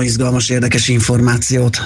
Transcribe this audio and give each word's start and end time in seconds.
csomó 0.00 0.12
izgalmas, 0.12 0.48
érdekes 0.48 0.88
információt. 0.88 1.78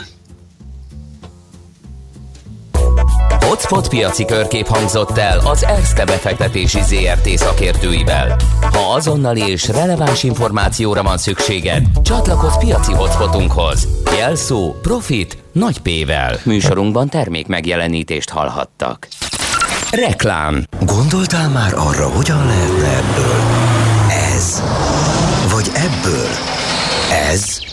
Hotspot 3.40 3.88
piaci 3.88 4.24
körkép 4.24 4.66
hangzott 4.66 5.18
el 5.18 5.38
az 5.38 5.64
ESZTE 5.64 6.04
befektetési 6.04 6.80
ZRT 6.82 7.28
szakértőivel. 7.28 8.36
Ha 8.60 8.94
azonnali 8.94 9.40
és 9.40 9.68
releváns 9.68 10.22
információra 10.22 11.02
van 11.02 11.18
szükséged, 11.18 11.82
csatlakozz 12.02 12.56
piaci 12.56 12.92
hotspotunkhoz. 12.92 13.88
Jelszó 14.18 14.74
Profit 14.82 15.38
nagy 15.52 15.78
P-vel. 15.78 16.38
Műsorunkban 16.44 17.08
termék 17.08 17.46
megjelenítést 17.46 18.30
hallhattak. 18.30 19.08
Reklám 19.90 20.64
Gondoltál 20.80 21.48
már 21.48 21.74
arra, 21.74 22.08
hogyan 22.08 22.46
lehetne 22.46 22.96
ebből? 22.96 23.40
Ez. 24.34 24.62
Vagy 25.50 25.70
ebből? 25.74 26.28
Ez. 27.30 27.72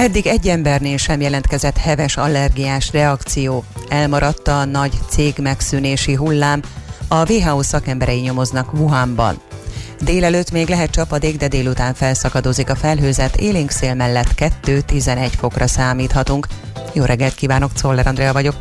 Eddig 0.00 0.26
egy 0.26 0.48
embernél 0.48 0.96
sem 0.96 1.20
jelentkezett 1.20 1.76
heves 1.76 2.16
allergiás 2.16 2.92
reakció. 2.92 3.64
Elmaradt 3.88 4.48
a 4.48 4.64
nagy 4.64 4.92
cég 5.08 5.34
megszűnési 5.42 6.14
hullám. 6.14 6.62
A 7.08 7.32
WHO 7.32 7.62
szakemberei 7.62 8.20
nyomoznak 8.20 8.72
Wuhanban. 8.72 9.40
Délelőtt 10.00 10.50
még 10.50 10.68
lehet 10.68 10.90
csapadék, 10.90 11.36
de 11.36 11.48
délután 11.48 11.94
felszakadozik 11.94 12.70
a 12.70 12.74
felhőzet, 12.74 13.36
élénk 13.36 13.70
szél 13.70 13.94
mellett 13.94 14.34
2-11 14.66 15.32
fokra 15.38 15.66
számíthatunk. 15.66 16.46
Jó 16.92 17.04
reggelt 17.04 17.34
kívánok, 17.34 17.72
Czoller 17.72 18.06
Andrea 18.06 18.32
vagyok. 18.32 18.54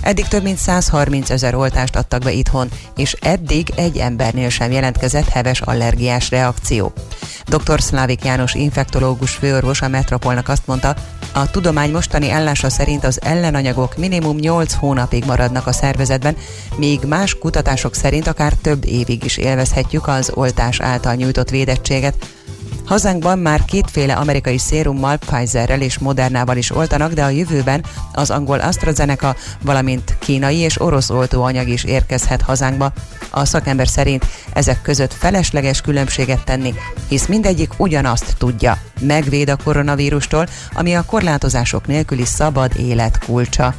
Eddig 0.00 0.28
több 0.28 0.42
mint 0.42 0.58
130 0.58 1.30
ezer 1.30 1.54
oltást 1.54 1.96
adtak 1.96 2.22
be 2.22 2.32
itthon, 2.32 2.68
és 2.96 3.16
eddig 3.20 3.72
egy 3.74 3.96
embernél 3.96 4.48
sem 4.48 4.70
jelentkezett 4.70 5.28
heves 5.28 5.60
allergiás 5.60 6.30
reakció. 6.30 6.92
Dr. 7.46 7.80
Szlávik 7.80 8.24
János 8.24 8.54
infektológus 8.54 9.30
főorvos 9.30 9.82
a 9.82 9.88
Metropolnak 9.88 10.48
azt 10.48 10.66
mondta, 10.66 10.96
a 11.34 11.50
tudomány 11.50 11.90
mostani 11.90 12.30
állása 12.30 12.70
szerint 12.70 13.04
az 13.04 13.22
ellenanyagok 13.22 13.96
minimum 13.96 14.36
8 14.36 14.72
hónapig 14.74 15.24
maradnak 15.24 15.66
a 15.66 15.72
szervezetben, 15.72 16.36
míg 16.76 17.00
más 17.04 17.38
kutatások 17.38 17.94
szerint 17.94 18.26
akár 18.26 18.52
több 18.52 18.84
évig 18.84 19.24
is 19.24 19.36
élvezhetjük 19.36 20.08
az 20.08 20.30
oltás 20.34 20.80
által 20.80 21.14
nyújtott 21.14 21.50
védettséget. 21.50 22.35
Hazánkban 22.86 23.38
már 23.38 23.64
kétféle 23.64 24.14
amerikai 24.14 24.58
szérummal, 24.58 25.16
Pfizerrel 25.16 25.80
és 25.80 25.98
Modernával 25.98 26.56
is 26.56 26.70
oltanak, 26.70 27.12
de 27.12 27.24
a 27.24 27.28
jövőben 27.28 27.84
az 28.12 28.30
angol 28.30 28.58
AstraZeneca, 28.58 29.36
valamint 29.62 30.16
kínai 30.18 30.56
és 30.56 30.80
orosz 30.80 31.10
oltóanyag 31.10 31.68
is 31.68 31.84
érkezhet 31.84 32.42
hazánkba. 32.42 32.92
A 33.30 33.44
szakember 33.44 33.88
szerint 33.88 34.26
ezek 34.52 34.82
között 34.82 35.12
felesleges 35.12 35.80
különbséget 35.80 36.44
tenni, 36.44 36.74
hisz 37.08 37.26
mindegyik 37.26 37.72
ugyanazt 37.76 38.34
tudja, 38.38 38.78
megvéd 39.00 39.48
a 39.48 39.56
koronavírustól, 39.64 40.46
ami 40.72 40.94
a 40.94 41.04
korlátozások 41.04 41.86
nélküli 41.86 42.24
szabad 42.24 42.72
élet 42.78 43.18
kulcsa. 43.18 43.74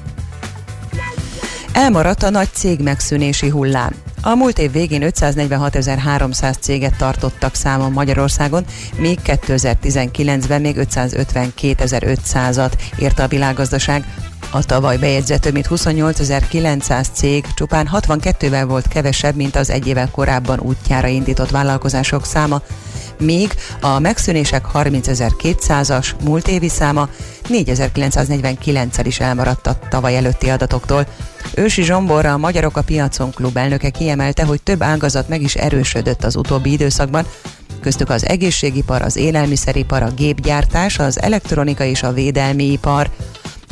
Elmaradt 1.72 2.24
a 2.24 2.30
nagy 2.30 2.50
cég 2.54 2.80
megszűnési 2.80 3.50
hullám. 3.50 3.94
A 4.22 4.36
múlt 4.36 4.60
év 4.60 4.72
végén 4.72 5.02
546.300 5.06 6.60
céget 6.60 6.98
tartottak 6.98 7.56
számon 7.56 7.92
Magyarországon, 7.92 8.66
míg 8.98 9.20
2019-ben 9.26 10.62
még 10.62 10.76
552.500-at 10.80 12.72
írta 13.00 13.24
a 13.24 13.28
világgazdaság. 13.28 14.06
A 14.52 14.64
tavaly 14.64 14.98
bejegyzett 14.98 15.42
több 15.42 15.54
mint 15.54 15.68
28.900 15.70 17.08
cég 17.14 17.46
csupán 17.56 17.90
62-vel 17.94 18.64
volt 18.68 18.88
kevesebb, 18.88 19.36
mint 19.36 19.56
az 19.56 19.70
egy 19.70 19.88
évvel 19.88 20.10
korábban 20.12 20.60
útjára 20.60 21.08
indított 21.08 21.50
vállalkozások 21.50 22.26
száma, 22.26 22.62
míg 23.20 23.54
a 23.82 24.00
megszűnések 24.00 24.66
30.200-as 24.74 26.08
múlt 26.24 26.48
évi 26.48 26.70
száma 26.70 27.10
4.949-el 27.50 29.04
is 29.04 29.20
elmaradt 29.20 29.68
a 29.68 29.80
tavaly 29.90 30.16
előtti 30.16 30.50
adatoktól. 30.50 31.08
Ősi 31.56 31.84
Zsomborra 31.84 32.34
a 32.34 32.38
Magyarok 32.38 32.78
a 32.78 32.82
Piacon 32.82 33.32
klub 33.32 33.58
elnöke 33.58 33.90
kiemelte, 33.90 34.44
hogy 34.44 34.62
több 34.62 34.82
ágazat 34.82 35.30
meg 35.30 35.42
is 35.42 35.56
erősödött 35.56 36.24
az 36.24 36.36
utóbbi 36.36 36.72
időszakban, 36.72 37.26
köztük 37.82 38.10
az 38.10 38.28
egészségipar, 38.28 39.02
az 39.02 39.16
élelmiszeripar, 39.16 40.02
a 40.02 40.12
gépgyártás, 40.12 41.00
az 41.00 41.22
elektronika 41.22 41.84
és 41.84 42.04
a 42.04 42.14
védelmi 42.14 42.72
ipar. 42.72 43.10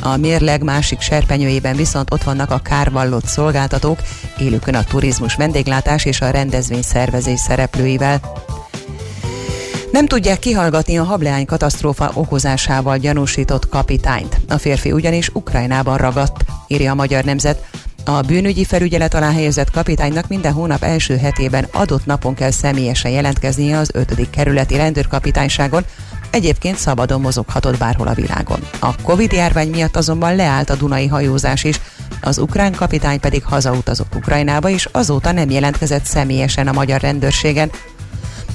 A 0.02 0.16
mérleg 0.16 0.62
másik 0.62 1.00
serpenyőjében 1.00 1.76
viszont 1.76 2.12
ott 2.12 2.22
vannak 2.22 2.50
a 2.50 2.58
kárvallott 2.58 3.26
szolgáltatók, 3.26 3.98
élükön 4.38 4.74
a 4.74 4.84
turizmus, 4.84 5.34
vendéglátás 5.34 6.04
és 6.04 6.20
a 6.20 6.30
rendezvény 6.30 6.82
szervezés 6.82 7.40
szereplőivel. 7.40 8.20
Nem 9.96 10.06
tudják 10.06 10.38
kihallgatni 10.38 10.98
a 10.98 11.02
hableány 11.02 11.44
katasztrófa 11.44 12.10
okozásával 12.14 12.98
gyanúsított 12.98 13.68
kapitányt. 13.68 14.40
A 14.48 14.58
férfi 14.58 14.92
ugyanis 14.92 15.28
Ukrajnában 15.32 15.96
ragadt, 15.96 16.44
írja 16.66 16.90
a 16.90 16.94
Magyar 16.94 17.24
Nemzet. 17.24 17.70
A 18.04 18.20
bűnügyi 18.20 18.64
felügyelet 18.64 19.14
alá 19.14 19.32
helyezett 19.32 19.70
kapitánynak 19.70 20.28
minden 20.28 20.52
hónap 20.52 20.82
első 20.82 21.16
hetében 21.16 21.66
adott 21.72 22.06
napon 22.06 22.34
kell 22.34 22.50
személyesen 22.50 23.10
jelentkeznie 23.10 23.78
az 23.78 23.90
5. 23.92 24.30
kerületi 24.30 24.76
rendőrkapitányságon, 24.76 25.84
Egyébként 26.30 26.76
szabadon 26.76 27.20
mozoghatott 27.20 27.78
bárhol 27.78 28.06
a 28.06 28.14
világon. 28.14 28.58
A 28.80 29.02
Covid 29.02 29.32
járvány 29.32 29.70
miatt 29.70 29.96
azonban 29.96 30.36
leállt 30.36 30.70
a 30.70 30.74
Dunai 30.74 31.06
hajózás 31.06 31.64
is, 31.64 31.80
az 32.20 32.38
ukrán 32.38 32.72
kapitány 32.72 33.20
pedig 33.20 33.44
hazautazott 33.44 34.14
Ukrajnába, 34.14 34.68
és 34.68 34.88
azóta 34.92 35.32
nem 35.32 35.50
jelentkezett 35.50 36.04
személyesen 36.04 36.68
a 36.68 36.72
magyar 36.72 37.00
rendőrségen. 37.00 37.70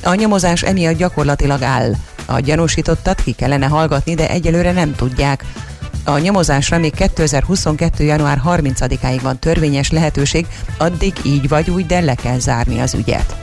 A 0.04 0.14
nyomozás 0.14 0.64
emiatt 0.64 0.98
gyakorlatilag 0.98 1.62
áll. 1.62 1.92
A 2.26 2.40
gyanúsítottat 2.40 3.22
ki 3.24 3.32
kellene 3.32 3.66
hallgatni, 3.66 4.16
de 4.16 4.30
egyelőre 4.30 4.72
nem 4.72 4.96
tudják. 4.96 5.44
A 6.04 6.18
nyomozásra 6.18 6.78
még 6.78 6.94
2022. 6.94 8.04
január 8.04 8.42
30-áig 8.46 9.20
van 9.22 9.40
törvényes 9.40 9.92
lehetőség, 9.92 10.48
addig 10.78 11.14
így 11.26 11.48
vagy 11.48 11.70
úgy, 11.70 11.86
de 11.86 12.00
le 12.00 12.16
kell 12.16 12.40
zárni 12.40 12.80
az 12.80 12.94
ügyet. 12.94 13.36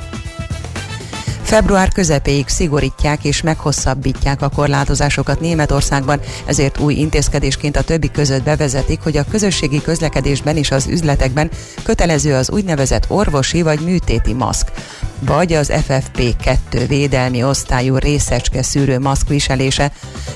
Február 1.49 1.93
közepéig 1.93 2.49
szigorítják 2.49 3.25
és 3.25 3.43
meghosszabbítják 3.43 4.43
a 4.43 4.49
korlátozásokat 4.49 5.41
Németországban, 5.41 6.21
ezért 6.47 6.79
új 6.79 6.95
intézkedésként 6.95 7.77
a 7.77 7.83
többi 7.83 8.11
között 8.11 8.43
bevezetik, 8.43 9.01
hogy 9.01 9.17
a 9.17 9.25
közösségi 9.31 9.83
közlekedésben 9.83 10.57
és 10.57 10.71
az 10.71 10.87
üzletekben 10.87 11.51
kötelező 11.83 12.35
az 12.35 12.51
úgynevezett 12.51 13.05
orvosi 13.11 13.63
vagy 13.63 13.81
műtéti 13.81 14.33
maszk, 14.33 14.73
vagy 15.21 15.53
az 15.53 15.73
FFP2 15.73 16.85
védelmi 16.89 17.45
osztályú 17.45 17.97
részecske 17.97 18.63
szűrő 18.63 18.99
maszk 18.99 19.29
viselése. 19.29 19.93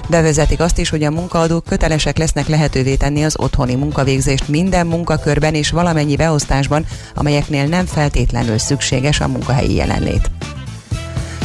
Bevezetik 0.09 0.61
azt 0.61 0.79
is, 0.79 0.89
hogy 0.89 1.03
a 1.03 1.11
munkaadók 1.11 1.65
kötelesek 1.65 2.19
lesznek 2.19 2.49
lehetővé 2.49 2.95
tenni 2.95 3.25
az 3.25 3.39
otthoni 3.39 3.75
munkavégzést 3.75 4.49
minden 4.49 4.87
munkakörben 4.87 5.55
és 5.55 5.71
valamennyi 5.71 6.17
beosztásban, 6.17 6.87
amelyeknél 7.15 7.67
nem 7.67 7.87
feltétlenül 7.87 8.59
szükséges 8.59 9.21
a 9.21 9.29
munkahelyi 9.29 9.75
jelenlét. 9.75 10.31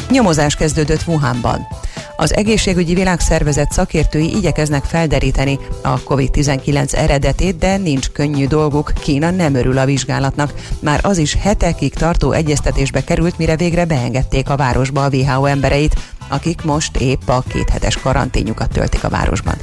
Nyomozás 0.09 0.55
kezdődött 0.55 1.07
Wuhanban. 1.07 1.67
Az 2.15 2.35
egészségügyi 2.35 2.93
világszervezet 2.93 3.71
szakértői 3.71 4.35
igyekeznek 4.35 4.83
felderíteni 4.83 5.59
a 5.81 6.03
COVID-19 6.03 6.93
eredetét, 6.93 7.57
de 7.57 7.77
nincs 7.77 8.09
könnyű 8.09 8.47
dolguk, 8.47 8.93
Kína 9.01 9.31
nem 9.31 9.55
örül 9.55 9.77
a 9.77 9.85
vizsgálatnak. 9.85 10.53
Már 10.79 10.99
az 11.03 11.17
is 11.17 11.35
hetekig 11.35 11.93
tartó 11.93 12.31
egyeztetésbe 12.31 13.03
került, 13.03 13.37
mire 13.37 13.55
végre 13.55 13.85
beengedték 13.85 14.49
a 14.49 14.55
városba 14.55 15.03
a 15.03 15.09
WHO 15.09 15.45
embereit, 15.45 15.95
akik 16.27 16.63
most 16.63 16.97
épp 16.97 17.27
a 17.27 17.43
kéthetes 17.47 17.97
karanténjukat 17.97 18.71
töltik 18.71 19.03
a 19.03 19.09
városban. 19.09 19.55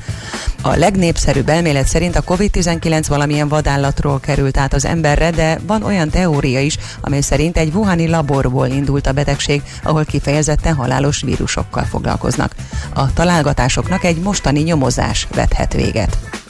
A 0.63 0.77
legnépszerűbb 0.77 1.49
elmélet 1.49 1.87
szerint 1.87 2.17
a 2.17 2.23
COVID-19 2.23 3.05
valamilyen 3.09 3.49
vadállatról 3.49 4.21
került 4.21 4.57
át 4.57 4.75
az 4.75 4.85
emberre, 4.85 5.31
de 5.31 5.59
van 5.67 5.83
olyan 5.83 6.11
teória 6.11 6.61
is, 6.61 6.79
amely 7.01 7.21
szerint 7.21 7.57
egy 7.57 7.75
wuhani 7.75 8.09
laborból 8.09 8.67
indult 8.67 9.07
a 9.07 9.13
betegség, 9.13 9.63
ahol 9.83 10.05
kifejezetten 10.05 10.75
halálos 10.75 11.23
vírusokkal 11.23 11.85
foglalkoznak. 11.85 12.55
A 12.95 13.13
találgatásoknak 13.13 14.05
egy 14.05 14.19
mostani 14.19 14.61
nyomozás 14.61 15.27
vethet 15.35 15.73
véget. 15.73 16.44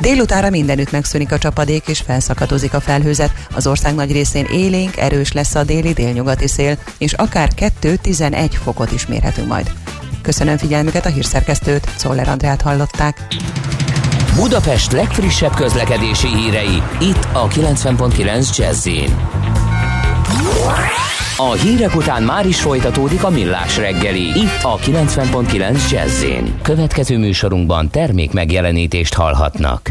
Délutára 0.00 0.50
mindenütt 0.50 0.90
megszűnik 0.90 1.32
a 1.32 1.38
csapadék 1.38 1.88
és 1.88 2.00
felszakadozik 2.00 2.74
a 2.74 2.80
felhőzet. 2.80 3.32
Az 3.54 3.66
ország 3.66 3.94
nagy 3.94 4.12
részén 4.12 4.46
élénk, 4.52 4.96
erős 4.96 5.32
lesz 5.32 5.54
a 5.54 5.64
déli 5.64 5.92
délnyugati 5.92 6.48
szél, 6.48 6.78
és 6.98 7.12
akár 7.12 7.50
2-11 7.56 8.50
fokot 8.62 8.92
is 8.92 9.06
mérhetünk 9.06 9.48
majd. 9.48 9.72
Köszönöm 10.22 10.56
figyelmüket 10.56 11.06
a 11.06 11.08
hírszerkesztőt, 11.08 11.88
Szoller 11.96 12.28
Andrát 12.28 12.62
hallották. 12.62 13.26
Budapest 14.34 14.92
legfrissebb 14.92 15.54
közlekedési 15.54 16.28
hírei, 16.28 16.82
itt 17.00 17.28
a 17.32 17.48
90.9 17.48 18.56
jazz 18.56 18.86
A 21.40 21.52
hírek 21.52 21.96
után 21.96 22.22
már 22.22 22.46
is 22.46 22.60
folytatódik 22.60 23.24
a 23.24 23.30
millás 23.30 23.76
reggeli, 23.76 24.20
itt 24.20 24.62
a 24.62 24.76
90.9 24.76 25.90
jazz 25.90 26.24
Következő 26.62 27.18
műsorunkban 27.18 27.90
termék 27.90 28.32
megjelenítést 28.32 29.14
hallhatnak. 29.14 29.90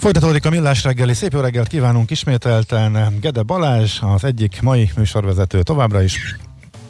Folytatódik 0.00 0.46
a 0.46 0.50
millás 0.50 0.84
reggeli. 0.84 1.14
Szép 1.14 1.32
jó 1.32 1.40
reggelt 1.40 1.68
kívánunk 1.68 2.10
ismételten. 2.10 3.18
Gede 3.20 3.42
Balázs, 3.42 3.98
az 4.00 4.24
egyik 4.24 4.60
mai 4.62 4.90
műsorvezető 4.96 5.62
továbbra 5.62 6.02
is. 6.02 6.36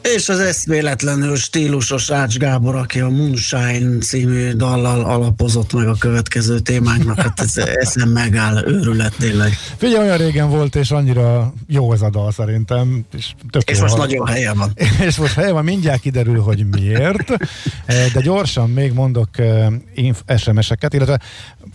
És 0.01 0.29
az 0.29 0.39
eszméletlenül 0.39 1.35
stílusos 1.35 2.11
Ács 2.11 2.37
Gábor, 2.37 2.75
aki 2.75 2.99
a 2.99 3.09
Moonshine 3.09 3.97
című 3.99 4.51
dallal 4.51 5.03
alapozott 5.03 5.73
meg 5.73 5.87
a 5.87 5.95
következő 5.99 6.59
témánknak, 6.59 7.21
hát 7.21 7.39
ez 7.39 7.57
eszem 7.83 8.09
megáll, 8.09 8.63
őrület 8.67 9.13
tényleg. 9.19 9.51
Figyelj, 9.77 10.05
olyan 10.05 10.17
régen 10.17 10.49
volt, 10.49 10.75
és 10.75 10.91
annyira 10.91 11.53
jó 11.67 11.93
ez 11.93 12.01
a 12.01 12.09
dal 12.09 12.31
szerintem. 12.31 13.05
És, 13.17 13.33
és 13.65 13.79
most 13.79 13.93
hal... 13.93 14.05
nagyon 14.05 14.27
helye 14.27 14.53
van. 14.53 14.73
És 15.07 15.17
most 15.17 15.33
helye 15.33 15.51
van, 15.51 15.63
mindjárt 15.63 16.01
kiderül, 16.01 16.39
hogy 16.39 16.65
miért. 16.69 17.31
De 18.13 18.21
gyorsan 18.21 18.69
még 18.69 18.93
mondok 18.93 19.29
SMS-eket, 20.37 20.93
illetve 20.93 21.19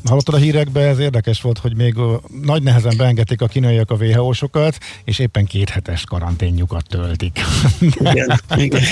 hallottad 0.04 0.34
a 0.34 0.38
hírekbe, 0.38 0.80
ez 0.80 0.98
érdekes 0.98 1.40
volt, 1.40 1.58
hogy 1.58 1.76
még 1.76 1.94
nagy 2.42 2.62
nehezen 2.62 2.96
beengedték 2.96 3.40
a 3.40 3.46
kínaiak 3.46 3.90
a 3.90 3.94
WHO-sokat, 3.94 4.78
és 5.04 5.18
éppen 5.18 5.44
két 5.44 5.68
hetes 5.68 6.04
karanténjukat 6.04 6.84
töltik. 6.88 7.40
Igen, 8.16 8.40
igen. 8.56 8.82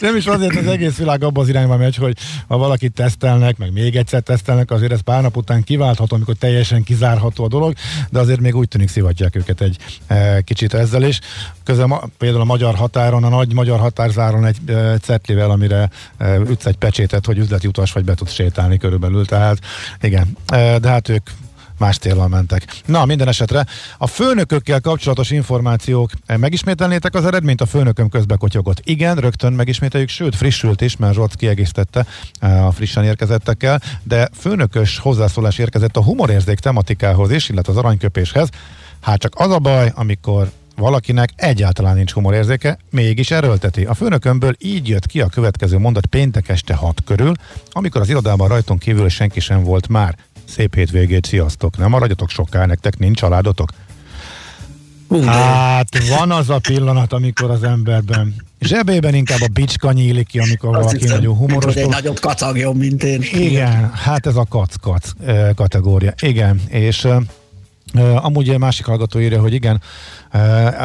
Nem 0.00 0.16
is 0.16 0.26
azért 0.26 0.56
az 0.56 0.66
egész 0.66 0.96
világ 0.96 1.24
abban 1.24 1.42
az 1.42 1.48
irányba 1.48 1.76
megy, 1.76 1.96
hogy 1.96 2.16
ha 2.48 2.56
valakit 2.56 2.92
tesztelnek, 2.92 3.56
meg 3.56 3.72
még 3.72 3.96
egyszer 3.96 4.20
tesztelnek, 4.20 4.70
azért 4.70 4.92
ez 4.92 5.00
pár 5.00 5.22
nap 5.22 5.36
után 5.36 5.62
kiváltható, 5.62 6.14
amikor 6.14 6.34
teljesen 6.34 6.82
kizárható 6.82 7.44
a 7.44 7.48
dolog, 7.48 7.74
de 8.10 8.18
azért 8.18 8.40
még 8.40 8.56
úgy 8.56 8.68
tűnik 8.68 8.88
szivatják 8.88 9.36
őket 9.36 9.60
egy 9.60 9.76
e, 10.06 10.40
kicsit 10.40 10.74
ezzel 10.74 11.02
is. 11.02 11.20
Közben 11.64 12.12
például 12.18 12.40
a 12.40 12.44
magyar 12.44 12.74
határon, 12.74 13.24
a 13.24 13.28
nagy 13.28 13.52
magyar 13.52 13.78
határzáron 13.78 14.44
egy 14.44 14.56
e, 14.66 14.98
certlivel, 14.98 15.50
amire 15.50 15.90
e, 16.16 16.36
ütsz 16.36 16.66
egy 16.66 16.76
pecsétet, 16.76 17.26
hogy 17.26 17.38
üzleti 17.38 17.66
utas 17.66 17.92
vagy 17.92 18.04
be 18.04 18.14
tudsz 18.14 18.32
sétálni 18.32 18.78
körülbelül. 18.78 19.26
Tehát 19.26 19.58
igen, 20.00 20.36
e, 20.46 20.78
de 20.78 20.88
hát 20.88 21.08
ők 21.08 21.30
más 21.78 21.98
téllal 21.98 22.28
mentek. 22.28 22.66
Na, 22.86 23.04
minden 23.04 23.28
esetre 23.28 23.66
a 23.98 24.06
főnökökkel 24.06 24.80
kapcsolatos 24.80 25.30
információk, 25.30 26.10
eh, 26.26 26.36
megismételnétek 26.36 27.14
az 27.14 27.24
eredményt, 27.24 27.60
a 27.60 27.66
főnököm 27.66 28.08
közbe 28.08 28.36
kotyogott. 28.36 28.80
Igen, 28.84 29.16
rögtön 29.16 29.52
megismételjük, 29.52 30.08
sőt, 30.08 30.36
frissült 30.36 30.80
is, 30.80 30.96
mert 30.96 31.14
Zsolt 31.14 31.34
kiegészítette 31.34 32.06
eh, 32.40 32.66
a 32.66 32.70
frissen 32.70 33.04
érkezettekkel, 33.04 33.80
de 34.02 34.28
főnökös 34.38 34.98
hozzászólás 34.98 35.58
érkezett 35.58 35.96
a 35.96 36.02
humorérzék 36.02 36.58
tematikához 36.58 37.30
is, 37.30 37.48
illetve 37.48 37.72
az 37.72 37.78
aranyköpéshez. 37.78 38.48
Hát 39.00 39.20
csak 39.20 39.32
az 39.36 39.50
a 39.50 39.58
baj, 39.58 39.92
amikor 39.94 40.50
valakinek 40.76 41.30
egyáltalán 41.36 41.96
nincs 41.96 42.12
humorérzéke, 42.12 42.78
mégis 42.90 43.30
erőlteti. 43.30 43.84
A 43.84 43.94
főnökömből 43.94 44.54
így 44.58 44.88
jött 44.88 45.06
ki 45.06 45.20
a 45.20 45.28
következő 45.28 45.78
mondat 45.78 46.06
péntek 46.06 46.48
este 46.48 46.74
hat 46.74 47.02
körül, 47.04 47.32
amikor 47.70 48.00
az 48.00 48.08
irodában 48.08 48.48
rajtunk 48.48 48.80
kívül 48.80 49.08
senki 49.08 49.40
sem 49.40 49.62
volt 49.62 49.88
már. 49.88 50.16
Szép 50.48 50.74
hétvégét, 50.74 51.26
sziasztok! 51.26 51.76
Nem 51.76 51.90
maradjatok 51.90 52.30
soká, 52.30 52.66
nektek 52.66 52.98
nincs 52.98 53.18
családotok? 53.18 53.70
Hát 55.26 56.08
van 56.08 56.30
az 56.30 56.50
a 56.50 56.58
pillanat, 56.58 57.12
amikor 57.12 57.50
az 57.50 57.62
emberben 57.62 58.34
zsebében 58.60 59.14
inkább 59.14 59.40
a 59.40 59.48
bicska 59.52 59.92
nyílik 59.92 60.26
ki, 60.26 60.38
amikor 60.38 60.68
Azt 60.68 60.78
valaki 60.78 60.98
hiszem, 60.98 61.16
nagyon 61.16 61.36
humoros. 61.36 61.74
Egy 61.74 61.88
nagyobb 61.88 62.20
kacagjon, 62.20 62.76
mint 62.76 63.02
én. 63.02 63.22
Igen, 63.32 63.90
hát 63.94 64.26
ez 64.26 64.36
a 64.36 64.46
kac-kac 64.48 65.10
kategória. 65.54 66.14
Igen, 66.20 66.60
és 66.68 67.08
Amúgy 68.14 68.48
egy 68.48 68.58
másik 68.58 68.84
hallgató 68.84 69.20
írja, 69.20 69.40
hogy 69.40 69.52
igen, 69.52 69.80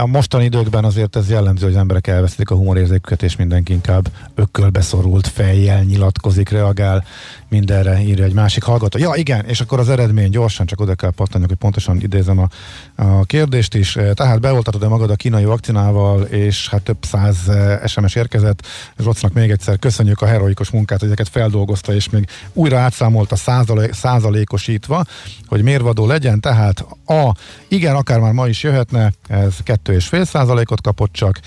a 0.01 0.05
mostani 0.05 0.43
időkben 0.43 0.83
azért 0.83 1.15
ez 1.15 1.29
jellemző, 1.29 1.65
hogy 1.65 1.73
az 1.73 1.79
emberek 1.79 2.07
elvesztik 2.07 2.49
a 2.49 2.55
humorérzéküket, 2.55 3.23
és 3.23 3.35
mindenki 3.35 3.73
inkább 3.73 4.11
ökölbeszorult 4.35 5.27
fejjel 5.27 5.83
nyilatkozik, 5.83 6.49
reagál 6.49 7.03
mindenre, 7.51 8.01
írja 8.01 8.23
egy 8.23 8.33
másik 8.33 8.63
hallgató. 8.63 8.97
Ja, 8.97 9.11
igen, 9.15 9.45
és 9.45 9.61
akkor 9.61 9.79
az 9.79 9.89
eredmény 9.89 10.29
gyorsan, 10.29 10.65
csak 10.65 10.79
oda 10.79 10.95
kell 10.95 11.11
pattanjak, 11.11 11.49
hogy 11.49 11.57
pontosan 11.57 12.01
idézem 12.01 12.39
a, 12.39 12.47
a 12.95 13.23
kérdést 13.23 13.75
is. 13.75 13.97
Tehát 14.13 14.39
beoltatod-e 14.39 14.87
magad 14.87 15.09
a 15.09 15.15
kínai 15.15 15.45
vakcinával, 15.45 16.21
és 16.21 16.69
hát 16.69 16.81
több 16.81 16.97
száz 17.01 17.37
SMS 17.85 18.15
érkezett. 18.15 18.67
Rocnak 18.95 19.33
még 19.33 19.51
egyszer 19.51 19.79
köszönjük 19.79 20.21
a 20.21 20.25
heroikus 20.25 20.69
munkát, 20.69 20.99
hogy 20.99 21.07
ezeket 21.07 21.29
feldolgozta, 21.29 21.93
és 21.93 22.09
még 22.09 22.27
újra 22.53 22.79
átszámolta 22.79 23.35
százalék, 23.35 23.93
százalékosítva, 23.93 25.05
hogy 25.47 25.63
mérvadó 25.63 26.07
legyen, 26.07 26.39
tehát 26.39 26.85
a, 27.05 27.31
igen, 27.67 27.95
akár 27.95 28.19
már 28.19 28.33
ma 28.33 28.47
is 28.47 28.63
jöhetne, 28.63 29.11
ez 29.27 29.55
2,5 29.65 30.25
százalékot 30.25 30.81
kapott 30.81 31.13
csak 31.13 31.39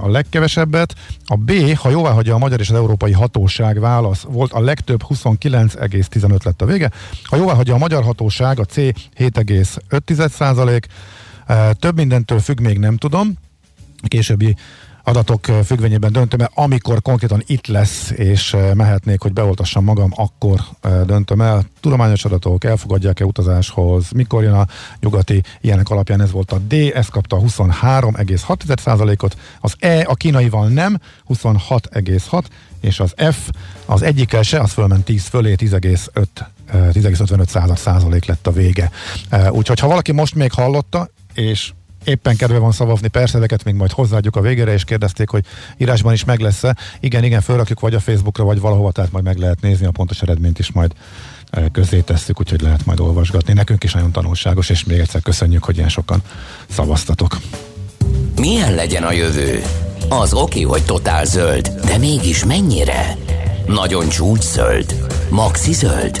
a 0.00 0.08
legkevesebbet. 0.08 0.94
A 1.26 1.36
B, 1.36 1.52
ha 1.76 1.90
jóvá 1.90 2.10
hagyja 2.10 2.34
a 2.34 2.38
magyar 2.38 2.60
és 2.60 2.70
az 2.70 2.76
európai 2.76 3.12
hatóság 3.12 3.80
válasz, 3.80 4.22
volt 4.28 4.52
a 4.52 4.60
legtöbb 4.60 5.02
29,15 5.40 6.44
lett 6.44 6.62
a 6.62 6.66
vége. 6.66 6.90
Ha 7.22 7.36
jóvá 7.36 7.54
hagyja 7.54 7.74
a 7.74 7.78
magyar 7.78 8.04
hatóság, 8.04 8.58
a 8.58 8.64
C 8.64 8.76
7,5 8.76 10.28
százalék. 10.28 10.86
Több 11.72 11.96
mindentől 11.96 12.38
függ, 12.38 12.60
még 12.60 12.78
nem 12.78 12.96
tudom. 12.96 13.38
A 14.02 14.08
későbbi 14.08 14.56
adatok 15.08 15.44
függvényében 15.44 16.12
döntöm 16.12 16.40
el, 16.40 16.50
amikor 16.54 17.02
konkrétan 17.02 17.42
itt 17.46 17.66
lesz, 17.66 18.10
és 18.10 18.56
mehetnék, 18.74 19.20
hogy 19.22 19.32
beoltassam 19.32 19.84
magam, 19.84 20.10
akkor 20.14 20.60
döntöm 21.04 21.40
el. 21.40 21.64
Tudományos 21.80 22.24
adatok 22.24 22.64
elfogadják-e 22.64 23.24
utazáshoz, 23.24 24.10
mikor 24.10 24.42
jön 24.42 24.52
a 24.52 24.66
nyugati, 25.00 25.42
ilyenek 25.60 25.88
alapján 25.88 26.20
ez 26.20 26.30
volt 26.30 26.52
a 26.52 26.58
D, 26.58 26.72
ez 26.72 27.08
kapta 27.08 27.40
23,6%-ot, 27.40 29.36
az 29.60 29.74
E 29.78 30.04
a 30.08 30.14
kínaival 30.14 30.68
nem, 30.68 31.00
26,6, 31.28 32.42
és 32.80 33.00
az 33.00 33.14
F 33.30 33.48
az 33.84 34.02
egyikkel 34.02 34.42
se, 34.42 34.60
az 34.60 34.72
fölment 34.72 35.04
10 35.04 35.24
fölé, 35.24 35.54
10,5 35.58 36.26
10,55 36.72 37.76
százalék 37.76 38.24
lett 38.24 38.46
a 38.46 38.52
vége. 38.52 38.90
Úgyhogy 39.50 39.80
ha 39.80 39.86
valaki 39.86 40.12
most 40.12 40.34
még 40.34 40.52
hallotta, 40.52 41.08
és 41.34 41.72
éppen 42.06 42.36
kedve 42.36 42.58
van 42.58 42.72
szavazni, 42.72 43.08
persze, 43.08 43.36
ezeket 43.36 43.64
még 43.64 43.74
majd 43.74 43.90
hozzáadjuk 43.90 44.36
a 44.36 44.40
végére, 44.40 44.72
és 44.72 44.84
kérdezték, 44.84 45.28
hogy 45.28 45.44
írásban 45.76 46.12
is 46.12 46.24
meg 46.24 46.40
lesz-e. 46.40 46.76
Igen, 47.00 47.24
igen, 47.24 47.40
fölrakjuk 47.40 47.80
vagy 47.80 47.94
a 47.94 48.00
Facebookra, 48.00 48.44
vagy 48.44 48.60
valahova, 48.60 48.90
tehát 48.90 49.12
majd 49.12 49.24
meg 49.24 49.38
lehet 49.38 49.60
nézni, 49.60 49.86
a 49.86 49.90
pontos 49.90 50.22
eredményt 50.22 50.58
is 50.58 50.72
majd 50.72 50.92
eh, 51.50 51.64
közé 51.72 52.00
tesszük, 52.00 52.40
úgyhogy 52.40 52.60
lehet 52.60 52.84
majd 52.84 53.00
olvasgatni. 53.00 53.52
Nekünk 53.52 53.84
is 53.84 53.92
nagyon 53.92 54.12
tanulságos, 54.12 54.68
és 54.68 54.84
még 54.84 54.98
egyszer 54.98 55.22
köszönjük, 55.22 55.64
hogy 55.64 55.76
ilyen 55.76 55.88
sokan 55.88 56.22
szavaztatok. 56.68 57.38
Milyen 58.36 58.74
legyen 58.74 59.02
a 59.02 59.12
jövő? 59.12 59.62
Az 60.08 60.32
oké, 60.32 60.62
hogy 60.62 60.84
totál 60.84 61.24
zöld, 61.24 61.68
de 61.84 61.98
mégis 61.98 62.44
mennyire? 62.44 63.16
Nagyon 63.66 64.08
csúcs 64.08 64.42
zöld? 64.42 65.06
Maxi 65.30 65.72
zöld? 65.72 66.20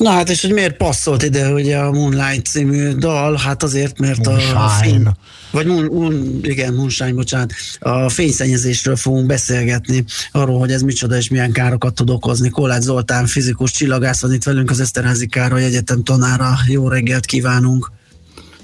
Na 0.00 0.10
hát, 0.10 0.30
és 0.30 0.40
hogy 0.40 0.52
miért 0.52 0.76
passzolt 0.76 1.22
ide 1.22 1.46
hogy 1.46 1.72
a 1.72 1.90
Moonlight 1.90 2.46
című 2.46 2.92
dal? 2.92 3.36
Hát 3.36 3.62
azért, 3.62 3.98
mert 3.98 4.26
Moonshine. 4.26 4.58
a 4.58 4.68
fény, 4.68 5.08
vagy 5.50 5.66
moon, 5.66 5.84
moon, 5.84 6.40
igen, 6.42 6.74
Moonshine, 6.74 7.12
bocsánat, 7.12 7.52
a 7.78 8.08
fényszennyezésről 8.08 8.96
fogunk 8.96 9.26
beszélgetni, 9.26 10.04
arról, 10.32 10.58
hogy 10.58 10.72
ez 10.72 10.82
micsoda 10.82 11.16
és 11.16 11.28
milyen 11.28 11.52
károkat 11.52 11.94
tud 11.94 12.10
okozni. 12.10 12.48
Kolács 12.48 12.82
Zoltán, 12.82 13.26
fizikus 13.26 13.70
csillagász 13.70 14.20
van 14.20 14.32
itt 14.32 14.44
velünk, 14.44 14.70
az 14.70 14.80
Eszterházi 14.80 15.26
Károly 15.26 15.64
Egyetem 15.64 16.02
tanára. 16.02 16.58
Jó 16.66 16.88
reggelt 16.88 17.24
kívánunk! 17.24 17.92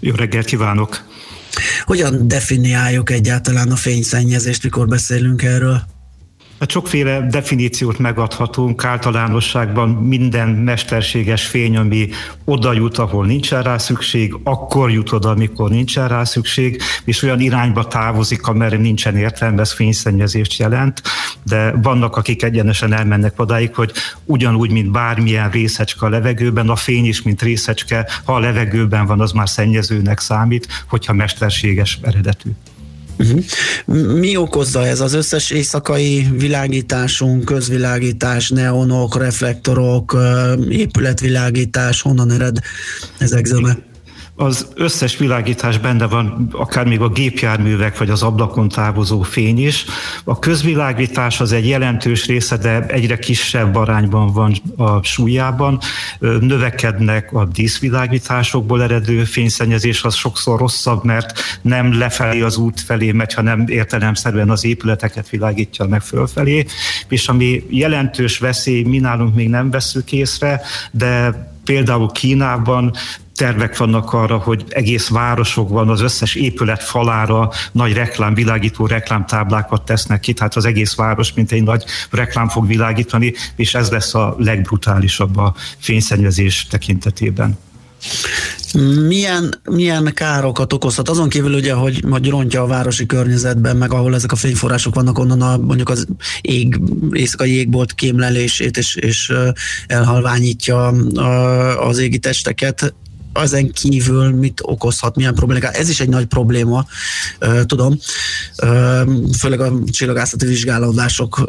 Jó 0.01 0.15
reggelt 0.15 0.47
kívánok! 0.47 1.05
Hogyan 1.85 2.29
definiáljuk 2.29 3.11
egyáltalán 3.11 3.71
a 3.71 3.77
fényszennyezést, 3.77 4.63
mikor 4.63 4.87
beszélünk 4.87 5.43
erről? 5.43 5.83
Hát 6.61 6.71
sokféle 6.71 7.27
definíciót 7.31 7.99
megadhatunk, 7.99 8.85
általánosságban 8.85 9.89
minden 9.89 10.49
mesterséges 10.49 11.47
fény, 11.47 11.77
ami 11.77 12.09
oda 12.45 12.73
jut, 12.73 12.99
ahol 12.99 13.27
nincsen 13.27 13.63
rá 13.63 13.79
szükség, 13.79 14.37
akkor 14.45 14.91
jut 14.91 15.13
oda, 15.13 15.31
amikor 15.31 15.71
nincsen 15.71 16.09
rá 16.09 16.25
szükség, 16.25 16.83
és 17.05 17.23
olyan 17.23 17.41
irányba 17.41 17.87
távozik, 17.87 18.47
amerre 18.47 18.77
nincsen 18.77 19.17
értelme, 19.17 19.61
ez 19.61 19.73
fényszennyezést 19.73 20.59
jelent, 20.59 21.03
de 21.43 21.73
vannak, 21.83 22.17
akik 22.17 22.43
egyenesen 22.43 22.93
elmennek 22.93 23.41
odáig, 23.41 23.75
hogy 23.75 23.93
ugyanúgy, 24.25 24.71
mint 24.71 24.91
bármilyen 24.91 25.51
részecske 25.51 26.07
a 26.07 26.09
levegőben, 26.09 26.69
a 26.69 26.77
fény 26.77 27.07
is, 27.07 27.23
mint 27.23 27.43
részecske, 27.43 28.09
ha 28.25 28.35
a 28.35 28.39
levegőben 28.39 29.07
van, 29.07 29.21
az 29.21 29.33
már 29.33 29.49
szennyezőnek 29.49 30.21
számít, 30.21 30.85
hogyha 30.89 31.13
mesterséges 31.13 31.99
eredetű. 32.03 32.51
Mi 34.21 34.37
okozza 34.37 34.87
ez 34.87 35.01
az 35.01 35.13
összes 35.13 35.51
éjszakai 35.51 36.29
világításunk, 36.39 37.45
közvilágítás, 37.45 38.49
neonok, 38.49 39.19
reflektorok, 39.19 40.17
épületvilágítás, 40.69 42.03
honnan 42.03 42.31
ered 42.31 42.59
ezek 43.19 43.45
zöme? 43.45 43.77
Az 44.37 44.67
összes 44.75 45.17
világítás 45.17 45.79
benne 45.79 46.07
van, 46.07 46.49
akár 46.53 46.87
még 46.87 47.01
a 47.01 47.09
gépjárművek 47.09 47.99
vagy 47.99 48.11
az 48.11 48.23
ablakon 48.23 48.69
távozó 48.69 49.23
fény 49.23 49.67
is. 49.67 49.85
A 50.25 50.39
közvilágítás 50.39 51.41
az 51.41 51.53
egy 51.53 51.69
jelentős 51.69 52.27
része, 52.27 52.57
de 52.57 52.87
egyre 52.87 53.19
kisebb 53.19 53.75
arányban 53.75 54.33
van 54.33 54.55
a 54.77 55.03
súlyában. 55.03 55.79
Növekednek 56.41 57.33
a 57.33 57.45
díszvilágításokból 57.45 58.83
eredő 58.83 59.25
fényszennyezés, 59.25 60.03
az 60.03 60.15
sokszor 60.15 60.59
rosszabb, 60.59 61.05
mert 61.05 61.41
nem 61.63 61.99
lefelé 61.99 62.41
az 62.41 62.57
út 62.57 62.81
felé 62.81 63.13
megy, 63.13 63.35
hanem 63.35 63.65
értelemszerűen 63.67 64.51
az 64.51 64.65
épületeket 64.65 65.29
világítja 65.29 65.87
meg 65.87 66.01
fölfelé. 66.01 66.65
És 67.09 67.29
ami 67.29 67.65
jelentős 67.69 68.39
veszély, 68.39 68.83
mi 68.83 68.99
nálunk 68.99 69.35
még 69.35 69.49
nem 69.49 69.71
veszük 69.71 70.13
észre, 70.13 70.61
de 70.91 71.45
például 71.65 72.11
Kínában 72.13 72.93
tervek 73.37 73.77
vannak 73.77 74.13
arra, 74.13 74.37
hogy 74.37 74.65
egész 74.69 75.09
városokban 75.09 75.89
az 75.89 76.01
összes 76.01 76.35
épület 76.35 76.83
falára 76.83 77.51
nagy 77.73 77.93
reklám, 77.93 78.35
világító 78.35 78.87
reklámtáblákat 78.87 79.83
tesznek 79.83 80.21
ki, 80.21 80.33
tehát 80.33 80.57
az 80.57 80.65
egész 80.65 80.95
város, 80.95 81.33
mint 81.33 81.53
egy 81.53 81.63
nagy 81.63 81.85
reklám 82.11 82.49
fog 82.49 82.67
világítani, 82.67 83.35
és 83.57 83.75
ez 83.75 83.91
lesz 83.91 84.15
a 84.15 84.35
legbrutálisabb 84.39 85.37
a 85.37 85.55
fényszennyezés 85.79 86.67
tekintetében. 86.71 87.59
Milyen, 89.07 89.61
milyen 89.71 90.13
károkat 90.15 90.73
okozhat? 90.73 91.09
Azon 91.09 91.29
kívül 91.29 91.55
ugye, 91.55 91.73
hogy, 91.73 92.05
hogy 92.11 92.29
rontja 92.29 92.63
a 92.63 92.67
városi 92.67 93.07
környezetben, 93.07 93.77
meg 93.77 93.93
ahol 93.93 94.15
ezek 94.15 94.33
a 94.33 94.37
fényforrások 94.37 94.95
vannak, 94.95 95.19
onnan 95.19 95.43
a, 95.43 95.57
mondjuk 95.57 95.89
az 95.89 96.07
ég, 96.41 96.81
éjszakai 97.13 97.53
jégbolt 97.53 97.95
kémlelését 97.95 98.77
és, 98.77 98.95
és 98.95 99.33
elhalványítja 99.87 100.87
az 101.79 101.99
égi 101.99 102.19
testeket 102.19 102.95
ezen 103.43 103.73
kívül 103.73 104.31
mit 104.31 104.61
okozhat, 104.63 105.17
milyen 105.17 105.35
problémák. 105.35 105.79
Ez 105.79 105.89
is 105.89 106.01
egy 106.01 106.09
nagy 106.09 106.27
probléma, 106.27 106.87
tudom, 107.67 107.99
főleg 109.39 109.61
a 109.61 109.73
csillagászati 109.91 110.47
vizsgálódások 110.47 111.47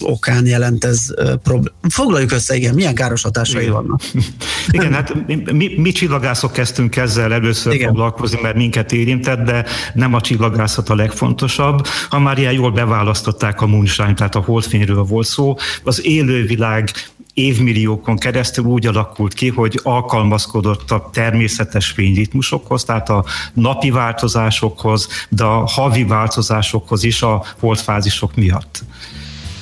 okán 0.00 0.46
jelent 0.46 0.84
ez 0.84 1.06
probléma. 1.42 1.76
Foglaljuk 1.88 2.32
össze, 2.32 2.56
igen, 2.56 2.74
milyen 2.74 2.94
káros 2.94 3.22
hatásai 3.22 3.62
igen. 3.62 3.74
vannak. 3.74 4.00
Igen, 4.70 4.92
hát 4.92 5.14
mi, 5.52 5.74
mi 5.76 5.92
csillagászok 5.92 6.52
kezdtünk 6.52 6.96
ezzel 6.96 7.32
először 7.32 7.72
igen. 7.72 7.88
foglalkozni, 7.88 8.38
mert 8.42 8.56
minket 8.56 8.92
érintett, 8.92 9.44
de 9.44 9.64
nem 9.94 10.14
a 10.14 10.20
csillagászat 10.20 10.88
a 10.88 10.94
legfontosabb. 10.94 11.86
Ha 12.08 12.18
már 12.18 12.38
ilyen 12.38 12.52
jól 12.52 12.70
beválasztották 12.70 13.60
a 13.60 13.66
moonshine, 13.66 14.14
tehát 14.14 14.34
a 14.34 14.40
holdfényről 14.40 15.02
volt 15.02 15.26
szó, 15.26 15.56
az 15.84 16.06
élővilág 16.06 16.90
évmilliókon 17.40 18.18
keresztül 18.18 18.64
úgy 18.64 18.86
alakult 18.86 19.34
ki, 19.34 19.48
hogy 19.48 19.80
alkalmazkodott 19.82 20.90
a 20.90 21.08
természetes 21.12 21.90
fényritmusokhoz, 21.90 22.84
tehát 22.84 23.08
a 23.08 23.24
napi 23.54 23.90
változásokhoz, 23.90 25.08
de 25.28 25.44
a 25.44 25.66
havi 25.66 26.04
változásokhoz 26.04 27.04
is 27.04 27.22
a 27.22 27.44
holdfázisok 27.58 28.34
miatt. 28.34 28.84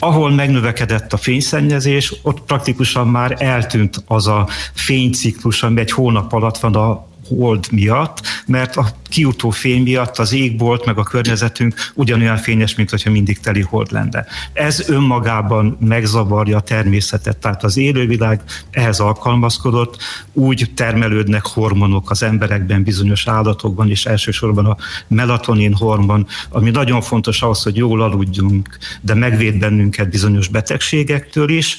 ahol 0.01 0.31
megnövekedett 0.31 1.13
a 1.13 1.17
fényszennyezés, 1.17 2.15
ott 2.23 2.41
praktikusan 2.41 3.09
már 3.09 3.37
eltűnt 3.39 4.03
az 4.07 4.27
a 4.27 4.49
fényciklus, 4.73 5.63
ami 5.63 5.81
egy 5.81 5.91
hónap 5.91 6.33
alatt 6.33 6.59
van 6.59 6.75
a 6.75 7.08
hold 7.29 7.67
miatt, 7.71 8.21
mert 8.47 8.77
a 8.77 8.89
kiutó 9.09 9.51
fény 9.51 9.83
miatt 9.83 10.19
az 10.19 10.33
égbolt 10.33 10.85
meg 10.85 10.99
a 10.99 11.03
környezetünk 11.03 11.75
ugyanolyan 11.95 12.37
fényes, 12.37 12.75
mint 12.75 12.91
hogyha 12.91 13.11
mindig 13.11 13.41
teli 13.41 13.61
hold 13.61 13.93
lenne. 13.93 14.27
Ez 14.53 14.89
önmagában 14.89 15.77
megzavarja 15.81 16.57
a 16.57 16.61
természetet, 16.61 17.37
tehát 17.37 17.65
az 17.65 17.77
élővilág 17.77 18.41
ehhez 18.71 19.01
alkalmazkodott, 19.01 19.97
úgy 20.33 20.71
termelődnek 20.75 21.47
hormonok 21.47 22.11
az 22.11 22.23
emberekben, 22.23 22.83
bizonyos 22.83 23.27
állatokban, 23.27 23.91
és 23.91 24.07
elsősorban 24.07 24.67
a 24.67 24.77
melatonin 25.09 25.75
hormon, 25.75 26.27
ami 26.49 26.71
nagyon 26.71 27.01
fontos 27.01 27.43
ahhoz, 27.43 27.63
hogy 27.63 27.77
jól 27.77 28.03
aludjunk, 28.03 28.79
de 29.01 29.15
megvéd 29.15 29.59
bennünket 29.59 30.11
bizonyos 30.11 30.49
betegségektől 30.49 31.49
is, 31.49 31.79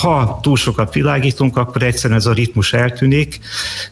ha 0.00 0.38
túl 0.42 0.56
sokat 0.56 0.94
világítunk, 0.94 1.56
akkor 1.56 1.82
egyszerűen 1.82 2.18
ez 2.18 2.26
a 2.26 2.32
ritmus 2.32 2.72
eltűnik, 2.72 3.38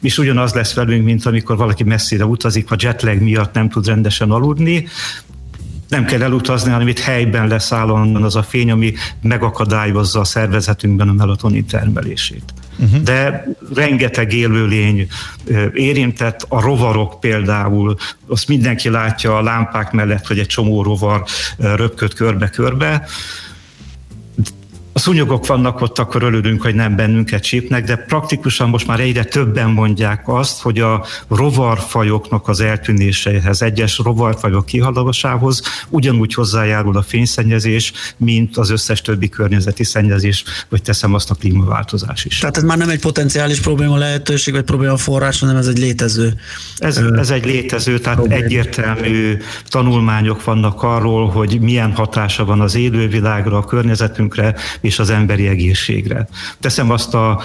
és 0.01 0.19
ugyanaz 0.19 0.53
lesz 0.53 0.75
velünk, 0.75 1.05
mint 1.05 1.27
amikor 1.27 1.57
valaki 1.57 1.85
messzire 1.85 2.25
utazik, 2.25 2.71
a 2.71 2.77
jetlag 2.79 3.21
miatt 3.21 3.55
nem 3.55 3.69
tud 3.69 3.87
rendesen 3.87 4.31
aludni, 4.31 4.89
nem 5.89 6.05
kell 6.05 6.23
elutazni, 6.23 6.71
hanem 6.71 6.89
itt 6.89 6.99
helyben 6.99 7.49
lesz 7.49 7.73
állandóan 7.73 8.25
az 8.25 8.37
a 8.37 8.43
fény, 8.43 8.71
ami 8.71 8.95
megakadályozza 9.23 10.21
a 10.21 10.25
szervezetünkben 10.25 11.09
a 11.09 11.13
melatonin 11.13 11.67
termelését. 11.67 12.55
Uh-huh. 12.79 13.03
De 13.03 13.47
rengeteg 13.75 14.33
élőlény 14.33 15.07
érintett, 15.75 16.47
a 16.49 16.61
rovarok 16.61 17.21
például, 17.21 17.97
azt 18.27 18.49
mindenki 18.49 18.89
látja 18.89 19.37
a 19.37 19.43
lámpák 19.43 19.93
mellett, 19.93 20.27
hogy 20.27 20.39
egy 20.39 20.47
csomó 20.47 20.83
rovar 20.83 21.25
röpköd 21.57 22.15
körbe-körbe, 22.15 23.07
a 24.97 24.99
szúnyogok 24.99 25.47
vannak 25.47 25.81
ott, 25.81 25.99
akkor 25.99 26.23
örülünk, 26.23 26.63
hogy 26.63 26.75
nem 26.75 26.97
bennünket 26.97 27.43
csípnek, 27.43 27.85
de 27.85 27.97
praktikusan 27.97 28.69
most 28.69 28.87
már 28.87 29.01
egyre 29.01 29.25
többen 29.25 29.71
mondják 29.71 30.23
azt, 30.25 30.61
hogy 30.61 30.79
a 30.79 31.05
rovarfajoknak 31.29 32.49
az 32.49 32.61
eltűnéséhez, 32.61 33.63
egyes 33.63 33.99
rovarfajok 33.99 34.67
kihaladásához 34.67 35.63
ugyanúgy 35.89 36.35
hozzájárul 36.35 36.97
a 36.97 37.03
fényszennyezés, 37.03 37.93
mint 38.17 38.57
az 38.57 38.71
összes 38.71 39.01
többi 39.01 39.29
környezeti 39.29 39.85
szennyezés, 39.85 40.45
vagy 40.69 40.83
teszem 40.83 41.15
azt 41.15 41.31
a 41.31 41.35
klímaváltozás 41.35 42.25
is. 42.25 42.39
Tehát 42.39 42.57
ez 42.57 42.63
már 42.63 42.79
nem 42.79 42.89
egy 42.89 43.01
potenciális 43.01 43.61
probléma 43.61 43.97
lehetőség, 43.97 44.55
vagy 44.55 44.65
probléma 44.65 44.97
forrás, 44.97 45.41
hanem 45.41 45.57
ez 45.57 45.67
egy 45.67 45.79
létező. 45.79 46.35
Ez, 46.79 46.97
ez 46.97 47.31
egy 47.31 47.45
létező, 47.45 47.99
tehát 47.99 48.19
probléma. 48.19 48.45
egyértelmű 48.45 49.37
tanulmányok 49.69 50.45
vannak 50.45 50.83
arról, 50.83 51.29
hogy 51.29 51.61
milyen 51.61 51.93
hatása 51.93 52.45
van 52.45 52.61
az 52.61 52.75
élővilágra, 52.75 53.57
a 53.57 53.65
környezetünkre, 53.65 54.55
és 54.87 54.99
az 54.99 55.11
emberi 55.11 55.49
egészségre. 55.49 56.29
Teszem 56.61 56.91
azt 56.91 57.15
a 57.15 57.43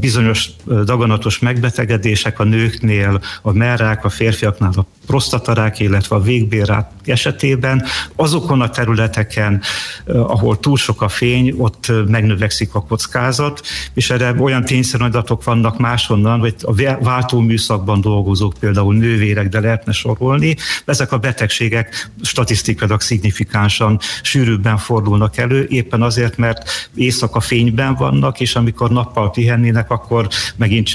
bizonyos 0.00 0.48
daganatos 0.84 1.38
megbetegedések 1.38 2.38
a 2.38 2.44
nőknél, 2.44 3.20
a 3.42 3.52
merrák, 3.52 4.04
a 4.04 4.08
férfiaknál 4.08 4.72
a 4.76 4.86
prostatarák, 5.06 5.78
illetve 5.80 6.16
a 6.16 6.20
végbérák 6.20 6.90
esetében, 7.04 7.84
azokon 8.16 8.60
a 8.60 8.70
területeken, 8.70 9.62
ahol 10.06 10.58
túl 10.60 10.76
sok 10.76 11.02
a 11.02 11.08
fény, 11.08 11.54
ott 11.56 11.92
megnövekszik 12.06 12.74
a 12.74 12.84
kockázat, 12.84 13.60
és 13.94 14.10
erre 14.10 14.34
olyan 14.38 14.64
tényszerű 14.64 15.04
adatok 15.04 15.44
vannak 15.44 15.78
máshonnan, 15.78 16.40
hogy 16.40 16.54
a 16.62 17.02
váltóműszakban 17.02 18.00
dolgozók, 18.00 18.54
például 18.60 18.94
nővérek, 18.94 19.48
de 19.48 19.60
lehetne 19.60 19.92
sorolni, 19.92 20.56
ezek 20.84 21.12
a 21.12 21.18
betegségek 21.18 22.10
statisztikailag 22.22 23.00
szignifikánsan 23.00 23.98
sűrűbben 24.22 24.76
fordulnak 24.76 25.36
elő, 25.36 25.66
éppen 25.68 26.02
azért, 26.02 26.36
mert 26.42 26.90
éjszaka 26.94 27.40
fényben 27.40 27.94
vannak, 27.94 28.40
és 28.40 28.54
amikor 28.54 28.90
nappal 28.90 29.30
pihennének, 29.30 29.90
akkor 29.90 30.28
megint 30.56 30.88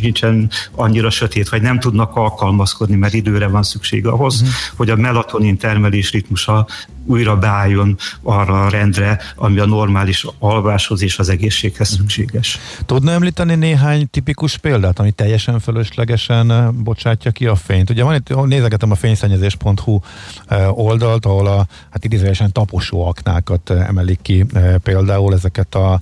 nincsen 0.00 0.50
annyira 0.74 1.10
sötét, 1.10 1.48
vagy 1.48 1.62
nem 1.62 1.80
tudnak 1.80 2.16
alkalmazkodni, 2.16 2.96
mert 2.96 3.14
időre 3.14 3.46
van 3.46 3.62
szükség 3.62 4.06
ahhoz, 4.06 4.34
uh-huh. 4.34 4.56
hogy 4.76 4.90
a 4.90 4.96
melatonin 4.96 5.56
termelés 5.56 6.12
ritmusa 6.12 6.66
újra 7.06 7.36
beálljon 7.36 7.96
arra 8.22 8.64
a 8.64 8.68
rendre, 8.68 9.18
ami 9.36 9.58
a 9.58 9.66
normális 9.66 10.26
alváshoz 10.38 11.02
és 11.02 11.18
az 11.18 11.28
egészséghez 11.28 11.90
uh-huh. 11.90 12.00
szükséges. 12.00 12.58
Tudna 12.86 13.10
említeni 13.10 13.54
néhány 13.54 14.10
tipikus 14.10 14.56
példát, 14.56 14.98
ami 14.98 15.10
teljesen 15.10 15.58
fölöslegesen 15.58 16.50
eh, 16.50 16.70
bocsátja 16.70 17.30
ki 17.30 17.46
a 17.46 17.54
fényt? 17.54 17.90
Ugye 17.90 18.04
van 18.04 18.14
itt, 18.14 18.46
nézegetem 18.46 18.90
a 18.90 18.94
fényszennyezés.hu 18.94 20.00
eh, 20.46 20.78
oldalt, 20.78 21.26
ahol 21.26 21.46
a 21.46 21.66
hát 21.90 22.04
idézőesen 22.04 22.52
taposó 22.52 23.06
aknákat 23.06 23.70
eh, 23.70 23.88
emelik 23.88 24.18
ki 24.22 24.46
például 24.82 25.34
ezeket 25.34 25.74
a 25.74 26.00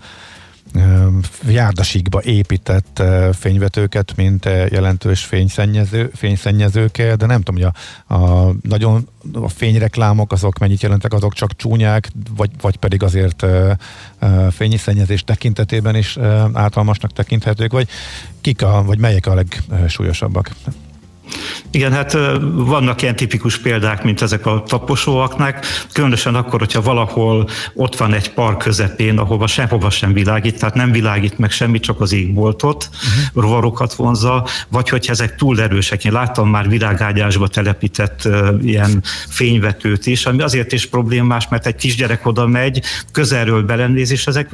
járdasikba 1.49 2.23
épített 2.23 3.03
fényvetőket, 3.33 4.17
mint 4.17 4.45
jelentős 4.45 5.25
fényszennyező, 5.25 6.11
fényszennyezők, 6.15 6.97
de 6.97 7.27
nem 7.27 7.43
tudom, 7.43 7.63
hogy 7.63 7.73
a, 8.07 8.15
a 8.15 8.55
nagyon 8.63 9.09
a 9.33 9.49
fényreklámok 9.49 10.33
azok 10.33 10.59
mennyit 10.59 10.83
jelentek, 10.83 11.13
azok 11.13 11.35
csak 11.35 11.57
csúnyák, 11.57 12.11
vagy, 12.37 12.51
vagy 12.61 12.77
pedig 12.77 13.03
azért 13.03 13.47
fényszennyezés 14.51 15.25
tekintetében 15.25 15.97
is 15.97 16.19
általmasnak 16.53 17.13
tekinthetők, 17.13 17.73
vagy 17.73 17.89
kik 18.41 18.63
a, 18.63 18.83
vagy 18.85 18.99
melyek 18.99 19.27
a 19.27 19.35
legsúlyosabbak? 19.35 20.51
Igen, 21.71 21.93
hát 21.93 22.17
vannak 22.53 23.03
ilyen 23.03 23.17
tipikus 23.17 23.59
példák, 23.59 24.03
mint 24.03 24.23
ezek 24.23 24.47
a 24.47 24.63
taposóaknak, 24.67 25.59
különösen 25.93 26.35
akkor, 26.35 26.59
hogyha 26.59 26.83
valahol 26.83 27.49
ott 27.75 27.97
van 27.97 28.13
egy 28.13 28.31
park 28.31 28.59
közepén, 28.59 29.19
ahova 29.19 29.47
sehova 29.47 29.91
sem 29.91 30.13
világít, 30.13 30.59
tehát 30.59 30.75
nem 30.75 30.93
világít 30.93 31.39
meg 31.39 31.51
semmi, 31.51 31.81
csak 31.81 32.01
az 32.01 32.13
égboltot, 32.13 32.89
uh-huh. 32.93 33.43
rovarokat 33.43 33.95
vonza, 33.95 34.47
vagy 34.69 34.89
hogyha 34.89 35.13
ezek 35.13 35.37
túl 35.37 35.61
erősek. 35.61 36.05
Én 36.05 36.13
láttam 36.13 36.49
már 36.49 36.69
virágágyásba 36.69 37.49
telepített 37.49 38.29
ilyen 38.63 39.03
fényvetőt 39.29 40.07
is, 40.07 40.27
ami 40.27 40.43
azért 40.43 40.73
is 40.73 40.87
problémás, 40.87 41.49
mert 41.49 41.67
egy 41.67 41.77
kisgyerek 41.77 42.27
oda 42.27 42.47
megy, 42.47 42.83
közelről 43.13 43.63
belenéz, 43.63 44.11
és 44.11 44.27
ezek 44.27 44.51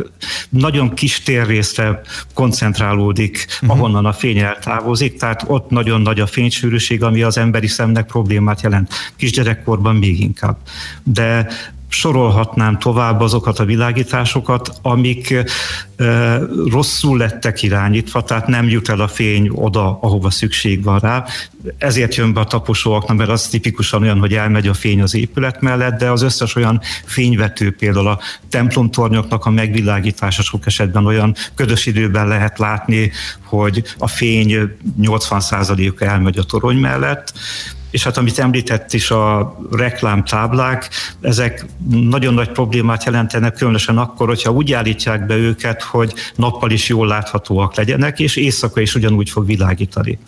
nagyon 0.48 0.94
kis 0.94 1.22
térrészre 1.22 2.00
koncentrálódik, 2.34 3.46
uh-huh. 3.60 3.78
ahonnan 3.78 4.04
a 4.04 4.12
fény 4.12 4.38
eltávozik, 4.38 5.18
tehát 5.18 5.44
ott 5.46 5.70
nagyon 5.70 6.00
nagy 6.00 6.20
a 6.20 6.26
fénysűrűség, 6.66 7.02
ami 7.02 7.22
az 7.22 7.38
emberi 7.38 7.66
szemnek 7.66 8.06
problémát 8.06 8.60
jelent. 8.60 8.92
Kisgyerekkorban 9.16 9.96
még 9.96 10.20
inkább. 10.20 10.56
De 11.02 11.46
sorolhatnám 11.96 12.78
tovább 12.78 13.20
azokat 13.20 13.58
a 13.58 13.64
világításokat, 13.64 14.72
amik 14.82 15.34
rosszul 16.70 17.18
lettek 17.18 17.62
irányítva, 17.62 18.22
tehát 18.22 18.46
nem 18.46 18.68
jut 18.68 18.88
el 18.88 19.00
a 19.00 19.08
fény 19.08 19.48
oda, 19.52 19.98
ahova 20.00 20.30
szükség 20.30 20.82
van 20.82 20.98
rá. 20.98 21.24
Ezért 21.78 22.14
jön 22.14 22.32
be 22.32 22.40
a 22.40 22.44
taposóaknak, 22.44 23.16
mert 23.16 23.30
az 23.30 23.48
tipikusan 23.48 24.02
olyan, 24.02 24.18
hogy 24.18 24.34
elmegy 24.34 24.68
a 24.68 24.74
fény 24.74 25.02
az 25.02 25.14
épület 25.14 25.60
mellett, 25.60 25.98
de 25.98 26.10
az 26.10 26.22
összes 26.22 26.54
olyan 26.54 26.80
fényvető, 27.04 27.72
például 27.72 28.08
a 28.08 28.20
templomtornyoknak 28.48 29.46
a 29.46 29.50
megvilágítása 29.50 30.42
sok 30.42 30.66
esetben 30.66 31.06
olyan 31.06 31.34
ködös 31.54 31.86
időben 31.86 32.28
lehet 32.28 32.58
látni, 32.58 33.10
hogy 33.44 33.82
a 33.98 34.08
fény 34.08 34.76
80%-a 35.00 36.04
elmegy 36.04 36.38
a 36.38 36.42
torony 36.42 36.76
mellett, 36.76 37.32
és 37.90 38.04
hát 38.04 38.16
amit 38.16 38.38
említett 38.38 38.92
is 38.92 39.10
a 39.10 39.56
reklámtáblák, 39.70 40.90
ezek 41.20 41.66
nagyon 41.90 42.34
nagy 42.34 42.50
problémát 42.50 43.04
jelentenek, 43.04 43.54
különösen 43.54 43.98
akkor, 43.98 44.28
hogyha 44.28 44.50
úgy 44.50 44.72
állítják 44.72 45.26
be 45.26 45.36
őket, 45.36 45.82
hogy 45.82 46.12
nappal 46.34 46.70
is 46.70 46.88
jól 46.88 47.06
láthatóak 47.06 47.74
legyenek, 47.74 48.20
és 48.20 48.36
éjszaka 48.36 48.80
is 48.80 48.94
ugyanúgy 48.94 49.30
fog 49.30 49.46
világítani. 49.46 50.18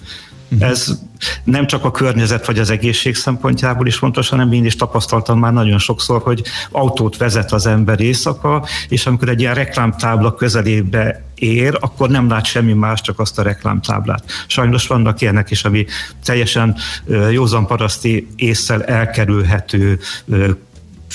Ez 0.59 0.99
nem 1.45 1.67
csak 1.67 1.85
a 1.85 1.91
környezet 1.91 2.47
vagy 2.47 2.59
az 2.59 2.71
egészség 2.71 3.15
szempontjából 3.15 3.87
is 3.87 3.97
fontos, 3.97 4.29
hanem 4.29 4.53
én 4.53 4.65
is 4.65 4.77
tapasztaltam 4.77 5.39
már 5.39 5.53
nagyon 5.53 5.79
sokszor, 5.79 6.23
hogy 6.23 6.43
autót 6.71 7.17
vezet 7.17 7.53
az 7.53 7.67
ember 7.67 8.01
éjszaka, 8.01 8.67
és 8.89 9.07
amikor 9.07 9.29
egy 9.29 9.41
ilyen 9.41 9.55
reklámtábla 9.55 10.35
közelébe 10.35 11.25
ér, 11.35 11.77
akkor 11.81 12.09
nem 12.09 12.29
lát 12.29 12.45
semmi 12.45 12.73
más, 12.73 13.01
csak 13.01 13.21
azt 13.21 13.39
a 13.39 13.43
reklámtáblát. 13.43 14.25
Sajnos 14.47 14.87
vannak 14.87 15.21
ilyenek 15.21 15.51
is, 15.51 15.65
ami 15.65 15.87
teljesen 16.25 16.77
józan 17.31 17.67
paraszti 17.67 18.29
észsel 18.37 18.85
elkerülhető 18.85 19.99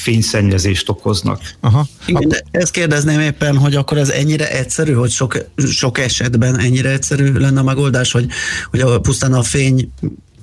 fényszennyezést 0.03 0.89
okoznak. 0.89 1.41
Aha. 1.59 1.87
Igen, 2.05 2.27
de 2.27 2.43
ezt 2.51 2.71
kérdezném 2.71 3.19
éppen, 3.19 3.57
hogy 3.57 3.75
akkor 3.75 3.97
ez 3.97 4.09
ennyire 4.09 4.51
egyszerű, 4.51 4.93
hogy 4.93 5.11
sok, 5.11 5.37
sok 5.71 5.99
esetben 5.99 6.59
ennyire 6.59 6.89
egyszerű 6.89 7.31
lenne 7.31 7.59
a 7.59 7.63
megoldás, 7.63 8.11
hogy, 8.11 8.27
hogy 8.69 8.79
a, 8.79 8.99
pusztán 8.99 9.33
a 9.33 9.43
fény 9.43 9.91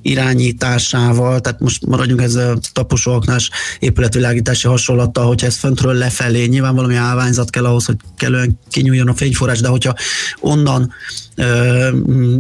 irányításával, 0.03 1.41
tehát 1.41 1.61
most 1.61 1.87
maradjunk 1.87 2.23
ez 2.23 2.35
a 2.35 2.59
taposóaknás 2.73 3.51
épületvilágítási 3.79 4.67
hasonlattal, 4.67 5.27
hogyha 5.27 5.47
ez 5.47 5.57
föntről 5.57 5.95
lefelé, 5.95 6.45
nyilván 6.45 6.75
valami 6.75 6.95
állványzat 6.95 7.51
kell 7.51 7.65
ahhoz, 7.65 7.85
hogy 7.85 7.97
kellően 8.17 8.59
kinyúljon 8.71 9.09
a 9.09 9.15
fényforrás, 9.15 9.61
de 9.61 9.69
hogyha 9.69 9.95
onnan 10.41 10.93
ö, 11.35 11.89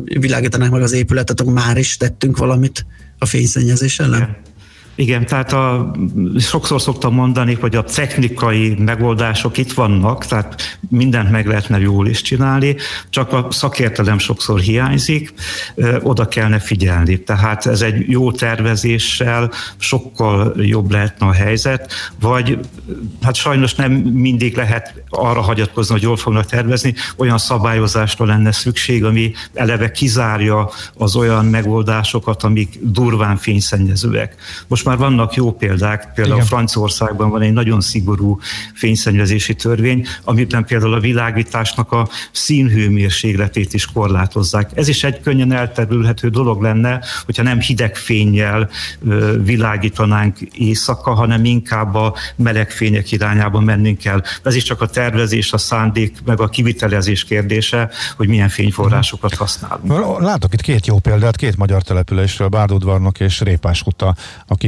világítanak 0.05 0.71
meg 0.71 0.83
az 0.83 0.93
épületet, 0.93 1.41
akkor 1.41 1.53
már 1.53 1.77
is 1.77 1.97
tettünk 1.97 2.37
valamit 2.37 2.87
a 3.19 3.27
fényszennyezés 3.27 3.99
ellen? 3.99 4.37
Igen. 4.95 5.27
Tehát 5.27 5.53
a, 5.53 5.93
sokszor 6.39 6.81
szoktam 6.81 7.15
mondani, 7.15 7.55
hogy 7.55 7.77
a 7.77 7.83
technikai 7.83 8.75
megoldások 8.79 9.59
itt 9.59 9.73
vannak, 9.73 10.27
tehát 10.27 10.79
mindent 10.89 11.31
meg 11.31 11.47
lehetne 11.47 11.79
jól 11.79 12.09
is 12.09 12.23
csinálni, 12.23 12.77
csak 13.11 13.33
a 13.33 13.47
szakértelem 13.51 14.19
sokszor 14.19 14.61
hiányzik, 14.61 15.33
oda 16.03 16.29
kellene 16.29 16.59
figyelni. 16.59 17.23
Tehát 17.23 17.67
ez 17.67 17.83
egy 17.83 18.11
jó 18.11 18.33
tervezéssel 18.33 19.51
sokkal 19.79 20.55
jobb 20.57 20.91
lehetne 20.91 21.27
a 21.27 21.33
helyzet, 21.33 21.93
vagy 22.21 22.59
hát 23.23 23.35
sajnos 23.35 23.75
nem 23.75 23.93
mindig 23.93 24.57
lehet 24.57 24.95
arra 25.09 25.41
hagyatkozni, 25.41 25.93
hogy 25.95 26.03
jól 26.03 26.17
fognak 26.17 26.47
tervezni, 26.47 26.95
olyan 27.17 27.39
szabályozásra 27.39 28.25
lenne 28.25 28.53
szükség, 28.53 29.05
ami 29.05 29.33
eleve 29.55 29.91
kizárja 29.91 30.71
az 30.95 31.17
olyan 31.17 31.45
megoldásokat, 31.45 32.43
amik 32.43 32.79
durván 32.81 33.37
fényszennyezőek. 33.37 34.35
Most 34.69 34.85
már 34.91 34.99
vannak 34.99 35.35
jó 35.35 35.53
példák, 35.53 36.13
például 36.15 36.37
Igen. 36.37 36.49
Franciaországban 36.49 37.31
van 37.31 37.43
egy 37.43 37.53
nagyon 37.53 37.81
szigorú 37.81 38.39
fényszennyezési 38.75 39.55
törvény, 39.55 40.07
amiben 40.25 40.65
például 40.65 40.95
a 40.95 41.01
világításnak 41.01 41.93
a 41.93 42.09
színhőmérsékletét 42.33 43.75
is 43.75 43.87
korlátozzák. 43.87 44.71
Ez 44.75 44.89
is 44.89 45.05
egy 45.05 45.21
könnyen 45.21 45.53
elterülhető 45.53 46.29
dolog 46.29 46.63
lenne, 46.63 47.01
hogyha 47.25 47.43
nem 47.43 47.61
hideg 47.61 47.97
fényjel 47.97 48.69
világítanánk 49.43 50.41
éjszaka, 50.41 51.15
hanem 51.15 51.45
inkább 51.45 51.95
a 51.95 52.15
meleg 52.37 52.71
fények 52.71 53.13
irányába 53.13 53.61
mennénk 53.61 54.05
el. 54.05 54.25
Ez 54.43 54.55
is 54.55 54.63
csak 54.63 54.81
a 54.81 54.87
tervezés, 54.87 55.53
a 55.53 55.59
szándék, 55.59 56.19
meg 56.25 56.41
a 56.41 56.49
kivitelezés 56.49 57.25
kérdése, 57.25 57.91
hogy 58.17 58.29
milyen 58.29 58.49
fényforrásokat 58.49 59.35
használunk. 59.35 60.21
Látok 60.21 60.53
itt 60.53 60.61
két 60.61 60.87
jó 60.87 60.99
példát, 60.99 61.37
két 61.37 61.57
magyar 61.57 61.83
településről, 61.83 62.49
Bárdudvarnok 62.49 63.21
és 63.21 63.41
Répás 63.41 63.83
Huta, 63.83 64.15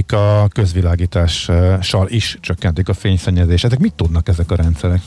akik 0.03 0.13
a 0.13 0.49
közvilágítással 0.53 2.09
is 2.09 2.37
csökkentik 2.41 2.89
a 2.89 2.95
fényszennyezést. 2.95 3.65
Ezek 3.65 3.79
mit 3.79 3.95
tudnak 3.95 4.29
ezek 4.29 4.51
a 4.51 4.55
rendszerek? 4.55 5.01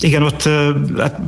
Igen, 0.00 0.22
ott 0.22 0.42
hát, 0.96 1.20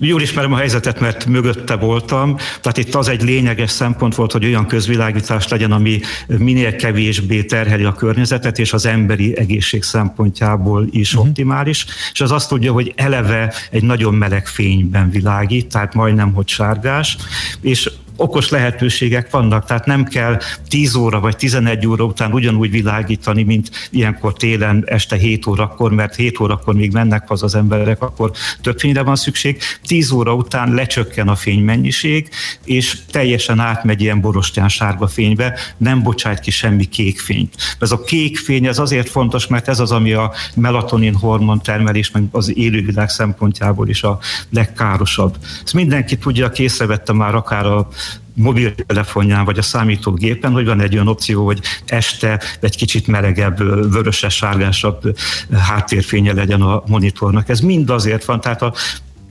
jól 0.00 0.22
ismerem 0.22 0.52
a 0.52 0.56
helyzetet, 0.56 1.00
mert 1.00 1.26
mögötte 1.26 1.76
voltam. 1.76 2.36
Tehát 2.36 2.76
itt 2.76 2.94
az 2.94 3.08
egy 3.08 3.22
lényeges 3.22 3.70
szempont 3.70 4.14
volt, 4.14 4.32
hogy 4.32 4.44
olyan 4.44 4.66
közvilágítás 4.66 5.48
legyen, 5.48 5.72
ami 5.72 6.00
minél 6.26 6.76
kevésbé 6.76 7.42
terheli 7.44 7.84
a 7.84 7.92
környezetet, 7.92 8.58
és 8.58 8.72
az 8.72 8.86
emberi 8.86 9.38
egészség 9.38 9.82
szempontjából 9.82 10.86
is 10.90 11.12
uh-huh. 11.12 11.28
optimális. 11.28 11.86
És 12.12 12.20
az 12.20 12.32
azt 12.32 12.48
tudja, 12.48 12.72
hogy 12.72 12.92
eleve 12.96 13.52
egy 13.70 13.82
nagyon 13.82 14.14
meleg 14.14 14.46
fényben 14.46 15.10
világít, 15.10 15.68
tehát 15.68 15.94
majdnem, 15.94 16.32
hogy 16.32 16.48
sárgás, 16.48 17.16
és 17.60 17.90
okos 18.16 18.48
lehetőségek 18.48 19.30
vannak, 19.30 19.64
tehát 19.64 19.86
nem 19.86 20.04
kell 20.04 20.38
10 20.68 20.94
óra 20.94 21.20
vagy 21.20 21.36
11 21.36 21.86
óra 21.86 22.04
után 22.04 22.32
ugyanúgy 22.32 22.70
világítani, 22.70 23.42
mint 23.42 23.70
ilyenkor 23.90 24.32
télen 24.32 24.84
este 24.86 25.16
7 25.16 25.46
órakor, 25.46 25.92
mert 25.92 26.14
7 26.14 26.40
órakor 26.40 26.74
még 26.74 26.92
mennek 26.92 27.28
haza 27.28 27.44
az 27.44 27.54
emberek, 27.54 28.02
akkor 28.02 28.30
több 28.60 28.78
fényre 28.78 29.02
van 29.02 29.16
szükség. 29.16 29.58
10 29.86 30.10
óra 30.10 30.34
után 30.34 30.74
lecsökken 30.74 31.28
a 31.28 31.36
fénymennyiség, 31.36 32.28
és 32.64 32.98
teljesen 33.10 33.60
átmegy 33.60 34.00
ilyen 34.00 34.20
borostyán 34.20 34.68
sárga 34.68 35.06
fénybe, 35.06 35.58
nem 35.76 36.02
bocsájt 36.02 36.40
ki 36.40 36.50
semmi 36.50 36.84
kék 36.84 37.20
fényt. 37.20 37.54
Ez 37.78 37.90
a 37.90 38.00
kék 38.00 38.38
fény 38.38 38.66
ez 38.66 38.78
azért 38.78 39.08
fontos, 39.08 39.46
mert 39.46 39.68
ez 39.68 39.80
az, 39.80 39.92
ami 39.92 40.12
a 40.12 40.32
melatonin 40.54 41.14
hormon 41.14 41.60
termelés, 41.62 42.10
meg 42.10 42.22
az 42.30 42.56
élővilág 42.56 43.08
szempontjából 43.08 43.88
is 43.88 44.02
a 44.02 44.18
legkárosabb. 44.50 45.36
Ezt 45.64 45.74
mindenki 45.74 46.16
tudja, 46.18 46.50
észrevette 46.56 47.12
már 47.12 47.34
akár 47.34 47.66
a 47.66 47.88
mobiltelefonján 48.34 49.44
vagy 49.44 49.58
a 49.58 49.62
számítógépen, 49.62 50.52
hogy 50.52 50.64
van 50.64 50.80
egy 50.80 50.94
olyan 50.94 51.08
opció, 51.08 51.44
hogy 51.44 51.60
este 51.86 52.40
egy 52.60 52.76
kicsit 52.76 53.06
melegebb, 53.06 53.58
vöröses, 53.92 54.34
sárgásabb 54.34 55.16
háttérfénye 55.52 56.32
legyen 56.32 56.62
a 56.62 56.82
monitornak. 56.86 57.48
Ez 57.48 57.60
mind 57.60 57.90
azért 57.90 58.24
van, 58.24 58.40
tehát 58.40 58.62
a 58.62 58.74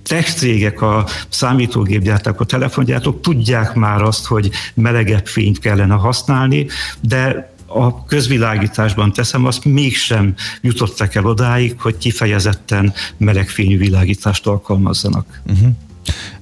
tech 0.03 0.35
cégek, 0.35 0.81
a 0.81 1.05
számítógépgyártók, 1.29 2.39
a 2.39 2.45
telefongyártók 2.45 3.21
tudják 3.21 3.73
már 3.73 4.01
azt, 4.01 4.25
hogy 4.25 4.49
melegebb 4.73 5.27
fényt 5.27 5.59
kellene 5.59 5.93
használni, 5.93 6.67
de 7.01 7.53
a 7.67 8.05
közvilágításban 8.05 9.13
teszem, 9.13 9.45
azt 9.45 9.65
mégsem 9.65 10.33
jutottak 10.61 11.15
el 11.15 11.25
odáig, 11.25 11.81
hogy 11.81 11.97
kifejezetten 11.97 12.93
melegfényű 13.17 13.77
világítást 13.77 14.47
alkalmazzanak. 14.47 15.41
Uh-huh. 15.47 15.69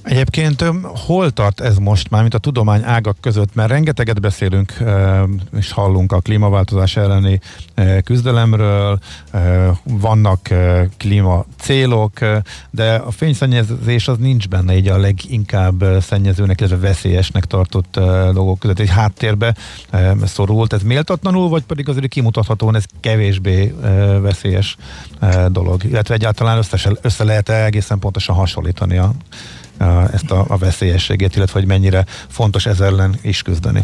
Egyébként 0.03 0.63
hol 0.83 1.31
tart 1.31 1.59
ez 1.59 1.77
most 1.77 2.09
már, 2.09 2.21
mint 2.21 2.33
a 2.33 2.37
tudomány 2.37 2.81
ágak 2.83 3.17
között? 3.21 3.55
Mert 3.55 3.69
rengeteget 3.69 4.21
beszélünk 4.21 4.73
és 5.57 5.71
hallunk 5.71 6.11
a 6.11 6.19
klímaváltozás 6.19 6.95
elleni 6.95 7.39
küzdelemről, 8.03 8.99
vannak 9.83 10.49
klíma 10.97 11.45
célok, 11.59 12.19
de 12.71 12.93
a 12.95 13.11
fényszennyezés 13.11 14.07
az 14.07 14.17
nincs 14.17 14.47
benne 14.47 14.75
így 14.75 14.87
a 14.87 14.97
leginkább 14.97 15.83
szennyezőnek, 16.01 16.59
illetve 16.59 16.77
veszélyesnek 16.77 17.45
tartott 17.45 17.99
dolgok 18.33 18.59
között. 18.59 18.79
Egy 18.79 18.89
háttérbe 18.89 19.55
szorult. 20.23 20.73
Ez 20.73 20.81
méltatlanul, 20.81 21.49
vagy 21.49 21.63
pedig 21.63 21.89
azért 21.89 22.07
kimutathatóan 22.07 22.75
ez 22.75 22.83
kevésbé 22.99 23.73
veszélyes 24.21 24.77
dolog? 25.47 25.83
Illetve 25.83 26.13
egyáltalán 26.13 26.57
össze, 26.57 26.91
össze 27.01 27.23
lehet 27.23 27.49
-e 27.49 27.65
egészen 27.65 27.99
pontosan 27.99 28.35
hasonlítani 28.35 28.97
a 28.97 29.11
ezt 30.13 30.31
a, 30.31 30.45
a 30.47 30.57
veszélyességét, 30.57 31.35
illetve 31.35 31.59
hogy 31.59 31.67
mennyire 31.67 32.05
fontos 32.29 32.65
ez 32.65 32.79
ellen 32.79 33.15
is 33.21 33.41
küzdeni. 33.41 33.83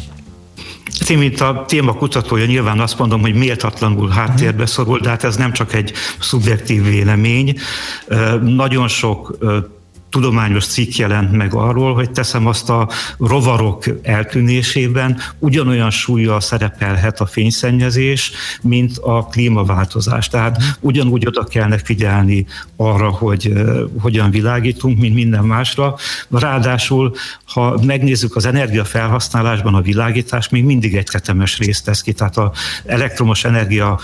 Én, 1.09 1.17
mint 1.17 1.41
a 1.41 1.63
téma 1.67 1.93
kutatója 1.93 2.45
nyilván 2.45 2.79
azt 2.79 2.97
mondom, 2.97 3.21
hogy 3.21 3.33
méltatlanul 3.33 4.09
háttérbe 4.09 4.65
szorul, 4.65 4.99
de 4.99 5.09
hát 5.09 5.23
ez 5.23 5.35
nem 5.35 5.51
csak 5.51 5.73
egy 5.73 5.93
szubjektív 6.19 6.83
vélemény. 6.83 7.55
Nagyon 8.41 8.87
sok 8.87 9.37
tudományos 10.09 10.65
cikk 10.65 10.95
jelent 10.95 11.31
meg 11.31 11.53
arról, 11.53 11.93
hogy 11.93 12.11
teszem 12.11 12.47
azt 12.47 12.69
a 12.69 12.89
rovarok 13.19 13.85
eltűnésében 14.01 15.17
ugyanolyan 15.39 15.89
súlyjal 15.89 16.41
szerepelhet 16.41 17.19
a 17.19 17.25
fényszennyezés, 17.25 18.31
mint 18.61 18.97
a 18.97 19.25
klímaváltozás. 19.25 20.27
Tehát 20.27 20.61
ugyanúgy 20.79 21.27
oda 21.27 21.43
kellene 21.43 21.77
figyelni 21.77 22.45
arra, 22.75 23.09
hogy 23.09 23.53
hogyan 23.99 24.31
világítunk, 24.31 24.99
mint 24.99 25.15
minden 25.15 25.43
másra. 25.43 25.95
Ráadásul, 26.29 27.15
ha 27.45 27.79
megnézzük 27.85 28.35
az 28.35 28.45
energiafelhasználásban 28.45 29.75
a 29.75 29.81
világítás, 29.81 30.49
még 30.49 30.63
mindig 30.63 30.95
egy 30.95 31.07
tetemes 31.11 31.57
részt 31.57 31.85
tesz 31.85 32.01
ki, 32.01 32.13
tehát 32.13 32.37
az 32.37 32.49
elektromos 32.85 33.43
energia 33.43 33.99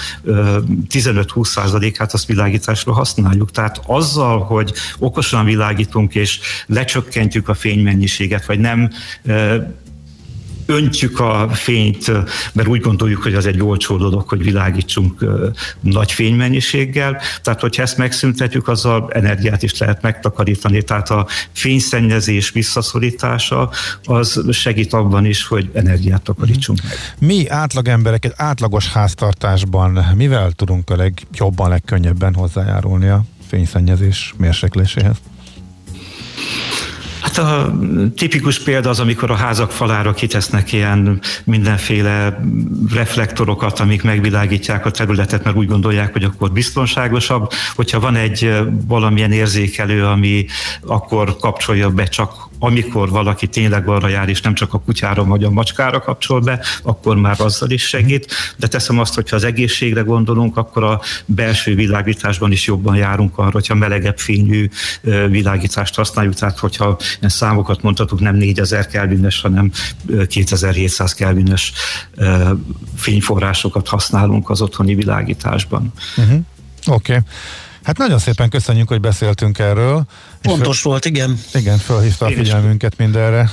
15-20%-át 0.90 2.14
azt 2.14 2.26
világításra 2.26 2.94
használjuk. 2.94 3.52
Tehát 3.52 3.82
azzal, 3.86 4.40
hogy 4.40 4.74
okosan 5.00 5.46
világítunk, 5.46 5.94
gyártunk, 5.96 6.16
és 6.16 6.40
lecsökkentjük 6.66 7.50
a 7.50 7.54
fénymennyiséget, 7.54 8.46
vagy 8.46 8.60
nem 8.60 8.90
öntjük 10.68 11.20
a 11.20 11.50
fényt, 11.54 12.12
mert 12.54 12.68
úgy 12.68 12.82
gondoljuk, 12.82 13.22
hogy 13.22 13.34
az 13.34 13.46
egy 13.46 13.62
olcsó 13.62 13.98
dolog, 13.98 14.30
hogy 14.30 14.44
világítsunk 14.44 15.26
nagy 15.80 16.12
fénymennyiséggel. 16.12 17.22
Tehát, 17.42 17.62
hogyha 17.62 17.82
ezt 17.82 17.98
megszüntetjük, 17.98 18.68
azzal 18.68 19.10
energiát 19.14 19.64
is 19.64 19.78
lehet 19.78 20.02
megtakarítani. 20.02 20.82
Tehát 20.82 21.10
a 21.10 21.28
fényszennyezés 21.52 22.52
visszaszorítása 22.52 23.72
az 24.04 24.42
segít 24.52 24.94
abban 24.94 25.26
is, 25.26 25.46
hogy 25.46 25.70
energiát 25.74 26.22
takarítsunk 26.22 26.80
meg. 26.84 26.94
Mi 27.20 27.50
átlagemberek 27.50 28.26
egy 28.26 28.34
átlagos 28.36 28.92
háztartásban 28.92 30.06
mivel 30.16 30.52
tudunk 30.52 30.90
a 30.90 30.96
legjobban, 30.96 31.70
legkönnyebben 31.70 32.34
hozzájárulni 32.34 33.08
a 33.08 33.24
fényszennyezés 33.48 34.34
mérsékléséhez? 34.38 35.16
Hát 37.22 37.38
a 37.38 37.76
tipikus 38.16 38.64
példa 38.64 38.90
az, 38.90 39.00
amikor 39.00 39.32
a 39.32 39.36
házak 39.36 39.72
falára 39.72 40.14
kitesznek 40.14 40.74
ilyen 40.74 41.20
mindenféle 41.44 42.40
reflektorokat, 42.94 43.80
amik 43.80 44.04
megvilágítják 44.04 44.86
a 44.86 44.92
területet, 44.92 45.44
mert 45.44 45.56
úgy 45.56 45.68
gondolják, 45.68 46.14
hogy 46.14 46.24
akkor 46.24 46.52
biztonságosabb. 46.52 47.52
Hogyha 47.76 48.00
van 48.00 48.16
egy 48.16 48.54
valamilyen 48.88 49.32
érzékelő, 49.32 50.06
ami 50.06 50.46
akkor 50.82 51.38
kapcsolja 51.38 51.90
be 51.90 52.04
csak 52.04 52.50
amikor 52.66 53.10
valaki 53.10 53.48
tényleg 53.48 53.88
arra 53.88 54.08
jár, 54.08 54.30
és 54.30 54.42
nem 54.42 54.54
csak 54.54 54.74
a 54.74 54.80
kutyára 54.80 55.24
vagy 55.24 55.44
a 55.44 55.50
macskára 55.50 56.00
kapcsol 56.00 56.40
be, 56.40 56.60
akkor 56.84 57.16
már 57.16 57.36
azzal 57.40 57.70
is 57.70 57.88
segít. 57.88 58.34
De 58.58 58.68
teszem 58.68 59.00
azt, 59.00 59.14
hogyha 59.14 59.36
az 59.36 59.44
egészségre 59.44 60.02
gondolunk, 60.02 60.58
akkor 60.58 60.84
a 60.84 61.02
belső 61.26 61.76
világításban 61.76 62.52
is 62.52 62.68
jobban 62.68 62.96
járunk 62.96 63.38
arra, 63.38 63.52
hogyha 63.52 63.76
melegebb 63.76 64.18
fényű 64.18 64.70
világítást 65.30 65.96
használjuk, 65.96 66.34
tehát 66.34 66.60
hogyha 66.60 66.98
ilyen 67.18 67.30
számokat 67.30 67.82
mondhatunk, 67.82 68.22
nem 68.22 68.36
4000 68.36 68.88
kelvines, 68.88 69.42
hanem 69.42 69.72
2700 70.28 71.14
kelvines 71.14 71.74
fényforrásokat 72.96 73.88
használunk 73.88 74.50
az 74.50 74.62
otthoni 74.62 74.96
világításban. 74.96 75.94
Uh-huh. 76.18 76.40
Oké. 76.88 77.12
Okay. 77.12 77.24
Hát 77.86 77.98
nagyon 77.98 78.20
szépen 78.20 78.50
köszönjük, 78.50 78.88
hogy 78.88 79.00
beszéltünk 79.00 79.60
erről. 79.60 80.06
Pontos 80.42 80.80
föl, 80.80 80.92
volt, 80.92 81.06
igen. 81.06 81.40
Igen, 81.54 81.78
felhívta 81.78 82.26
a 82.26 82.30
figyelmünket 82.30 82.98
mindenre. 82.98 83.50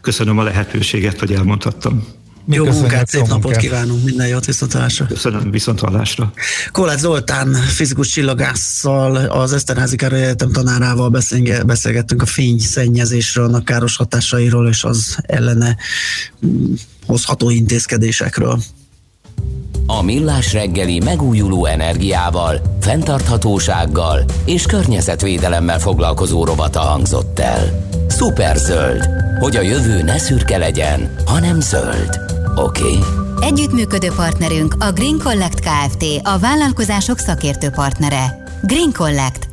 Köszönöm 0.00 0.38
a 0.38 0.42
lehetőséget, 0.42 1.18
hogy 1.18 1.32
elmondhattam. 1.32 2.06
Mi 2.44 2.54
jó 2.54 2.64
munkát, 2.64 3.08
szép 3.08 3.20
napot 3.20 3.42
munkát. 3.42 3.60
kívánunk, 3.60 4.04
minden 4.04 4.28
jót, 4.28 4.44
viszontalásra. 4.44 5.06
Köszönöm, 5.06 5.50
viszontalásra. 5.50 6.32
Kolács 6.72 6.98
Zoltán, 6.98 7.52
fizikus 7.52 8.08
csillagásszal, 8.08 9.16
az 9.16 9.52
Eszterházi 9.52 9.96
Károly 9.96 10.22
Egyetem 10.22 10.52
tanárával 10.52 11.10
beszélgettünk 11.66 12.22
a 12.22 12.26
fényszennyezésről, 12.26 13.44
annak 13.44 13.64
káros 13.64 13.96
hatásairól 13.96 14.68
és 14.68 14.84
az 14.84 15.16
ellene 15.22 15.76
mm, 16.46 16.72
hozható 17.06 17.50
intézkedésekről. 17.50 18.58
A 19.86 20.02
Millás 20.02 20.52
reggeli 20.52 21.00
megújuló 21.04 21.66
energiával, 21.66 22.60
fenntarthatósággal 22.80 24.24
és 24.44 24.66
környezetvédelemmel 24.66 25.78
foglalkozó 25.78 26.44
rovata 26.44 26.80
hangzott 26.80 27.38
el. 27.38 27.88
Superzöld, 28.08 29.08
hogy 29.38 29.56
a 29.56 29.60
jövő 29.60 30.02
ne 30.02 30.18
szürke 30.18 30.56
legyen, 30.56 31.14
hanem 31.26 31.60
zöld. 31.60 32.20
Oké? 32.56 32.82
Okay? 32.82 32.98
Együttműködő 33.40 34.08
partnerünk 34.16 34.74
a 34.78 34.92
Green 34.92 35.18
Collect 35.22 35.60
Kft. 35.60 36.04
a 36.22 36.38
vállalkozások 36.38 37.18
szakértő 37.18 37.70
partnere. 37.70 38.42
Green 38.62 38.92
Collect. 38.92 39.48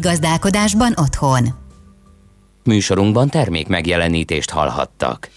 gazdálkodásban 0.00 0.94
otthon. 0.96 1.58
Műsorunkban 2.64 3.28
termék 3.28 3.68
megjelenítést 3.68 4.50
hallhattak. 4.50 5.28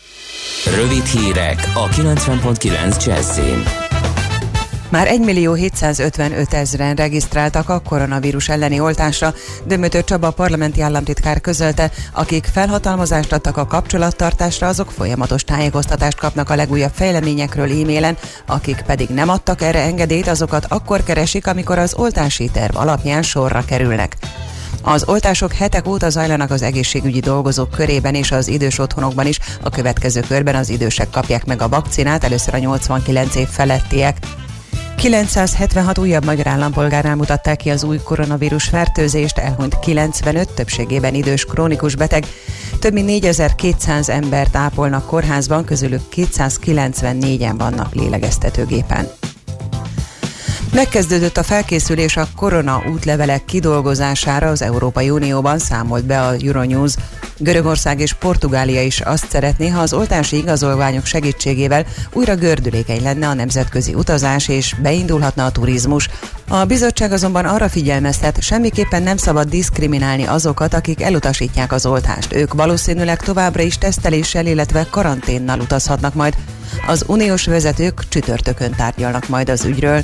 Rövid 0.76 1.06
hírek 1.06 1.72
a 1.74 1.88
90.9 1.88 3.06
Jazzin. 3.06 3.64
Már 4.94 5.08
1 5.08 5.20
millió 5.20 5.54
755 5.54 6.54
ezeren 6.54 6.96
regisztráltak 6.96 7.70
a 7.70 7.80
koronavírus 7.80 8.50
elleni 8.50 8.80
oltásra. 8.80 9.34
Dömötör 9.66 10.04
Csaba 10.04 10.32
parlamenti 10.32 10.82
államtitkár 10.82 11.42
közölte, 11.42 11.92
akik 12.12 12.46
felhatalmazást 12.54 13.34
adtak 13.34 13.58
a 13.58 13.66
kapcsolattartásra, 13.66 14.68
azok 14.68 14.92
folyamatos 14.92 15.44
tájékoztatást 15.44 16.18
kapnak 16.18 16.50
a 16.50 16.56
legújabb 16.56 16.92
fejleményekről 16.94 17.72
e-mailen, 17.72 18.18
akik 18.46 18.82
pedig 18.86 19.10
nem 19.10 19.30
adtak 19.30 19.62
erre 19.62 19.82
engedélyt, 19.82 20.28
azokat 20.28 20.66
akkor 20.70 21.04
keresik, 21.04 21.48
amikor 21.48 21.78
az 21.78 21.94
oltási 21.96 22.50
terv 22.50 22.78
alapján 22.78 23.22
sorra 23.22 23.66
kerülnek. 23.66 24.18
Az 24.82 25.04
oltások 25.08 25.54
hetek 25.54 25.88
óta 25.88 26.10
zajlanak 26.10 26.52
az 26.52 26.62
egészségügyi 26.62 27.20
dolgozók 27.20 27.72
körében 27.72 28.16
és 28.16 28.32
az 28.32 28.48
idős 28.48 28.80
otthonokban 28.80 29.28
is. 29.28 29.40
A 29.62 29.70
következő 29.70 30.22
körben 30.28 30.56
az 30.56 30.70
idősek 30.70 31.10
kapják 31.10 31.46
meg 31.46 31.62
a 31.62 31.70
vakcinát, 31.70 32.24
először 32.24 32.54
a 32.54 32.58
89 32.58 33.36
év 33.36 33.48
felettiek. 33.48 34.18
976 34.96 35.98
újabb 35.98 36.26
magyar 36.26 36.48
állampolgárnál 36.48 37.16
mutatták 37.16 37.58
ki 37.58 37.70
az 37.70 37.84
új 37.84 37.98
koronavírus 38.04 38.64
fertőzést, 38.64 39.38
elhunyt 39.38 39.80
95, 39.80 40.54
többségében 40.54 41.14
idős 41.14 41.46
krónikus 41.46 41.96
beteg. 41.96 42.26
Több 42.80 42.94
mint 42.94 43.06
4200 43.06 44.10
embert 44.10 44.56
ápolnak 44.56 45.06
kórházban, 45.06 45.66
közülük 45.66 46.02
294-en 46.16 47.54
vannak 47.58 47.94
lélegeztetőgépen. 47.94 49.08
Megkezdődött 50.74 51.38
a 51.38 51.44
felkészülés 51.44 52.18
a 52.18 52.28
korona 52.36 52.84
útlevelek 52.94 53.46
kidolgozására 53.46 54.48
az 54.48 54.62
Európai 54.62 55.10
Unióban, 55.10 55.60
számolt 55.60 56.06
be 56.06 56.22
a 56.22 56.34
Euronews. 56.34 56.94
Görögország 57.38 58.00
és 58.00 58.14
Portugália 58.14 58.82
is 58.82 59.02
azt 59.02 59.30
szeretné, 59.30 59.68
ha 59.68 59.82
az 59.82 59.94
oltási 59.94 60.38
igazolványok 60.38 61.06
segítségével 61.06 61.86
újra 62.14 62.36
gördülékeny 62.36 63.04
lenne 63.04 63.28
a 63.28 63.34
nemzetközi 63.34 63.94
utazás 63.94 64.48
és 64.48 64.76
beindulhatna 64.82 65.46
a 65.46 65.52
turizmus. 65.52 66.10
A 66.48 66.66
bizottság 66.66 67.12
azonban 67.12 67.46
arra 67.46 67.70
figyelmeztet, 67.70 68.42
semmiképpen 68.42 69.04
nem 69.04 69.18
szabad 69.18 69.50
diszkriminálni 69.50 70.26
azokat, 70.26 70.74
akik 70.74 71.02
elutasítják 71.02 71.72
az 71.72 71.86
oltást. 71.86 72.34
Ők 72.34 72.54
valószínűleg 72.54 73.22
továbbra 73.22 73.62
is 73.62 73.78
teszteléssel, 73.78 74.46
illetve 74.46 74.88
karanténnal 74.90 75.60
utazhatnak 75.60 76.14
majd. 76.14 76.36
Az 76.88 77.04
uniós 77.08 77.46
vezetők 77.46 78.08
csütörtökön 78.10 78.72
tárgyalnak 78.76 79.28
majd 79.28 79.50
az 79.50 79.66
ügyről. 79.66 80.04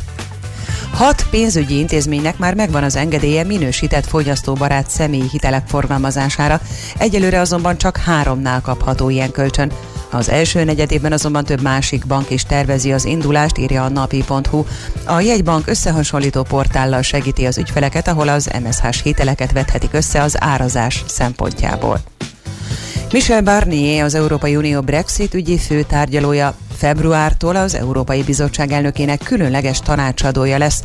Hat 0.91 1.25
pénzügyi 1.30 1.78
intézménynek 1.78 2.38
már 2.38 2.54
megvan 2.54 2.84
az 2.84 2.95
engedélye 2.95 3.43
minősített 3.43 4.06
fogyasztóbarát 4.06 4.89
személyi 4.89 5.30
hitelek 5.32 5.67
forgalmazására, 5.67 6.62
egyelőre 6.97 7.39
azonban 7.39 7.78
csak 7.78 7.97
háromnál 7.97 8.62
kapható 8.62 9.10
ilyen 9.10 9.32
kölcsön. 9.32 9.71
Az 10.12 10.30
első 10.30 10.63
negyedében 10.63 11.12
azonban 11.12 11.43
több 11.43 11.62
másik 11.62 12.06
bank 12.06 12.30
is 12.30 12.43
tervezi 12.43 12.91
az 12.91 13.06
indulást, 13.06 13.58
írja 13.58 13.84
a 13.84 13.89
napi.hu. 13.89 14.63
A 15.06 15.19
jegybank 15.19 15.67
összehasonlító 15.67 16.43
portállal 16.43 17.02
segíti 17.02 17.45
az 17.45 17.58
ügyfeleket, 17.58 18.08
ahol 18.08 18.28
az 18.28 18.49
MSH 18.63 19.04
hiteleket 19.04 19.52
vethetik 19.52 19.93
össze 19.93 20.21
az 20.21 20.36
árazás 20.39 21.04
szempontjából. 21.08 22.02
Michel 23.12 23.41
Barnier, 23.41 24.04
az 24.04 24.15
Európai 24.15 24.56
Unió 24.56 24.82
Brexit 24.82 25.34
ügyi 25.34 25.58
főtárgyalója 25.58 26.56
februártól 26.79 27.55
az 27.55 27.75
Európai 27.75 28.23
Bizottság 28.23 28.71
elnökének 28.71 29.19
különleges 29.23 29.79
tanácsadója 29.79 30.57
lesz. 30.57 30.83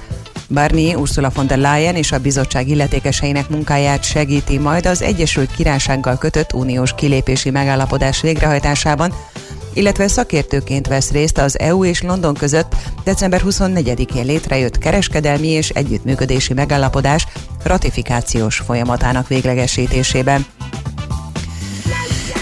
Barnier 0.48 0.96
Ursula 0.96 1.30
von 1.34 1.46
der 1.46 1.58
Leyen 1.58 1.94
és 1.94 2.12
a 2.12 2.18
bizottság 2.18 2.68
illetékeseinek 2.68 3.48
munkáját 3.48 4.02
segíti 4.04 4.58
majd 4.58 4.86
az 4.86 5.02
Egyesült 5.02 5.50
Királysággal 5.56 6.18
kötött 6.18 6.52
uniós 6.52 6.94
kilépési 6.94 7.50
megállapodás 7.50 8.20
végrehajtásában, 8.20 9.14
illetve 9.74 10.08
szakértőként 10.08 10.86
vesz 10.86 11.10
részt 11.10 11.38
az 11.38 11.58
EU 11.58 11.84
és 11.84 12.02
London 12.02 12.34
között 12.34 12.74
december 13.04 13.42
24-én 13.44 14.24
létrejött 14.24 14.78
kereskedelmi 14.78 15.48
és 15.48 15.68
együttműködési 15.68 16.54
megállapodás 16.54 17.26
ratifikációs 17.62 18.56
folyamatának 18.56 19.28
véglegesítésében. 19.28 20.46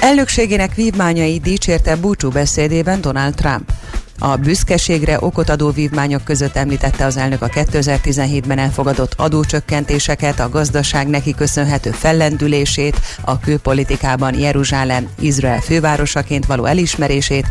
Elnökségének 0.03 0.75
vívmányai 0.75 1.39
dicsérte 1.39 1.97
búcsú 1.97 2.31
beszédében 2.31 3.01
Donald 3.01 3.35
Trump. 3.35 3.73
A 4.19 4.37
büszkeségre 4.37 5.17
okot 5.21 5.49
adó 5.49 5.71
vívmányok 5.71 6.25
között 6.25 6.57
említette 6.57 7.05
az 7.05 7.17
elnök 7.17 7.43
a 7.43 7.49
2017-ben 7.49 8.59
elfogadott 8.59 9.15
adócsökkentéseket, 9.17 10.41
a 10.41 10.49
gazdaság 10.49 11.09
neki 11.09 11.35
köszönhető 11.35 11.91
fellendülését, 11.91 13.01
a 13.25 13.39
külpolitikában 13.39 14.39
Jeruzsálem 14.39 15.09
Izrael 15.21 15.61
fővárosaként 15.61 16.47
való 16.47 16.65
elismerését, 16.65 17.47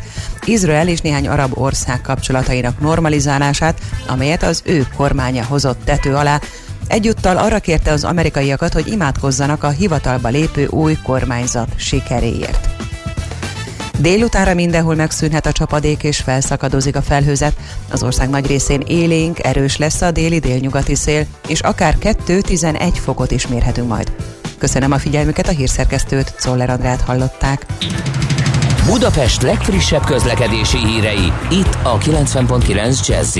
Izrael 0.45 0.87
és 0.87 0.99
néhány 0.99 1.27
arab 1.27 1.57
ország 1.57 2.01
kapcsolatainak 2.01 2.79
normalizálását, 2.79 3.79
amelyet 4.07 4.43
az 4.43 4.61
ő 4.65 4.87
kormánya 4.95 5.43
hozott 5.43 5.83
tető 5.85 6.15
alá, 6.15 6.39
Egyúttal 6.91 7.37
arra 7.37 7.59
kérte 7.59 7.91
az 7.91 8.03
amerikaiakat, 8.03 8.73
hogy 8.73 8.87
imádkozzanak 8.87 9.63
a 9.63 9.69
hivatalba 9.69 10.27
lépő 10.27 10.67
új 10.67 10.97
kormányzat 11.03 11.67
sikeréért. 11.75 12.69
Délutánra 13.99 14.53
mindenhol 14.53 14.95
megszűnhet 14.95 15.45
a 15.45 15.51
csapadék 15.51 16.03
és 16.03 16.17
felszakadozik 16.17 16.95
a 16.95 17.01
felhőzet. 17.01 17.55
Az 17.91 18.03
ország 18.03 18.29
nagy 18.29 18.47
részén 18.47 18.83
élénk, 18.87 19.39
erős 19.43 19.77
lesz 19.77 20.01
a 20.01 20.11
déli 20.11 20.39
délnyugati 20.39 20.95
szél, 20.95 21.25
és 21.47 21.59
akár 21.59 21.97
2-11 22.01 22.91
fokot 22.93 23.31
is 23.31 23.47
mérhetünk 23.47 23.87
majd. 23.87 24.11
Köszönöm 24.57 24.91
a 24.91 24.97
figyelmüket, 24.97 25.47
a 25.47 25.51
hírszerkesztőt, 25.51 26.33
Czoller 26.39 26.69
Andrát 26.69 27.01
hallották. 27.01 27.65
Budapest 28.85 29.41
legfrissebb 29.41 30.05
közlekedési 30.05 30.77
hírei, 30.77 31.31
itt 31.49 31.77
a 31.83 31.97
90.9 31.97 33.07
jazz 33.07 33.37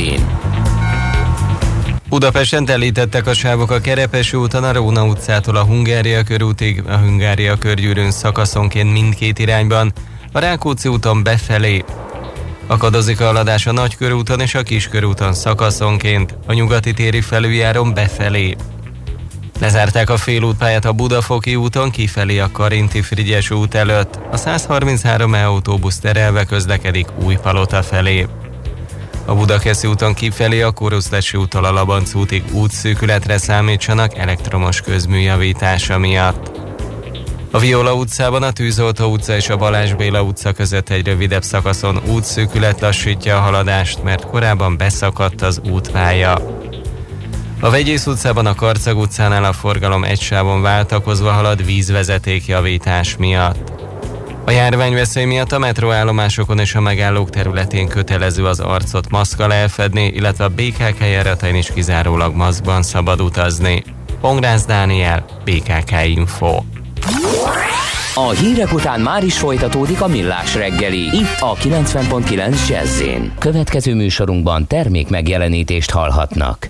Budapesten 2.12 2.66
telítettek 2.66 3.28
a 3.28 3.34
sávok 3.34 3.72
a 3.72 3.80
Kerepesi 3.80 4.38
úton 4.38 4.64
a 4.64 4.74
Róna 4.74 5.06
utcától 5.06 5.56
a 5.56 5.64
Hungária 5.64 6.24
körútig, 6.24 6.84
a 6.88 6.98
Hungária 6.98 7.58
körgyűrűn 7.58 8.12
szakaszonként 8.12 8.92
mindkét 8.92 9.40
irányban, 9.40 9.94
a 10.32 10.40
Rákóczi 10.40 10.90
úton 10.90 11.24
befelé. 11.24 11.84
Akadozik 12.68 13.22
a 13.22 13.26
haladás 13.26 13.68
a 13.68 13.72
Nagykörúton 13.72 14.40
és 14.40 14.56
a 14.56 14.64
Kiskörúton 14.64 15.34
szakaszonként, 15.34 16.38
a 16.48 16.54
nyugati 16.54 16.94
téri 16.94 17.22
felüljáron 17.22 17.94
befelé. 17.94 18.56
Lezárták 19.60 20.10
a 20.10 20.18
félútpályát 20.18 20.86
a 20.86 20.94
Budafoki 20.94 21.56
úton 21.56 21.90
kifelé 21.90 22.40
a 22.40 22.52
Karinti 22.52 23.02
Frigyes 23.02 23.52
út 23.52 23.76
előtt, 23.76 24.20
a 24.32 24.38
133 24.38 25.34
e 25.34 25.46
autóbusz 25.46 26.00
terelve 26.00 26.46
közlekedik 26.46 27.08
Újpalota 27.24 27.84
felé. 27.84 28.28
A 29.26 29.36
Budakeszi 29.36 29.88
úton 29.88 30.14
kifelé 30.14 30.62
a 30.62 30.72
Koroszlesi 30.72 31.38
úttól 31.38 31.66
a 31.66 31.72
Labanc 31.72 32.14
útig 32.14 32.44
útszűkületre 32.52 33.38
számítsanak 33.38 34.18
elektromos 34.18 34.82
közműjavítása 34.82 35.98
miatt. 35.98 36.60
A 37.52 37.60
Viola 37.60 37.94
utcában 37.94 38.44
a 38.44 38.52
Tűzoltó 38.52 39.12
utca 39.12 39.36
és 39.36 39.50
a 39.50 39.58
Balázs 39.58 39.94
Béla 39.94 40.22
utca 40.22 40.52
között 40.52 40.90
egy 40.90 41.06
rövidebb 41.06 41.44
szakaszon 41.44 42.02
útszűkület 42.08 42.82
lassítja 42.82 43.38
a 43.38 43.42
haladást, 43.42 44.04
mert 44.04 44.26
korábban 44.26 44.78
beszakadt 44.78 45.42
az 45.42 45.62
útpálya. 45.70 46.60
A 47.60 47.70
Vegyész 47.70 48.06
utcában 48.06 48.46
a 48.46 48.56
Karcag 48.56 48.98
utcánál 48.98 49.44
a 49.44 49.54
forgalom 49.54 50.04
egy 50.04 50.22
sávon 50.22 50.62
váltakozva 50.62 51.32
halad 51.32 51.66
vízvezetékjavítás 51.66 53.18
miatt. 53.18 53.81
A 54.46 54.52
járványveszély 54.52 55.26
miatt 55.26 55.52
a 55.52 55.60
metróállomásokon 55.60 56.60
és 56.60 56.76
a 56.76 56.82
megállók 56.82 57.30
területén 57.30 57.88
kötelező 57.88 58.46
az 58.46 58.60
arcot 58.60 59.10
maszkal 59.10 59.54
elfedni, 59.54 60.06
illetve 60.06 60.44
a 60.44 60.50
BKK 60.50 61.00
járatain 61.00 61.56
is 61.56 61.72
kizárólag 61.74 62.36
maszkban 62.36 62.82
szabad 62.82 63.22
utazni. 63.22 63.84
Pongrász 64.22 64.66
Dániel, 64.66 65.26
BKK 65.44 65.92
Info. 66.06 66.64
A 68.16 68.30
hírek 68.30 68.74
után 68.74 69.02
már 69.02 69.24
is 69.24 69.38
folytatódik 69.38 70.02
a 70.02 70.08
millás 70.08 70.56
reggeli, 70.56 71.00
itt 71.00 71.40
a 71.40 71.56
90.9 71.56 72.68
jazz 72.68 73.02
Következő 73.40 73.96
műsorunkban 73.96 74.68
termék 74.68 75.10
megjelenítést 75.10 75.92
hallhatnak. 75.92 76.70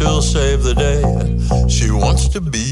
She'll 0.00 0.22
save 0.22 0.62
the 0.62 0.74
day. 0.74 1.02
She 1.68 1.90
wants 1.90 2.28
to 2.28 2.40
be 2.40 2.69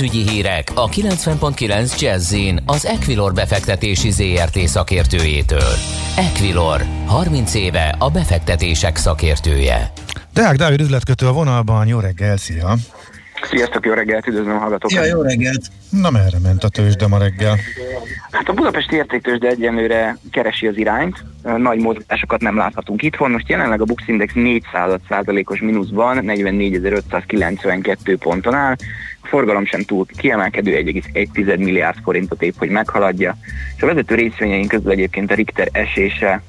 pénzügyi 0.00 0.30
hírek 0.30 0.70
a 0.74 0.88
90.9 0.88 2.00
jazz 2.00 2.34
az 2.66 2.86
Equilor 2.86 3.32
befektetési 3.32 4.10
ZRT 4.10 4.58
szakértőjétől. 4.58 5.72
Equilor, 6.16 6.80
30 7.06 7.54
éve 7.54 7.94
a 7.98 8.10
befektetések 8.10 8.96
szakértője. 8.96 9.92
Deák 10.32 10.56
Dávid 10.56 10.80
üzletkötő 10.80 11.26
a 11.26 11.32
vonalban, 11.32 11.86
jó 11.86 11.98
reggel, 11.98 12.36
szia! 12.36 12.74
Sziasztok, 13.50 13.86
jó 13.86 13.92
reggelt, 13.92 14.26
üdvözlöm 14.26 14.56
a 14.56 14.58
hallgatókat. 14.58 14.96
Ja, 14.96 15.04
jó 15.04 15.22
reggelt. 15.22 15.62
Na 15.90 16.10
merre 16.10 16.38
ment 16.42 16.64
a 16.64 16.68
tőzsde 16.68 17.06
ma 17.06 17.18
reggel? 17.18 17.56
Hát 18.30 18.48
a 18.48 18.52
budapesti 18.52 18.96
értéktőzsde 18.96 19.48
egyenlőre 19.48 20.16
keresi 20.30 20.66
az 20.66 20.76
irányt, 20.76 21.24
nagy 21.56 21.78
mozgásokat 21.78 22.40
nem 22.40 22.56
láthatunk 22.56 23.02
itthon. 23.02 23.30
Most 23.30 23.48
jelenleg 23.48 23.80
a 23.80 23.84
Bux 23.84 24.02
Index 24.06 24.32
400 24.34 25.00
os 25.44 25.60
mínuszban 25.60 26.18
44.592 26.22 28.16
ponton 28.18 28.54
áll. 28.54 28.76
A 29.22 29.26
forgalom 29.26 29.64
sem 29.64 29.82
túl 29.82 30.06
kiemelkedő, 30.16 30.72
1,1 30.72 31.58
milliárd 31.58 31.98
forintot 32.02 32.42
épp, 32.42 32.54
hogy 32.58 32.68
meghaladja. 32.68 33.36
És 33.76 33.82
a 33.82 33.86
vezető 33.86 34.14
részvényeink 34.14 34.68
közül 34.68 34.90
egyébként 34.90 35.30
a 35.30 35.34
Richter 35.34 35.68
esése 35.72 36.42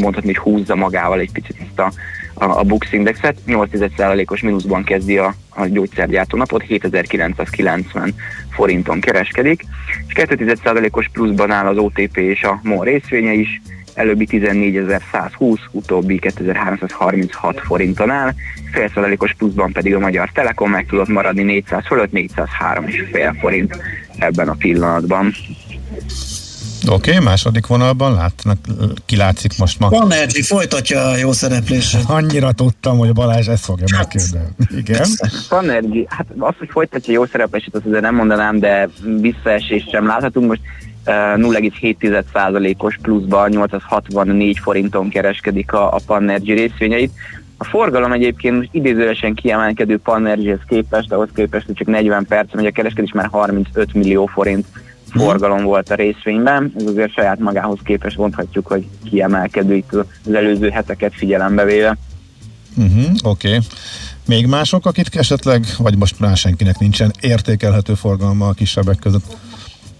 mondhatni, 0.00 0.34
hogy 0.34 0.52
húzza 0.52 0.74
magával 0.74 1.20
egy 1.20 1.32
picit 1.32 1.56
ezt 1.60 1.78
a 1.78 1.92
a, 2.34 2.44
a 2.44 2.62
Bux 2.62 2.92
Indexet, 2.92 3.36
8%-os 3.46 4.40
mínuszban 4.40 4.84
kezdi 4.84 5.18
a, 5.18 5.34
a 5.48 5.66
gyógyszergyártó 5.66 6.38
napot, 6.38 6.62
7990 6.62 8.14
forinton 8.50 9.00
kereskedik, 9.00 9.64
és 10.06 10.14
2,1%-os 10.14 11.08
pluszban 11.12 11.50
áll 11.50 11.66
az 11.66 11.76
OTP 11.76 12.16
és 12.16 12.42
a 12.42 12.60
MOL 12.62 12.84
részvénye 12.84 13.32
is, 13.32 13.62
előbbi 13.94 14.26
14.120, 14.30 15.58
utóbbi 15.70 16.18
2336 16.18 17.60
forinton 17.60 18.10
áll, 18.10 18.32
fél 18.74 18.90
százalékos 18.94 19.34
pluszban 19.38 19.72
pedig 19.72 19.94
a 19.94 19.98
Magyar 19.98 20.30
Telekom 20.34 20.70
meg 20.70 20.86
tudott 20.86 21.08
maradni 21.08 21.42
400 21.42 21.86
fölött, 21.86 22.10
403,5 22.12 23.36
forint 23.40 23.76
ebben 24.18 24.48
a 24.48 24.54
pillanatban. 24.54 25.32
Oké, 26.88 27.10
okay, 27.10 27.24
második 27.24 27.66
vonalban 27.66 28.14
látnak, 28.14 28.58
kilátszik 29.06 29.58
most 29.58 29.78
ma. 29.78 29.88
Panergy 29.88 30.46
folytatja 30.46 31.06
a 31.06 31.16
jó 31.16 31.32
szereplését. 31.32 32.00
Annyira 32.06 32.52
tudtam, 32.52 32.98
hogy 32.98 33.12
Balázs 33.12 33.48
ezt 33.48 33.64
fogja 33.64 33.84
hát, 33.92 34.00
megkérdezni. 34.00 34.40
Igen. 34.76 35.06
Panergy, 35.48 36.06
hát 36.08 36.26
az, 36.38 36.54
hogy 36.58 36.68
folytatja 36.70 37.12
jó 37.12 37.26
szereplését, 37.26 37.74
azt 37.74 37.86
azért 37.86 38.02
nem 38.02 38.14
mondanám, 38.14 38.58
de 38.58 38.88
visszaesést 39.20 39.90
sem 39.90 40.06
láthatunk. 40.06 40.48
Most 40.48 40.60
uh, 41.06 41.14
0,7%-os 41.14 42.98
pluszban 43.02 43.50
864 43.50 44.58
forinton 44.58 45.08
kereskedik 45.08 45.72
a, 45.72 45.94
a 45.94 45.98
Panergy 46.06 46.48
részvényeit. 46.48 47.12
A 47.64 47.66
forgalom 47.66 48.12
egyébként 48.12 48.56
most 48.56 48.68
idézőesen 48.72 49.34
kiemelkedő 49.34 49.98
Panergyhez 49.98 50.58
képest, 50.68 51.12
ahhoz 51.12 51.28
képest, 51.34 51.66
hogy 51.66 51.74
csak 51.74 51.86
40 51.86 52.26
perc, 52.26 52.52
hogy 52.52 52.66
a 52.66 52.70
kereskedés 52.70 53.12
már 53.12 53.28
35 53.30 53.94
millió 53.94 54.26
forint 54.26 54.66
forgalom 55.10 55.64
volt 55.64 55.90
a 55.90 55.94
részvényben, 55.94 56.72
ez 56.76 56.86
azért 56.86 57.12
saját 57.12 57.38
magához 57.38 57.78
képest 57.84 58.16
mondhatjuk, 58.16 58.66
hogy 58.66 58.86
kiemelkedő 59.04 59.74
itt 59.74 59.92
az 59.92 60.34
előző 60.34 60.68
heteket 60.68 61.14
figyelembe 61.14 61.64
véve. 61.64 61.96
Uh-huh, 62.76 63.04
Oké. 63.22 63.48
Okay. 63.48 63.60
Még 64.26 64.46
mások, 64.46 64.86
akik 64.86 65.14
esetleg, 65.14 65.64
vagy 65.78 65.96
most 65.96 66.20
már 66.20 66.36
senkinek 66.36 66.78
nincsen 66.78 67.10
értékelhető 67.20 67.94
forgalma 67.94 68.48
a 68.48 68.52
kisebbek 68.52 68.98
között? 68.98 69.36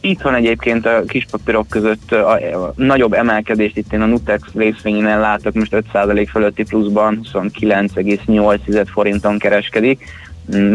Itt 0.04 0.20
van 0.20 0.34
egyébként 0.34 0.86
a 0.86 1.02
kis 1.06 1.26
papírok 1.30 1.68
között 1.68 2.12
a, 2.12 2.38
nagyobb 2.76 3.12
emelkedést, 3.12 3.76
itt 3.76 3.92
én 3.92 4.00
a 4.00 4.06
Nutex 4.06 4.42
részvényénél 4.54 5.18
látok 5.18 5.54
most 5.54 5.84
5% 5.92 6.28
fölötti 6.30 6.62
pluszban, 6.62 7.20
29,8 7.32 8.86
forinton 8.92 9.38
kereskedik, 9.38 10.04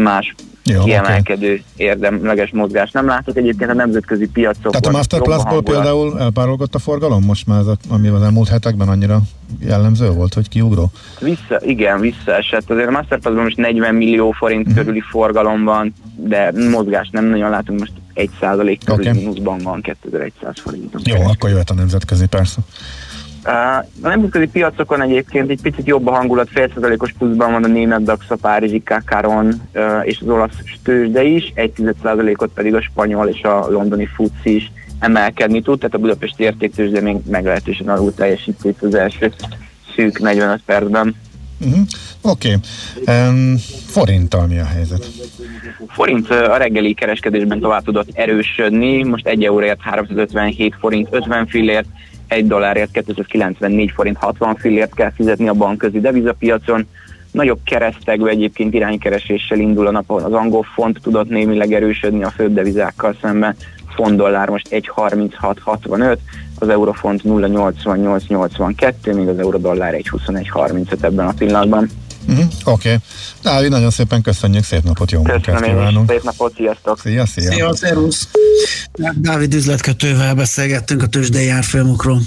más 0.02 0.34
jó, 0.64 0.82
kiemelkedő 0.82 1.46
okay. 1.46 1.86
érdemleges 1.86 2.50
mozgást 2.50 2.94
nem 2.94 3.06
látok. 3.06 3.36
Egyébként 3.36 3.70
a 3.70 3.74
nemzetközi 3.74 4.28
piacok. 4.28 4.72
Tehát 4.72 4.86
a 4.86 4.90
Masterplus-ból 4.90 5.62
például 5.62 6.20
elpárolgott 6.20 6.74
a 6.74 6.78
forgalom 6.78 7.24
most 7.24 7.46
már, 7.46 7.62
ami 7.88 8.08
az 8.08 8.22
elmúlt 8.22 8.48
hetekben 8.48 8.88
annyira 8.88 9.20
jellemző 9.60 10.10
volt, 10.10 10.34
hogy 10.34 10.48
kiugró? 10.48 10.90
Vissza, 11.20 11.60
igen, 11.60 12.00
visszaesett. 12.00 12.70
Azért 12.70 12.88
a 12.88 12.90
Masterplus-ban 12.90 13.44
most 13.44 13.56
40 13.56 13.94
millió 13.94 14.30
forint 14.30 14.68
mm. 14.68 14.74
körüli 14.74 15.02
forgalom 15.10 15.64
van, 15.64 15.94
de 16.16 16.52
mozgást 16.70 17.12
nem 17.12 17.24
nagyon 17.24 17.50
látunk, 17.50 17.78
most 17.78 17.92
1 18.14 18.30
százalék 18.40 18.84
körüli 18.84 19.08
okay. 19.08 19.18
mínuszban 19.18 19.58
van 19.58 19.80
2100 19.80 20.54
forint. 20.60 20.94
Jó, 21.04 21.20
akkor 21.20 21.50
jöhet 21.50 21.70
a 21.70 21.74
nemzetközi 21.74 22.26
persze. 22.26 22.60
A 24.02 24.08
nemzetközi 24.08 24.46
piacokon 24.46 25.02
egyébként 25.02 25.50
egy 25.50 25.60
picit 25.62 25.86
jobb 25.86 26.06
a 26.06 26.10
hangulat, 26.10 26.48
félszázalékos 26.48 27.12
pluszban 27.18 27.52
van 27.52 27.64
a 27.64 27.68
német 27.68 28.02
DAX, 28.02 28.30
a 28.30 28.36
Párizsi 28.36 28.82
Kakaron 28.82 29.62
és 30.02 30.18
az 30.20 30.28
olasz 30.28 30.62
tőzsde 30.82 31.22
is, 31.22 31.52
egy 31.54 31.72
ot 32.36 32.50
pedig 32.54 32.74
a 32.74 32.82
spanyol 32.82 33.28
és 33.28 33.42
a 33.42 33.66
londoni 33.70 34.06
FUCS 34.06 34.44
is 34.44 34.72
emelkedni 34.98 35.62
tud, 35.62 35.78
tehát 35.78 35.94
a 35.94 35.98
budapesti 35.98 36.42
értéktőzsde 36.42 37.00
még 37.00 37.16
meglehetősen 37.30 37.88
alul 37.88 38.14
teljesít 38.14 38.76
az 38.80 38.94
első 38.94 39.32
szűk 39.94 40.18
45 40.18 40.62
percben. 40.64 41.14
Uh-huh. 41.60 41.80
Oké. 42.20 42.56
Okay. 43.04 43.28
Um, 43.28 43.56
forinttal 43.86 44.46
mi 44.46 44.58
a 44.58 44.64
helyzet? 44.64 45.10
Forint 45.88 46.30
a 46.30 46.56
reggeli 46.56 46.94
kereskedésben 46.94 47.60
tovább 47.60 47.84
tudott 47.84 48.08
erősödni, 48.12 49.02
most 49.02 49.26
1 49.26 49.44
euróért 49.44 49.80
357 49.80 50.74
forint 50.80 51.08
50 51.10 51.46
fillért, 51.46 51.86
egy 52.28 52.46
dollárért 52.46 52.90
294 52.90 53.90
forint 53.90 54.16
60 54.16 54.56
fillért 54.56 54.94
kell 54.94 55.12
fizetni 55.12 55.48
a 55.48 55.52
bankközi 55.52 56.00
devizapiacon. 56.00 56.86
Nagyobb 57.30 57.58
keresztegő 57.64 58.28
egyébként 58.28 58.74
iránykereséssel 58.74 59.58
indul 59.58 59.86
a 59.86 59.90
napon. 59.90 60.22
Az 60.22 60.32
angol 60.32 60.66
font 60.74 60.98
tudott 61.02 61.28
némileg 61.28 61.72
erősödni 61.72 62.24
a 62.24 62.30
főbb 62.30 62.54
devizákkal 62.54 63.16
szemben. 63.20 63.56
Font 63.94 64.16
dollár 64.16 64.48
most 64.48 64.68
1.36.65, 64.70 66.16
az 66.60 66.68
eurofont 66.68 67.22
0.88.82, 67.24 69.14
míg 69.14 69.28
az 69.28 69.38
eurodollár 69.38 69.94
1.21.35 69.94 71.02
ebben 71.02 71.26
a 71.26 71.32
pillanatban. 71.32 71.90
Uh-huh, 72.28 72.44
Oké. 72.64 72.88
Okay. 72.88 72.96
Dávid, 73.42 73.70
nagyon 73.70 73.90
szépen 73.90 74.22
köszönjük, 74.22 74.64
szép 74.64 74.82
napot, 74.82 75.10
jó 75.10 75.22
munkát 75.22 75.62
kívánunk. 75.62 76.10
Szép 76.10 76.22
napot, 76.22 76.54
sziasztok. 76.54 76.98
Szia, 76.98 77.26
szia. 77.26 77.50
Szia, 77.50 77.74
szervusz. 77.74 78.28
Dávid 79.14 79.54
üzletkötővel 79.54 80.34
beszélgettünk 80.34 81.02
a 81.02 81.06
tőzsdei 81.06 81.48
árfolyamokról. 81.48 82.20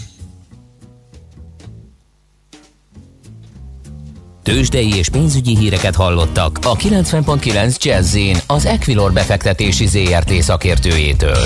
Tőzsdei 4.44 4.96
és 4.96 5.10
pénzügyi 5.10 5.58
híreket 5.58 5.96
hallottak 5.96 6.60
a 6.64 6.76
90.9 6.76 7.84
jazz 7.84 8.18
az 8.48 8.66
Equilor 8.66 9.14
befektetési 9.14 9.88
ZRT 9.88 10.32
szakértőjétől. 10.32 11.38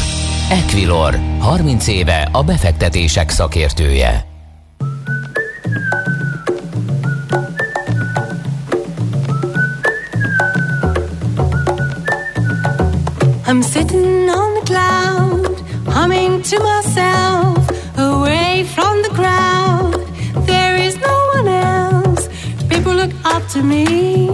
Equilor, 0.49 1.19
30 1.39 1.87
éve 1.87 2.29
a 2.31 2.43
befektetések 2.43 3.29
szakértője. 3.29 4.25
I'm 13.47 13.63
sitting 13.73 14.29
on 14.29 14.53
the 14.53 14.63
cloud, 14.65 15.61
humming 15.85 16.41
to 16.41 16.57
myself, 16.63 17.69
away 17.97 18.63
from 18.63 18.96
to 23.57 23.63
me, 23.63 24.29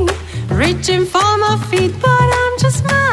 reaching 0.49 1.05
for 1.05 1.37
my 1.37 1.57
feet, 1.69 1.93
but 2.01 2.09
I'm 2.09 2.59
just 2.59 2.79
smiling. 2.79 3.12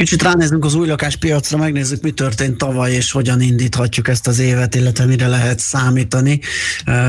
Kicsit 0.00 0.22
ránézünk 0.22 0.64
az 0.64 0.74
új 0.74 0.86
lakáspiacra, 0.86 1.58
megnézzük, 1.58 2.02
mi 2.02 2.10
történt 2.10 2.58
tavaly, 2.58 2.92
és 2.92 3.12
hogyan 3.12 3.40
indíthatjuk 3.40 4.08
ezt 4.08 4.26
az 4.26 4.38
évet, 4.38 4.74
illetve 4.74 5.04
mire 5.04 5.26
lehet 5.26 5.58
számítani. 5.58 6.40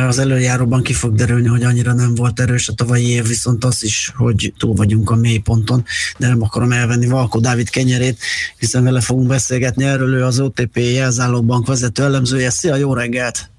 Az 0.07 0.19
előjáróban 0.19 0.83
ki 0.83 0.93
fog 0.93 1.15
derülni, 1.15 1.47
hogy 1.47 1.63
annyira 1.63 1.93
nem 1.93 2.15
volt 2.15 2.39
erős 2.39 2.67
a 2.67 2.73
tavalyi 2.73 3.07
év, 3.07 3.27
viszont 3.27 3.63
az 3.63 3.83
is, 3.83 4.11
hogy 4.15 4.53
túl 4.57 4.73
vagyunk 4.73 5.09
a 5.09 5.15
mélyponton, 5.15 5.83
de 6.17 6.27
nem 6.27 6.41
akarom 6.41 6.71
elvenni 6.71 7.07
Valkó 7.07 7.39
Dávid 7.39 7.69
kenyerét, 7.69 8.19
hiszen 8.57 8.83
vele 8.83 9.01
fogunk 9.01 9.27
beszélgetni 9.27 9.83
erről, 9.83 10.13
ő 10.13 10.23
az 10.23 10.39
OTP 10.39 10.77
jelzálóbank 10.77 11.67
vezető 11.67 12.03
elemzője. 12.03 12.49
Szia, 12.49 12.75
jó 12.75 12.93
reggelt! 12.93 13.49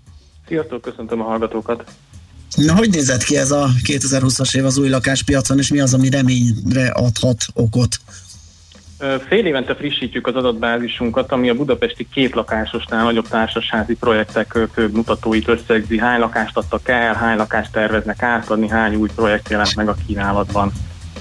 Sziasztok, 0.49 0.81
köszöntöm 0.81 1.21
a 1.21 1.25
hallgatókat! 1.25 1.85
Na, 2.57 2.75
hogy 2.75 2.91
nézett 2.91 3.23
ki 3.23 3.37
ez 3.37 3.51
a 3.51 3.71
2020-as 3.85 4.57
év 4.57 4.65
az 4.65 4.79
új 4.79 4.89
lakáspiacon, 4.89 5.59
és 5.59 5.69
mi 5.69 5.81
az, 5.81 5.95
ami 5.95 6.11
reményre 6.11 6.89
adhat 6.89 7.45
okot? 7.55 7.97
Fél 9.29 9.47
évente 9.47 9.75
frissítjük 9.75 10.27
az 10.27 10.35
adatbázisunkat, 10.35 11.33
ami 11.33 11.49
a 11.49 11.55
budapesti 11.55 12.09
két 12.13 12.35
lakásosnál 12.35 13.05
nagyobb 13.05 13.29
társasházi 13.29 13.97
projektek 13.97 14.59
főbb 14.73 14.95
mutatóit 14.95 15.49
összegzi. 15.49 15.99
Hány 15.99 16.21
lakást 16.21 16.57
adtak 16.57 16.89
el, 16.89 17.15
hány 17.15 17.37
lakást 17.37 17.73
terveznek 17.73 18.23
átadni, 18.23 18.69
hány 18.69 18.95
új 18.95 19.09
projekt 19.15 19.49
jelent 19.49 19.77
meg 19.77 19.89
a 19.89 19.97
kínálatban. 20.07 20.73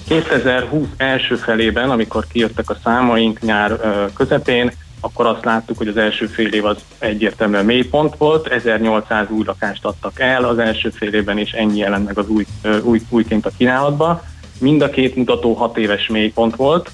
2020 0.08 0.88
első 0.98 1.36
felében, 1.36 1.90
amikor 1.90 2.28
kijöttek 2.28 2.70
a 2.70 2.78
számaink 2.84 3.40
nyár 3.40 3.80
közepén, 4.14 4.72
akkor 5.00 5.26
azt 5.26 5.46
láttuk, 5.46 5.78
hogy 5.78 5.88
az 5.88 5.98
első 5.98 6.26
fél 6.26 6.54
év 6.54 6.66
az 6.66 6.78
egyértelműen 7.00 7.66
mélypont 7.66 8.16
volt, 8.18 8.48
1800 8.48 9.30
új 9.30 9.44
lakást 9.46 9.86
adtak 9.86 10.20
el 10.20 10.44
az 10.44 10.60
első 10.60 10.90
fél 10.90 11.14
évben, 11.14 11.38
és 11.38 11.52
ennyi 11.52 11.78
jelent 11.78 12.06
meg 12.06 12.18
az 12.18 12.28
új, 12.28 12.46
új, 12.84 13.02
újként 13.10 13.46
a 13.46 13.52
kínálatba. 13.58 14.24
Mind 14.60 14.82
a 14.82 14.90
két 14.90 15.16
mutató 15.16 15.54
hat 15.54 15.78
éves 15.78 16.08
mélypont 16.08 16.56
volt, 16.56 16.92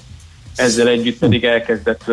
ezzel 0.58 0.88
együtt 0.88 1.18
pedig 1.18 1.44
elkezdett 1.44 2.04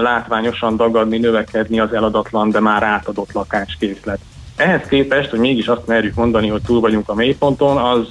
látványosan 0.00 0.76
dagadni, 0.76 1.18
növekedni 1.18 1.80
az 1.80 1.92
eladatlan, 1.92 2.50
de 2.50 2.60
már 2.60 2.82
átadott 2.82 3.32
lakáskészlet. 3.32 4.18
Ehhez 4.56 4.88
képest, 4.88 5.30
hogy 5.30 5.38
mégis 5.38 5.66
azt 5.66 5.86
merjük 5.86 6.14
mondani, 6.14 6.48
hogy 6.48 6.62
túl 6.62 6.80
vagyunk 6.80 7.08
a 7.08 7.14
mélyponton, 7.14 7.76
az, 7.76 8.06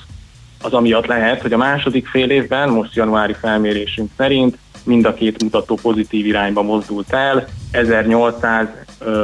az 0.61 0.73
amiatt 0.73 1.05
lehet, 1.05 1.41
hogy 1.41 1.53
a 1.53 1.57
második 1.57 2.07
fél 2.07 2.29
évben, 2.29 2.69
most 2.69 2.95
januári 2.95 3.33
felmérésünk 3.33 4.09
szerint 4.17 4.57
mind 4.83 5.05
a 5.05 5.13
két 5.13 5.43
mutató 5.43 5.75
pozitív 5.81 6.25
irányba 6.25 6.61
mozdult 6.61 7.13
el. 7.13 7.47
1800 7.71 8.67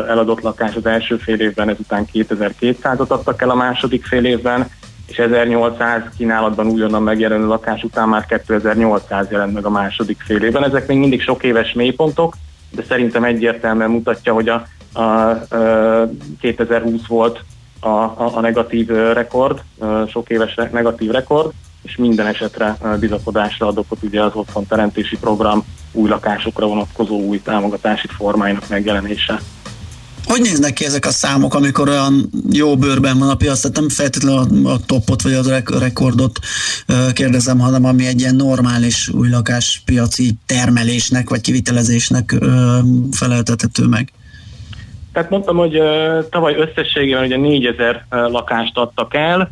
eladott 0.08 0.42
lakás 0.42 0.76
az 0.76 0.86
első 0.86 1.18
fél 1.18 1.40
évben, 1.40 1.70
ezután 1.70 2.08
2200-ot 2.14 3.08
adtak 3.08 3.42
el 3.42 3.50
a 3.50 3.56
második 3.56 4.06
fél 4.06 4.26
évben, 4.26 4.70
és 5.14 5.20
1800 5.20 6.02
kínálatban 6.18 6.68
újonnan 6.68 7.04
megjelenő 7.04 7.46
lakás 7.46 7.84
után 7.84 8.10
már 8.10 8.26
2800 8.26 9.30
jelent 9.30 9.54
meg 9.54 9.66
a 9.66 9.70
második 9.70 10.22
fél 10.26 10.44
évben. 10.44 10.64
Ezek 10.64 10.88
még 10.88 10.98
mindig 10.98 11.22
sok 11.22 11.44
éves 11.44 11.74
mélypontok, 11.74 12.36
de 12.72 12.84
szerintem 12.88 13.24
egyértelműen 13.24 13.90
mutatja, 13.90 14.34
hogy 14.34 14.50
a, 14.50 14.68
a, 14.94 15.02
a 15.02 16.10
2020 16.40 17.06
volt 17.08 17.44
a, 17.80 17.88
a, 17.88 18.32
a 18.36 18.40
negatív 18.40 18.88
rekord, 18.88 19.62
a 19.80 20.06
sok 20.06 20.30
éves 20.30 20.56
negatív 20.72 21.12
rekord, 21.12 21.52
és 21.82 21.96
minden 21.96 22.28
esetre 22.28 22.78
bizakodásra 23.00 23.68
ad 23.68 23.78
okot 23.78 24.04
ugye 24.04 24.22
az 24.24 24.36
otthon 24.36 24.68
teremtési 24.68 25.18
program 25.18 25.66
új 25.92 26.10
lakásokra 26.10 26.68
vonatkozó 26.68 27.20
új 27.20 27.42
támogatási 27.42 28.08
formáinak 28.08 28.70
megjelenése. 28.70 29.40
Hogy 30.26 30.42
néznek 30.42 30.74
ki 30.74 30.86
ezek 30.86 31.06
a 31.06 31.10
számok, 31.10 31.54
amikor 31.54 31.90
olyan 31.90 32.30
jó 32.52 32.78
bőrben 32.78 33.18
van 33.18 33.30
a 33.30 33.36
piac? 33.36 33.62
Tehát 33.62 33.78
nem 33.78 33.90
feltétlenül 33.90 34.68
a 34.68 34.78
topot 34.86 35.22
vagy 35.22 35.34
a 35.34 35.80
rekordot 35.80 36.40
kérdezem, 37.14 37.60
hanem 37.60 37.86
ami 37.86 38.06
egy 38.06 38.20
ilyen 38.20 38.36
normális 38.36 39.10
új 39.10 39.30
lakáspiaci 39.30 40.34
termelésnek 40.46 41.30
vagy 41.30 41.42
kivitelezésnek 41.42 42.36
feleltethető 43.12 43.88
meg. 43.88 44.12
Tehát 45.14 45.30
mondtam, 45.30 45.58
hogy 45.58 45.82
tavaly 46.30 46.56
összességében 46.56 47.24
ugye 47.24 47.38
4000 47.38 48.06
lakást 48.10 48.78
adtak 48.78 49.14
el, 49.16 49.52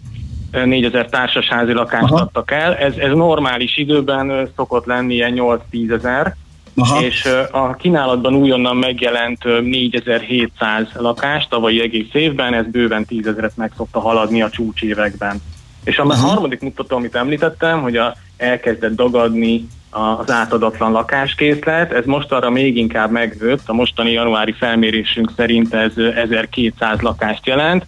4000 0.52 1.10
társasházi 1.10 1.74
lakást 1.74 2.12
Aha. 2.12 2.22
adtak 2.22 2.52
el. 2.52 2.76
Ez, 2.76 2.94
ez 2.98 3.12
normális 3.14 3.78
időben 3.78 4.50
szokott 4.56 4.86
lenni 4.86 5.14
ilyen 5.14 5.34
8-10 5.72 5.92
ezer. 5.92 6.36
Aha. 6.82 7.02
és 7.02 7.28
a 7.52 7.76
kínálatban 7.76 8.36
újonnan 8.36 8.78
megjelent 8.78 9.44
4700 9.44 10.88
lakást 10.94 11.50
tavalyi 11.50 11.82
egész 11.82 12.14
évben, 12.14 12.54
ez 12.54 12.66
bőven 12.72 13.06
10 13.06 13.28
ezeret 13.28 13.58
meg 13.58 13.72
szokta 13.78 14.00
haladni 14.00 14.42
a 14.42 14.50
csúcsévekben. 14.50 15.42
És 15.84 15.98
a 15.98 16.04
uh-huh. 16.04 16.20
harmadik 16.20 16.62
mutató, 16.62 16.96
amit 16.96 17.16
említettem, 17.16 17.82
hogy 17.82 17.98
a, 17.98 18.16
elkezdett 18.38 18.96
dagadni 18.96 19.68
az 19.90 20.32
átadatlan 20.32 20.92
lakáskészlet, 20.92 21.92
ez 21.92 22.06
most 22.06 22.32
arra 22.32 22.50
még 22.50 22.78
inkább 22.78 23.12
megnőtt, 23.12 23.70
a 23.70 23.74
mostani 23.74 24.12
januári 24.12 24.52
felmérésünk 24.52 25.32
szerint 25.36 25.74
ez 25.74 25.92
1200 25.98 27.02
lakást 27.02 27.46
jelent, 27.46 27.86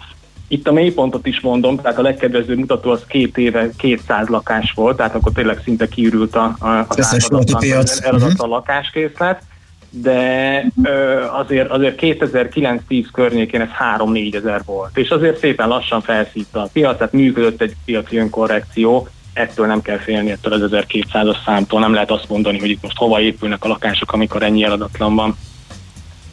itt 0.54 0.68
a 0.68 0.72
mélypontot 0.72 1.28
is 1.28 1.39
mondom, 1.39 1.76
tehát 1.78 1.97
a 1.97 2.01
legkedvezőbb 2.01 2.58
mutató 2.58 2.91
az 2.91 3.04
két 3.08 3.38
éve 3.38 3.70
200 3.78 4.28
lakás 4.28 4.72
volt, 4.76 4.97
tehát 4.97 5.16
akkor 5.16 5.32
tényleg 5.32 5.60
szinte 5.64 5.88
kiürült 5.88 6.36
a, 6.36 6.56
a, 6.60 6.86
az 6.88 8.01
eladatlan 8.04 8.32
uh-huh. 8.32 8.49
lakáskészlet, 8.49 9.41
de 9.89 10.66
ö, 10.84 11.24
azért, 11.32 11.70
azért 11.70 11.99
2009-10 12.01 13.06
környékén 13.12 13.62
ez 13.62 13.68
3-4 13.97 14.36
ezer 14.36 14.62
volt, 14.66 14.97
és 14.97 15.10
azért 15.10 15.39
szépen 15.39 15.68
lassan 15.68 16.01
felszívta 16.01 16.62
a 16.62 16.70
piac, 16.74 16.97
tehát 16.97 17.14
működött 17.14 17.62
egy 17.62 17.76
piaci 17.86 18.18
önkorrekció, 18.18 19.08
ettől 19.34 19.66
nem 19.66 19.82
kell 19.82 19.97
félni, 19.97 20.32
ettől 20.32 20.54
az 20.54 20.70
1200-as 20.72 21.43
számtól, 21.45 21.80
nem 21.80 21.93
lehet 21.93 22.12
azt 22.12 22.30
mondani, 22.30 22.60
hogy 22.60 22.70
itt 22.70 22.82
most 22.82 22.97
hova 22.97 23.22
épülnek 23.22 23.64
a 23.64 23.68
lakások, 23.68 24.14
amikor 24.14 24.43
ennyi 24.43 24.64
eladatlan 24.64 25.16
van. 25.16 25.38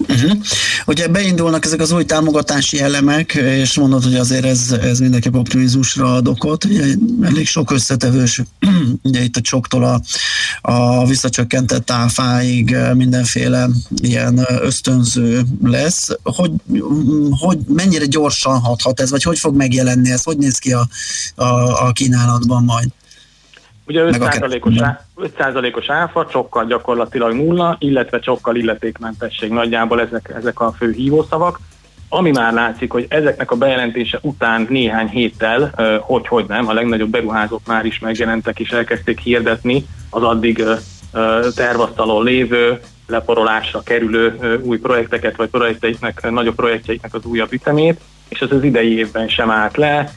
Uh-huh. 0.08 0.32
Ugye 0.86 1.08
beindulnak 1.08 1.64
ezek 1.64 1.80
az 1.80 1.92
új 1.92 2.04
támogatási 2.04 2.80
elemek, 2.80 3.34
és 3.34 3.74
mondod, 3.74 4.04
hogy 4.04 4.14
azért 4.14 4.44
ez, 4.44 4.76
ez 4.82 4.98
mindenképp 4.98 5.34
optimizmusra 5.34 6.14
ad 6.14 6.28
okot. 6.28 6.64
Ugye 6.64 6.94
elég 7.22 7.46
sok 7.46 7.70
összetevős, 7.70 8.42
ugye 9.02 9.22
itt 9.22 9.36
a 9.36 9.40
csoktól 9.40 9.84
a, 9.84 10.00
a 10.60 11.06
visszacsökkentett 11.06 11.90
áfáig 11.90 12.76
mindenféle 12.94 13.68
ilyen 14.02 14.46
ösztönző 14.48 15.42
lesz. 15.62 16.08
Hogy, 16.22 16.50
hogy 17.30 17.58
mennyire 17.68 18.06
gyorsan 18.06 18.58
hathat 18.58 19.00
ez, 19.00 19.10
vagy 19.10 19.22
hogy 19.22 19.38
fog 19.38 19.56
megjelenni 19.56 20.10
ez? 20.10 20.22
Hogy 20.22 20.36
néz 20.36 20.58
ki 20.58 20.72
a, 20.72 20.88
a, 21.34 21.44
a 21.86 21.92
kínálatban 21.92 22.64
majd? 22.64 22.88
Ugye 23.90 24.04
5%-os, 24.06 24.80
á, 24.80 25.04
5%-os 25.16 25.90
áfa, 25.90 26.26
csokkal 26.26 26.66
gyakorlatilag 26.66 27.32
nulla, 27.32 27.76
illetve 27.78 28.18
csokkal 28.18 28.56
illetékmentesség 28.56 29.50
nagyjából 29.50 30.00
ezek, 30.00 30.32
ezek 30.36 30.60
a 30.60 30.72
fő 30.72 30.92
hívószavak. 30.92 31.60
Ami 32.08 32.30
már 32.30 32.52
látszik, 32.52 32.92
hogy 32.92 33.06
ezeknek 33.08 33.50
a 33.50 33.56
bejelentése 33.56 34.18
után 34.22 34.66
néhány 34.68 35.08
héttel, 35.08 35.72
hogy 36.00 36.26
hogy 36.26 36.44
nem, 36.48 36.68
a 36.68 36.72
legnagyobb 36.72 37.10
beruházók 37.10 37.60
már 37.66 37.84
is 37.84 37.98
megjelentek 37.98 38.60
és 38.60 38.70
elkezdték 38.70 39.20
hirdetni 39.20 39.86
az 40.10 40.22
addig 40.22 40.64
tervasztalon 41.54 42.24
lévő, 42.24 42.80
leporolásra 43.06 43.82
kerülő 43.82 44.58
új 44.62 44.78
projekteket, 44.78 45.36
vagy 45.36 45.48
projekteiknek, 45.48 46.30
nagyobb 46.30 46.54
projektjeiknek 46.54 47.14
az 47.14 47.24
újabb 47.24 47.52
ütemét, 47.52 48.00
és 48.28 48.40
ez 48.40 48.52
az 48.52 48.64
idei 48.64 48.96
évben 48.96 49.28
sem 49.28 49.50
állt 49.50 49.76
le, 49.76 50.10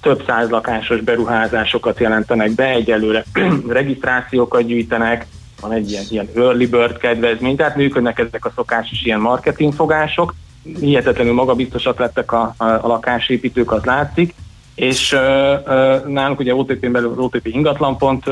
több 0.00 0.22
száz 0.26 0.50
lakásos 0.50 1.00
beruházásokat 1.00 2.00
jelentenek 2.00 2.50
be, 2.50 2.68
egyelőre 2.68 3.24
regisztrációkat 3.68 4.66
gyűjtenek, 4.66 5.26
van 5.60 5.72
egy 5.72 5.90
ilyen, 5.90 6.04
ilyen 6.08 6.28
early 6.36 6.64
bird 6.66 6.96
kedvezmény, 6.96 7.56
tehát 7.56 7.76
működnek 7.76 8.18
ezek 8.18 8.44
a 8.44 8.52
szokásos 8.54 9.02
ilyen 9.02 9.20
marketingfogások, 9.20 10.34
hihetetlenül 10.80 11.32
magabiztosak 11.32 11.98
lettek 11.98 12.32
a, 12.32 12.54
a, 12.56 12.64
a 12.64 12.86
lakásépítők, 12.86 13.72
az 13.72 13.84
látszik, 13.84 14.34
és 14.80 15.16
nálunk 16.06 16.38
ugye 16.38 16.54
OTP-n 16.54 16.92
belül 16.92 17.14
OTP 17.16 17.46
ingatlanpont 17.46 18.24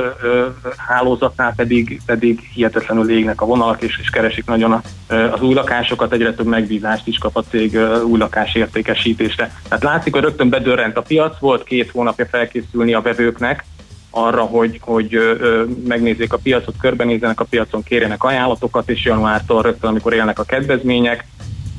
hálózatnál 0.76 1.52
pedig, 1.56 2.00
pedig 2.06 2.40
hihetetlenül 2.54 3.10
égnek 3.10 3.40
a 3.40 3.46
vonalak, 3.46 3.82
és, 3.82 3.98
és 4.02 4.10
keresik 4.10 4.46
nagyon 4.46 4.72
a, 4.72 4.82
az 5.14 5.40
új 5.40 5.54
lakásokat, 5.54 6.12
egyre 6.12 6.34
több 6.34 6.46
megbízást 6.46 7.06
is 7.06 7.18
kap 7.18 7.36
a 7.36 7.44
cég 7.50 7.78
új 8.06 8.18
lakás 8.18 8.54
értékesítésre. 8.54 9.52
Tehát 9.68 9.84
látszik, 9.84 10.12
hogy 10.12 10.22
rögtön 10.22 10.48
bedörrent 10.48 10.96
a 10.96 11.02
piac, 11.02 11.38
volt 11.38 11.64
két 11.64 11.90
hónapja 11.90 12.26
felkészülni 12.26 12.94
a 12.94 13.00
vevőknek, 13.00 13.64
arra, 14.10 14.42
hogy, 14.42 14.78
hogy 14.82 15.14
ö, 15.14 15.64
megnézzék 15.86 16.32
a 16.32 16.38
piacot, 16.42 16.74
körbenézzenek 16.80 17.40
a 17.40 17.44
piacon, 17.44 17.82
kérjenek 17.82 18.24
ajánlatokat, 18.24 18.90
és 18.90 19.04
januártól 19.04 19.62
rögtön, 19.62 19.90
amikor 19.90 20.12
élnek 20.12 20.38
a 20.38 20.44
kedvezmények, 20.44 21.26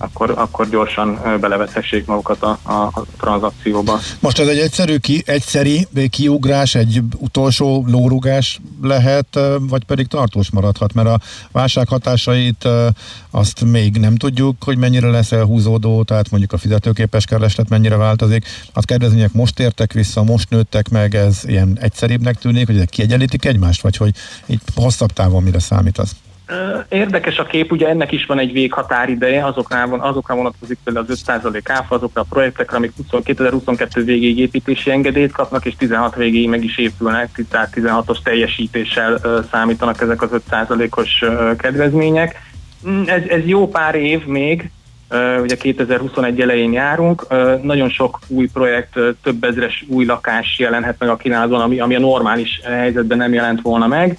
akkor, 0.02 0.34
akkor 0.38 0.70
gyorsan 0.70 1.20
belevethessék 1.40 2.06
magukat 2.06 2.44
a, 2.44 2.60
a, 2.64 2.74
a 2.74 3.06
tranzakcióba. 3.20 4.00
Most 4.20 4.40
ez 4.40 4.48
egy 4.48 4.58
egyszerű, 4.58 4.98
ki, 4.98 5.24
egyszeri 5.26 5.88
kiugrás, 6.10 6.76
egy 6.76 7.02
utolsó 7.18 7.86
lórugás 7.88 8.60
lehet, 8.82 9.40
vagy 9.60 9.84
pedig 9.84 10.08
tartós 10.08 10.52
maradhat, 10.52 10.94
mert 10.94 11.08
a 11.08 11.20
válság 11.52 11.88
hatásait 11.88 12.68
azt 13.32 13.66
még 13.66 13.98
nem 13.98 14.16
tudjuk, 14.16 14.64
hogy 14.64 14.78
mennyire 14.78 15.10
lesz 15.10 15.32
elhúzódó, 15.32 16.04
tehát 16.04 16.30
mondjuk 16.30 16.54
a 16.54 16.58
fizetőképes 16.58 17.26
kereslet 17.26 17.70
mennyire 17.70 17.96
változik. 17.96 18.46
A 18.74 18.82
kedvezmények 18.82 19.34
most 19.34 19.60
értek 19.60 19.94
vissza, 19.94 20.24
most 20.24 20.50
nőttek 20.50 20.90
meg, 20.90 21.16
ez 21.16 21.42
ilyen 21.46 21.78
egyszerűbbnek 21.82 22.38
tűnik, 22.38 22.66
hogy 22.66 22.76
ezek 22.76 22.90
kiegyenlítik 22.90 23.46
egymást, 23.46 23.82
vagy 23.82 23.98
hogy 23.98 24.14
így 24.46 24.62
hosszabb 24.76 25.12
távon 25.12 25.44
mire 25.44 25.60
számít? 25.60 25.98
Érdekes 26.90 27.38
a 27.38 27.44
kép, 27.46 27.72
ugye 27.72 27.88
ennek 27.88 28.12
is 28.12 28.26
van 28.26 28.40
egy 28.40 28.52
véghatárideje, 28.52 29.46
azoknál, 29.46 29.88
van, 29.88 30.00
azokra 30.00 30.36
vonatkozik 30.36 30.78
például 30.84 31.06
az 31.10 31.24
5% 31.26 31.62
áfa, 31.64 31.96
azokra 31.96 32.22
a 32.22 32.26
projektekre, 32.30 32.78
amik 32.78 32.92
2022 33.24 34.04
végéig 34.04 34.40
építési 34.40 34.92
engedélyt 34.92 35.32
kapnak, 35.32 35.66
és 35.66 35.76
16 35.76 36.16
végéig 36.16 36.50
meg 36.50 36.64
is 36.64 36.78
épülnek, 36.78 37.42
tehát 37.50 37.74
16-os 37.76 38.18
teljesítéssel 38.24 39.20
számítanak 39.52 40.02
ezek 40.02 40.22
az 40.22 40.30
5%-os 40.52 41.26
kedvezmények. 41.58 42.42
Mm, 42.88 43.04
ez, 43.06 43.22
ez 43.28 43.46
jó 43.46 43.68
pár 43.68 43.96
év 43.96 44.26
még, 44.26 44.72
ugye 45.42 45.56
2021 45.56 46.42
elején 46.42 46.74
járunk, 46.74 47.28
nagyon 47.62 47.90
sok 47.90 48.20
új 48.28 48.50
projekt, 48.54 49.00
több 49.24 49.44
ezres 49.44 49.86
új 49.88 50.06
lakás 50.06 50.60
jelenhet 50.60 50.96
meg 51.00 51.10
a 51.10 51.16
kínálatban, 51.16 51.62
ami, 51.62 51.80
ami 51.80 51.96
a 51.96 52.00
normális 52.00 52.60
helyzetben 52.64 53.18
nem 53.18 53.34
jelent 53.34 53.62
volna 53.62 53.88
meg 53.88 54.18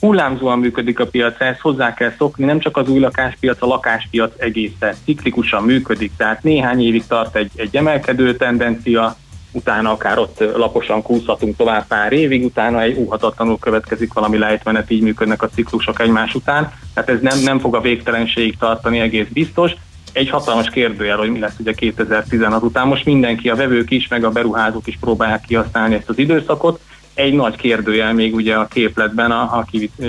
hullámzóan 0.00 0.58
működik 0.58 0.98
a 0.98 1.06
piac, 1.06 1.40
ezt 1.40 1.60
hozzá 1.60 1.94
kell 1.94 2.12
szokni, 2.18 2.44
nem 2.44 2.58
csak 2.58 2.76
az 2.76 2.88
új 2.88 2.98
lakáspiac, 2.98 3.62
a 3.62 3.66
lakáspiac 3.66 4.32
egészen 4.36 4.94
ciklikusan 5.04 5.62
működik, 5.62 6.12
tehát 6.16 6.42
néhány 6.42 6.82
évig 6.82 7.06
tart 7.06 7.36
egy, 7.36 7.50
egy 7.54 7.76
emelkedő 7.76 8.36
tendencia, 8.36 9.16
utána 9.52 9.90
akár 9.90 10.18
ott 10.18 10.38
laposan 10.56 11.02
kúszhatunk 11.02 11.56
tovább 11.56 11.86
pár 11.86 12.12
évig, 12.12 12.44
utána 12.44 12.80
egy 12.80 12.98
óhatatlanul 12.98 13.58
következik 13.58 14.12
valami 14.12 14.38
lejtmenet, 14.38 14.90
így 14.90 15.02
működnek 15.02 15.42
a 15.42 15.48
ciklusok 15.48 16.00
egymás 16.00 16.34
után, 16.34 16.72
tehát 16.94 17.10
ez 17.10 17.20
nem, 17.20 17.38
nem 17.38 17.58
fog 17.58 17.74
a 17.74 17.80
végtelenségig 17.80 18.56
tartani 18.56 18.98
egész 18.98 19.28
biztos. 19.32 19.72
Egy 20.12 20.30
hatalmas 20.30 20.70
kérdőjel, 20.70 21.16
hogy 21.16 21.30
mi 21.30 21.38
lesz 21.38 21.58
ugye 21.58 21.72
2016 21.72 22.62
után. 22.62 22.86
Most 22.86 23.04
mindenki, 23.04 23.48
a 23.48 23.54
vevők 23.54 23.90
is, 23.90 24.08
meg 24.08 24.24
a 24.24 24.30
beruházók 24.30 24.86
is 24.86 24.98
próbálják 25.00 25.40
kihasználni 25.40 25.94
ezt 25.94 26.08
az 26.08 26.18
időszakot, 26.18 26.80
egy 27.14 27.32
nagy 27.32 27.56
kérdőjel 27.56 28.14
még 28.14 28.34
ugye 28.34 28.54
a 28.54 28.66
képletben 28.66 29.30
a, 29.30 29.42
a 29.42 29.66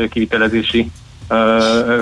kivitelezési 0.09 0.91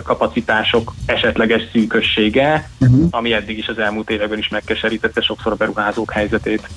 kapacitások 0.03 0.93
esetleges 1.05 1.61
szűkössége, 1.71 2.69
uh-huh. 2.79 3.07
ami 3.11 3.33
eddig 3.33 3.57
is 3.57 3.67
az 3.67 3.77
elmúlt 3.77 4.09
években 4.09 4.37
is 4.37 4.47
megkeserítette 4.47 5.21
sokszor 5.21 5.51
a 5.51 5.55
beruházók 5.55 6.11
helyzetét. 6.11 6.69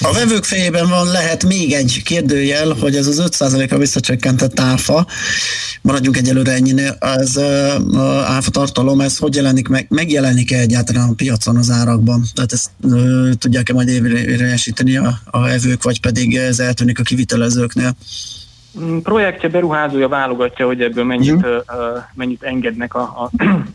A 0.00 0.12
vevők 0.12 0.44
fejében 0.44 0.88
van 0.88 1.06
lehet 1.06 1.44
még 1.44 1.72
egy 1.72 2.02
kérdőjel, 2.04 2.72
hogy 2.80 2.96
ez 2.96 3.06
az 3.06 3.22
5%-a 3.26 3.76
visszacsökkentett 3.76 4.60
áfa, 4.60 5.06
maradjunk 5.82 6.16
egyelőre 6.16 6.52
ennyinél, 6.52 6.96
az 6.98 7.36
uh, 7.36 8.30
áfa 8.30 8.50
tartalom, 8.50 9.00
ez 9.00 9.18
hogy 9.18 9.34
jelenik 9.34 9.68
meg, 9.68 9.86
megjelenik-e 9.88 10.58
egyáltalán 10.58 11.08
a 11.08 11.14
piacon 11.14 11.56
az 11.56 11.70
árakban? 11.70 12.22
Tehát 12.34 12.52
ezt 12.52 12.70
uh, 12.82 13.30
tudják-e 13.38 13.72
majd 13.72 13.88
érvényesíteni 13.88 14.96
a, 14.96 15.14
a 15.30 15.40
vevők, 15.40 15.82
vagy 15.82 16.00
pedig 16.00 16.36
ez 16.36 16.58
eltűnik 16.58 16.98
a 16.98 17.02
kivitelezőknél? 17.02 17.94
Mm, 18.80 18.98
projektje, 18.98 19.48
beruházója 19.48 20.08
válogatja, 20.08 20.66
hogy 20.66 20.80
ebből 20.80 21.04
mennyit, 21.04 21.34
uh, 21.34 21.46
mennyit 22.14 22.42
engednek 22.42 22.94
a, 22.94 23.00
a, 23.00 23.30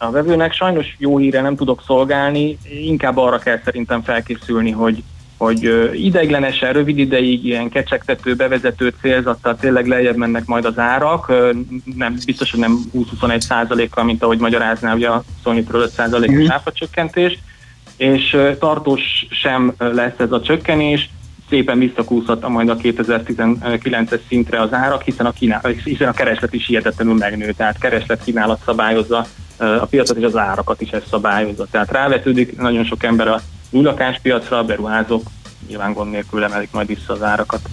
a 0.05 0.11
vevőnek. 0.11 0.53
Sajnos 0.53 0.95
jó 0.97 1.17
híre 1.17 1.41
nem 1.41 1.55
tudok 1.55 1.83
szolgálni, 1.85 2.57
inkább 2.83 3.17
arra 3.17 3.37
kell 3.37 3.61
szerintem 3.65 4.03
felkészülni, 4.03 4.71
hogy 4.71 5.03
hogy 5.39 5.89
ideiglenesen, 5.93 6.73
rövid 6.73 6.97
ideig 6.97 7.45
ilyen 7.45 7.69
kecsegtető, 7.69 8.35
bevezető 8.35 8.93
célzattal 9.01 9.55
tényleg 9.55 9.87
lejjebb 9.87 10.15
mennek 10.15 10.45
majd 10.45 10.65
az 10.65 10.79
árak, 10.79 11.27
nem, 11.95 12.17
biztos, 12.25 12.51
hogy 12.51 12.59
nem 12.59 12.79
20-21 12.93 13.39
százalékkal, 13.39 14.03
mint 14.03 14.23
ahogy 14.23 14.39
magyarázná 14.39 14.93
ugye 14.93 15.07
a 15.07 15.23
27-ről 15.45 15.81
5 15.81 15.89
százalékos 15.89 16.43
mm. 16.43 16.73
csökkentés, 16.73 17.37
és 17.97 18.37
tartós 18.59 19.01
sem 19.29 19.73
lesz 19.77 20.19
ez 20.19 20.31
a 20.31 20.41
csökkenés, 20.41 21.09
szépen 21.49 21.79
visszakúszhat 21.79 22.47
majd 22.47 22.69
a 22.69 22.77
2019-es 22.77 24.19
szintre 24.27 24.61
az 24.61 24.73
árak, 24.73 25.01
hiszen 25.01 25.25
a, 25.25 25.31
kínál, 25.31 25.61
hiszen 25.83 26.07
a 26.07 26.13
kereslet 26.13 26.53
is 26.53 26.65
hihetetlenül 26.65 27.13
megnő, 27.13 27.51
tehát 27.51 27.79
kereslet 27.79 28.23
kínálat 28.23 28.61
szabályozza 28.65 29.25
a 29.57 29.85
piacot 29.85 30.17
és 30.17 30.23
az 30.23 30.37
árakat 30.37 30.81
is 30.81 30.89
ez 30.89 31.03
szabályozza. 31.09 31.67
Tehát 31.71 31.91
rávetődik 31.91 32.57
nagyon 32.57 32.83
sok 32.83 33.03
ember 33.03 33.27
a 33.27 33.41
új 33.69 33.83
lakáspiacra, 33.83 34.57
a 34.57 34.63
beruházók 34.63 35.29
nyilván 35.67 35.93
gond 35.93 36.11
nélkül 36.11 36.43
emelik 36.43 36.71
majd 36.71 36.87
vissza 36.87 37.13
az 37.13 37.23
árakat. 37.23 37.69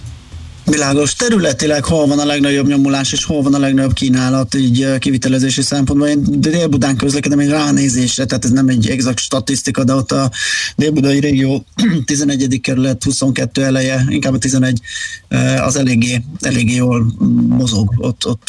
Világos. 0.69 1.15
Területileg 1.15 1.83
hol 1.83 2.07
van 2.07 2.19
a 2.19 2.25
legnagyobb 2.25 2.67
nyomulás, 2.67 3.11
és 3.11 3.25
hol 3.25 3.41
van 3.41 3.53
a 3.53 3.59
legnagyobb 3.59 3.93
kínálat, 3.93 4.55
így 4.55 4.83
eh, 4.83 4.97
kivitelezési 4.97 5.61
szempontból. 5.61 6.07
Én 6.07 6.23
Dél-Budán 6.27 6.95
közlekedem 6.95 7.39
egy 7.39 7.49
ránézésre, 7.49 8.25
tehát 8.25 8.45
ez 8.45 8.51
nem 8.51 8.67
egy 8.67 8.89
exakt 8.89 9.19
statisztika, 9.19 9.83
de 9.83 9.93
ott 9.93 10.11
a 10.11 10.31
Dél-Budai 10.75 11.19
régió 11.19 11.65
11. 12.05 12.61
kerület 12.61 13.03
22 13.03 13.63
eleje, 13.63 14.05
inkább 14.09 14.33
a 14.33 14.37
11 14.37 14.79
eh, 15.27 15.65
az 15.65 15.75
eléggé, 15.75 16.21
eléggé 16.39 16.75
jól 16.75 17.13
mozog. 17.47 17.93
Ott, 17.97 18.27
ott 18.27 18.47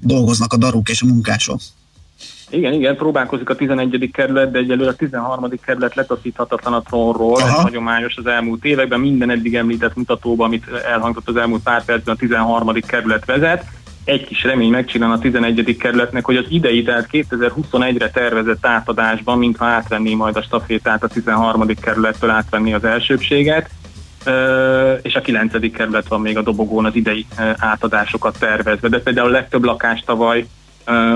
dolgoznak 0.00 0.52
a 0.52 0.56
daruk 0.56 0.88
és 0.88 1.02
a 1.02 1.06
munkások. 1.06 1.60
Igen, 2.52 2.72
igen, 2.72 2.96
próbálkozik 2.96 3.50
a 3.50 3.54
11. 3.54 4.10
kerület, 4.12 4.50
de 4.50 4.58
egyelőre 4.58 4.90
a 4.90 4.94
13. 4.94 5.48
kerület 5.64 5.94
letaszíthatatlan 5.94 6.72
a 6.72 6.82
trónról, 6.82 7.36
Aha. 7.36 7.46
ez 7.46 7.62
hagyományos 7.62 8.16
az 8.16 8.26
elmúlt 8.26 8.64
években, 8.64 9.00
minden 9.00 9.30
eddig 9.30 9.54
említett 9.54 9.96
mutatóban, 9.96 10.46
amit 10.46 10.68
elhangzott 10.68 11.28
az 11.28 11.36
elmúlt 11.36 11.62
pár 11.62 11.84
percben, 11.84 12.14
a 12.14 12.18
13. 12.18 12.72
kerület 12.86 13.24
vezet. 13.24 13.64
Egy 14.04 14.26
kis 14.26 14.42
remény 14.42 14.70
megcsinál 14.70 15.12
a 15.12 15.18
11. 15.18 15.76
kerületnek, 15.78 16.24
hogy 16.24 16.36
az 16.36 16.44
idei, 16.48 16.82
tehát 16.82 17.08
2021-re 17.12 18.10
tervezett 18.10 18.66
átadásban, 18.66 19.38
mintha 19.38 19.64
átvenné 19.64 20.14
majd 20.14 20.36
a 20.36 20.42
stafétát 20.42 21.02
a 21.02 21.08
13. 21.08 21.66
kerülettől 21.80 22.30
átvenni 22.30 22.74
az 22.74 22.84
elsőbséget, 22.84 23.70
és 25.02 25.14
a 25.14 25.20
9. 25.20 25.72
kerület 25.72 26.08
van 26.08 26.20
még 26.20 26.36
a 26.36 26.42
dobogón 26.42 26.84
az 26.84 26.94
idei 26.94 27.26
átadásokat 27.56 28.38
tervezve, 28.38 28.88
de 28.88 29.00
például 29.00 29.28
a 29.28 29.32
legtöbb 29.32 29.64
lakás 29.64 30.00
tavaly 30.00 30.46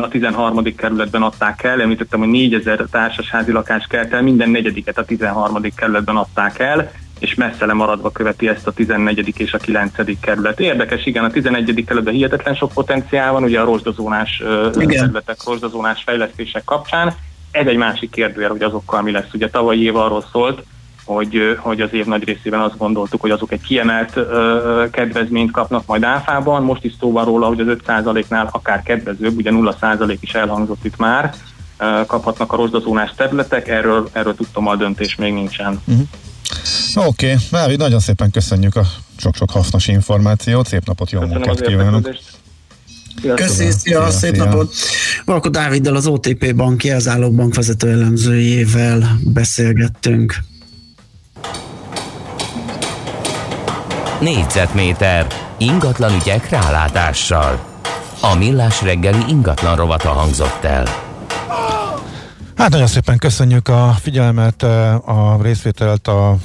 a 0.03 0.09
13. 0.09 0.75
kerületben 0.77 1.23
adták 1.23 1.63
el, 1.63 1.81
említettem, 1.81 2.19
hogy 2.19 2.29
4000 2.29 2.87
társasházi 2.91 3.53
lakás 3.53 3.87
kelt 3.89 4.13
el, 4.13 4.23
minden 4.23 4.51
negyediket 4.51 4.99
a 4.99 5.05
13. 5.05 5.63
kerületben 5.75 6.17
adták 6.17 6.59
el, 6.59 6.91
és 7.19 7.35
messze 7.35 7.67
lemaradva 7.67 8.11
követi 8.11 8.49
ezt 8.49 8.67
a 8.67 8.73
14. 8.73 9.41
és 9.41 9.53
a 9.53 9.59
9. 9.59 10.21
kerület. 10.21 10.61
Érdekes, 10.61 11.07
igen, 11.07 11.25
a 11.25 11.31
11. 11.31 11.85
kerületben 11.87 12.15
hihetetlen 12.15 12.55
sok 12.55 12.73
potenciál 12.73 13.33
van, 13.33 13.43
ugye 13.43 13.61
a 13.61 13.65
rozsdazónás 13.65 14.43
területek, 14.73 15.37
rozsdazónás 15.47 16.03
fejlesztések 16.03 16.65
kapcsán. 16.65 17.15
Ez 17.51 17.67
egy 17.67 17.77
másik 17.77 18.11
kérdője, 18.11 18.49
hogy 18.49 18.63
azokkal 18.63 19.03
mi 19.03 19.11
lesz. 19.11 19.33
Ugye 19.33 19.51
tavalyi 19.51 19.83
év 19.83 19.97
arról 19.97 20.25
szólt, 20.33 20.63
hogy, 21.07 21.57
hogy 21.59 21.81
az 21.81 21.93
év 21.93 22.07
nagy 22.07 22.25
részében 22.25 22.61
azt 22.61 22.79
gondoltuk, 22.79 23.21
hogy 23.21 23.31
azok 23.31 23.53
egy 23.53 23.61
kiemelt 23.61 24.17
ö, 24.17 24.85
kedvezményt 24.91 25.51
kapnak 25.51 25.87
majd 25.87 26.03
áfában. 26.03 26.63
Most 26.63 26.85
is 26.85 26.93
szó 27.01 27.13
van 27.13 27.25
róla, 27.25 27.47
hogy 27.47 27.61
az 27.61 27.77
5%-nál 27.87 28.49
akár 28.53 28.83
kedvezőbb, 28.83 29.37
ugye 29.37 29.51
0% 29.53 30.17
is 30.21 30.35
elhangzott 30.35 30.85
itt 30.85 30.97
már, 30.97 31.35
ö, 31.79 32.01
kaphatnak 32.07 32.53
a 32.53 32.57
rozsdazónás 32.57 33.13
területek, 33.17 33.69
erről, 33.69 34.09
erről 34.13 34.35
tudtam 34.35 34.67
a 34.67 34.77
döntés 34.77 35.15
még 35.15 35.33
nincsen. 35.33 35.81
Uh-huh. 35.87 36.07
Oké, 36.95 37.33
okay. 37.33 37.45
Mávi, 37.51 37.77
nagyon 37.77 38.01
szépen 38.01 38.31
köszönjük 38.31 38.77
a 38.77 38.83
sok-sok 39.17 39.51
hasznos 39.51 39.87
információt, 39.89 40.67
szép 40.67 40.87
napot, 40.87 41.11
jó 41.11 41.21
Köszönöm 41.21 41.43
munkát 41.43 41.67
kívánok! 41.67 42.09
Köszönöm, 43.35 43.73
szia, 43.73 44.11
szép 44.11 44.35
szia. 44.35 44.45
napot! 44.45 44.75
Valko 45.25 45.49
Dáviddal 45.49 45.97
az 45.97 46.07
OTP 46.07 46.55
bank 46.55 46.85
jelzálók 46.85 47.55
vezető 47.55 47.91
elemzőjével 47.91 49.19
beszélgettünk. 49.25 50.35
Négyzetméter 54.21 55.27
ingatlan 55.57 56.15
ügyek 56.15 56.49
rálátással. 56.49 57.59
A 58.21 58.35
millás 58.35 58.83
reggeli 58.83 59.25
ingatlan 59.29 59.77
rovata 59.77 60.09
hangzott 60.09 60.65
el. 60.65 60.85
Hát 62.57 62.71
nagyon 62.71 62.87
szépen 62.87 63.19
köszönjük 63.19 63.69
a 63.69 63.95
figyelmet, 64.01 64.63
a 65.05 65.39
részvételt 65.43 66.09
a 66.09 66.37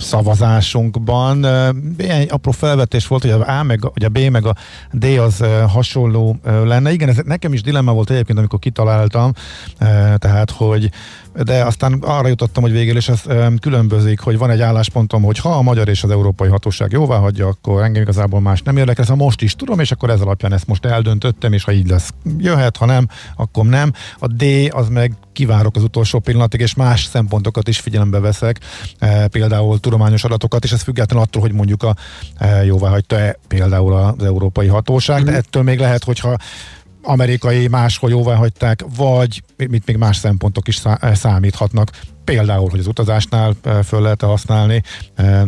szavazásunkban. 0.00 1.46
Ilyen 1.98 2.26
apró 2.28 2.50
felvetés 2.50 3.06
volt, 3.06 3.22
hogy 3.22 3.30
a 3.30 3.58
A 3.58 3.62
meg, 3.62 3.90
hogy 3.92 4.04
a 4.04 4.08
B 4.08 4.18
meg 4.18 4.46
a 4.46 4.54
D 4.92 5.04
az 5.04 5.44
hasonló 5.72 6.36
lenne. 6.44 6.92
Igen, 6.92 7.08
ez 7.08 7.16
nekem 7.24 7.52
is 7.52 7.62
dilemma 7.62 7.92
volt 7.92 8.10
egyébként, 8.10 8.38
amikor 8.38 8.58
kitaláltam, 8.58 9.32
tehát, 10.16 10.50
hogy 10.50 10.90
de 11.44 11.64
aztán 11.64 11.92
arra 11.92 12.28
jutottam, 12.28 12.62
hogy 12.62 12.72
végül 12.72 12.96
is 12.96 13.08
ez 13.08 13.22
különbözik, 13.60 14.20
hogy 14.20 14.38
van 14.38 14.50
egy 14.50 14.60
álláspontom, 14.60 15.22
hogy 15.22 15.38
ha 15.38 15.48
a 15.48 15.62
magyar 15.62 15.88
és 15.88 16.02
az 16.02 16.10
európai 16.10 16.48
hatóság 16.48 16.92
jóvá 16.92 17.16
hagyja, 17.16 17.46
akkor 17.46 17.82
engem 17.82 18.02
igazából 18.02 18.40
más 18.40 18.62
nem 18.62 18.76
érdekel, 18.76 19.04
ezt 19.04 19.14
most 19.16 19.42
is 19.42 19.54
tudom, 19.54 19.78
és 19.78 19.90
akkor 19.90 20.10
ez 20.10 20.20
alapján 20.20 20.52
ezt 20.52 20.66
most 20.66 20.84
eldöntöttem, 20.84 21.52
és 21.52 21.64
ha 21.64 21.72
így 21.72 21.88
lesz, 21.88 22.12
jöhet, 22.38 22.76
ha 22.76 22.86
nem, 22.86 23.08
akkor 23.36 23.64
nem. 23.64 23.92
A 24.18 24.26
D 24.26 24.44
az 24.70 24.88
meg 24.88 25.12
kivárok 25.32 25.76
az 25.76 25.82
utolsó 25.82 26.18
pillanatig, 26.18 26.60
és 26.60 26.74
más 26.74 27.04
szempontokat 27.04 27.68
is 27.68 27.78
figyelembe 27.78 28.20
veszek, 28.20 28.60
e, 28.98 29.28
például 29.28 29.80
tudományos 29.80 30.24
adatokat, 30.24 30.64
és 30.64 30.72
ez 30.72 30.82
független 30.82 31.22
attól, 31.22 31.42
hogy 31.42 31.52
mondjuk 31.52 31.82
a 31.82 31.96
e, 32.36 32.64
jóvá 32.64 32.88
hagyta-e 32.88 33.38
például 33.48 33.94
az 33.94 34.24
európai 34.24 34.66
hatóság, 34.66 35.24
de 35.24 35.32
ettől 35.32 35.62
még 35.62 35.78
lehet, 35.78 36.04
hogyha 36.04 36.36
amerikai 37.06 37.68
máshol 37.68 38.10
jóvá 38.10 38.34
hagyták, 38.34 38.84
vagy 38.96 39.42
mit 39.68 39.86
még 39.86 39.96
más 39.96 40.16
szempontok 40.16 40.68
is 40.68 40.82
számíthatnak 41.12 41.90
például, 42.26 42.70
hogy 42.70 42.78
az 42.78 42.86
utazásnál 42.86 43.54
föl 43.84 44.00
lehet 44.00 44.22
használni, 44.22 44.82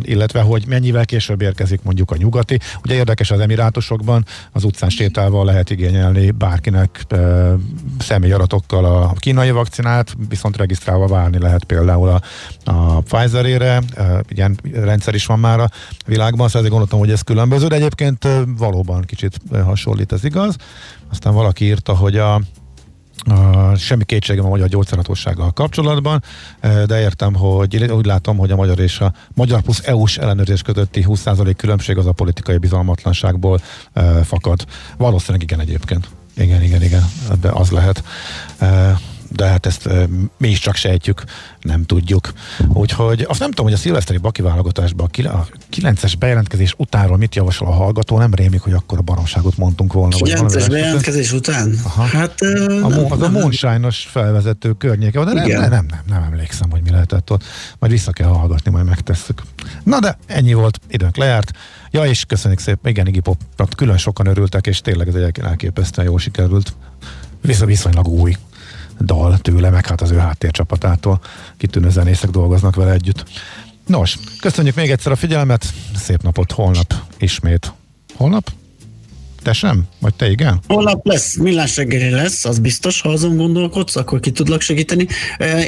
illetve 0.02 0.40
hogy 0.40 0.64
mennyivel 0.66 1.04
később 1.04 1.42
érkezik 1.42 1.82
mondjuk 1.82 2.10
a 2.10 2.16
nyugati. 2.16 2.58
Ugye 2.82 2.94
érdekes 2.94 3.30
az 3.30 3.40
emirátusokban, 3.40 4.24
az 4.52 4.64
utcán 4.64 4.90
sétálva 4.90 5.44
lehet 5.44 5.70
igényelni 5.70 6.30
bárkinek 6.30 7.06
személyaratokkal 7.98 8.84
a 8.84 9.12
kínai 9.12 9.50
vakcinát, 9.50 10.16
viszont 10.28 10.56
regisztrálva 10.56 11.06
várni 11.06 11.38
lehet 11.38 11.64
például 11.64 12.08
a, 12.08 12.20
a 12.70 13.00
Pfizer-ére, 13.00 13.82
ilyen 14.28 14.58
rendszer 14.72 15.14
is 15.14 15.26
van 15.26 15.38
már 15.38 15.60
a 15.60 15.70
világban, 16.06 16.46
szóval 16.46 16.60
azért 16.60 16.70
gondoltam, 16.70 16.98
hogy 16.98 17.10
ez 17.10 17.22
különböző, 17.22 17.66
de 17.66 17.74
egyébként 17.74 18.28
valóban 18.58 19.02
kicsit 19.02 19.40
hasonlít, 19.64 20.12
ez 20.12 20.24
igaz. 20.24 20.56
Aztán 21.10 21.34
valaki 21.34 21.64
írta, 21.64 21.96
hogy 21.96 22.16
a 22.16 22.40
Uh, 23.26 23.76
semmi 23.76 24.04
kétségem 24.04 24.44
a 24.44 24.48
magyar 24.48 24.68
gyógyszerhatósággal 24.68 25.50
kapcsolatban, 25.50 26.22
uh, 26.62 26.82
de 26.82 27.00
értem, 27.00 27.34
hogy 27.34 27.84
úgy 27.84 28.06
látom, 28.06 28.36
hogy 28.36 28.50
a 28.50 28.56
magyar 28.56 28.78
és 28.78 29.00
a 29.00 29.12
magyar 29.34 29.60
plusz 29.60 29.82
EU-s 29.84 30.18
ellenőrzés 30.18 30.62
közötti 30.62 31.04
20% 31.08 31.54
különbség 31.56 31.96
az 31.96 32.06
a 32.06 32.12
politikai 32.12 32.58
bizalmatlanságból 32.58 33.60
uh, 33.94 34.20
fakad. 34.20 34.64
Valószínűleg 34.96 35.42
igen 35.42 35.60
egyébként. 35.60 36.08
Igen, 36.36 36.62
igen, 36.62 36.82
igen, 36.82 37.04
de 37.40 37.48
az 37.48 37.70
lehet 37.70 38.02
de 39.28 39.46
hát 39.46 39.66
ezt 39.66 39.88
mi 40.36 40.48
is 40.48 40.58
csak 40.58 40.74
sejtjük, 40.74 41.22
nem 41.60 41.84
tudjuk. 41.84 42.32
Úgyhogy 42.72 43.24
azt 43.28 43.40
nem 43.40 43.48
tudom, 43.48 43.64
hogy 43.64 43.74
a 43.74 43.78
szilveszteri 43.78 44.18
baki 44.18 44.42
válogatásban 44.42 45.10
a 45.14 45.46
9-es 45.76 46.12
bejelentkezés 46.18 46.74
utánról 46.76 47.16
mit 47.16 47.34
javasol 47.34 47.68
a 47.68 47.72
hallgató, 47.72 48.18
nem 48.18 48.34
rémik, 48.34 48.60
hogy 48.60 48.72
akkor 48.72 48.98
a 48.98 49.02
baromságot 49.02 49.56
mondtunk 49.56 49.92
volna. 49.92 50.16
9-es 50.18 50.66
bejelentkezés 50.70 51.32
után? 51.32 51.74
Aha. 51.84 52.02
Hát, 52.02 52.40
a, 52.40 52.46
nem, 52.46 52.84
az 52.84 53.18
nem, 53.18 53.34
a 53.34 53.38
moonshine 53.38 53.90
felvezető 53.90 54.72
környéke, 54.72 55.24
de 55.24 55.32
nem, 55.32 55.46
nem, 55.46 55.60
nem, 55.60 55.70
nem, 55.70 56.00
nem 56.06 56.22
emlékszem, 56.22 56.70
hogy 56.70 56.82
mi 56.82 56.90
lehetett 56.90 57.30
ott. 57.30 57.44
Majd 57.78 57.92
vissza 57.92 58.12
kell 58.12 58.28
hallgatni, 58.28 58.70
majd 58.70 58.84
megtesszük. 58.84 59.42
Na 59.84 59.98
de 59.98 60.18
ennyi 60.26 60.52
volt, 60.52 60.78
időnk 60.88 61.16
lejárt. 61.16 61.52
Ja, 61.90 62.04
és 62.04 62.24
köszönjük 62.24 62.60
szépen, 62.60 62.90
igen, 62.90 63.06
Iggy 63.06 63.20
Pop, 63.20 63.74
külön 63.76 63.98
sokan 63.98 64.26
örültek, 64.26 64.66
és 64.66 64.80
tényleg 64.80 65.08
ez 65.08 65.14
egy 65.14 65.38
elképesztően 65.40 66.06
jól 66.06 66.18
sikerült. 66.18 66.72
Vissza 67.40 67.66
viszonylag 67.66 68.08
új 68.08 68.36
dal 69.00 69.38
tőle, 69.38 69.70
meg 69.70 69.86
hát 69.86 70.00
az 70.00 70.10
ő 70.10 70.16
háttércsapatától 70.16 71.20
kitűnő 71.56 71.90
zenészek 71.90 72.30
dolgoznak 72.30 72.74
vele 72.74 72.92
együtt. 72.92 73.24
Nos, 73.86 74.18
köszönjük 74.40 74.74
még 74.74 74.90
egyszer 74.90 75.12
a 75.12 75.16
figyelmet, 75.16 75.72
szép 75.94 76.22
napot, 76.22 76.52
holnap 76.52 76.94
ismét. 77.18 77.72
Holnap? 78.14 78.50
Te 79.42 79.52
sem? 79.52 79.84
Vagy 80.00 80.14
te 80.14 80.30
igen? 80.30 80.60
Holnap 80.66 81.06
lesz, 81.06 81.36
millás 81.36 81.76
reggeli 81.76 82.10
lesz, 82.10 82.44
az 82.44 82.58
biztos, 82.58 83.00
ha 83.00 83.08
azon 83.08 83.36
gondolkodsz, 83.36 83.96
akkor 83.96 84.20
ki 84.20 84.30
tudlak 84.30 84.60
segíteni. 84.60 85.06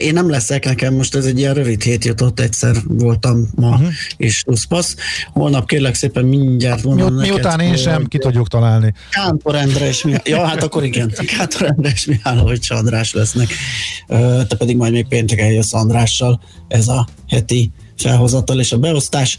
Én 0.00 0.12
nem 0.12 0.30
leszek 0.30 0.64
nekem, 0.64 0.94
most 0.94 1.14
ez 1.14 1.24
egy 1.24 1.38
ilyen 1.38 1.54
rövid 1.54 1.82
hét 1.82 2.04
jutott, 2.04 2.40
egyszer 2.40 2.76
voltam 2.84 3.48
ma, 3.54 3.68
uh-huh. 3.68 3.88
és 4.16 4.42
plusz 4.42 4.96
Holnap 5.32 5.66
kérlek 5.66 5.94
szépen 5.94 6.24
mindjárt 6.24 6.82
mondom 6.82 7.14
Mi, 7.14 7.28
Miután 7.28 7.60
én 7.60 7.76
sem, 7.76 8.06
ki 8.06 8.18
tudjuk 8.18 8.48
találni. 8.48 8.94
Kántor 9.10 9.54
Endre 9.54 9.88
és 9.88 10.04
Mihály. 10.04 10.20
Ja, 10.24 10.46
hát 10.46 10.62
akkor 10.62 10.84
igen. 10.84 11.12
Kántor 11.36 11.66
Endre 11.66 11.90
és 11.90 12.04
Mihály 12.04 12.58
András 12.68 13.12
lesznek. 13.12 13.48
Te 14.48 14.56
pedig 14.58 14.76
majd 14.76 14.92
még 14.92 15.06
pénteken 15.08 15.50
jössz 15.50 15.72
Andrással. 15.72 16.40
Ez 16.68 16.88
a 16.88 17.08
heti 17.28 17.70
felhozatal 17.96 18.60
és 18.60 18.72
a 18.72 18.78
beosztás. 18.78 19.38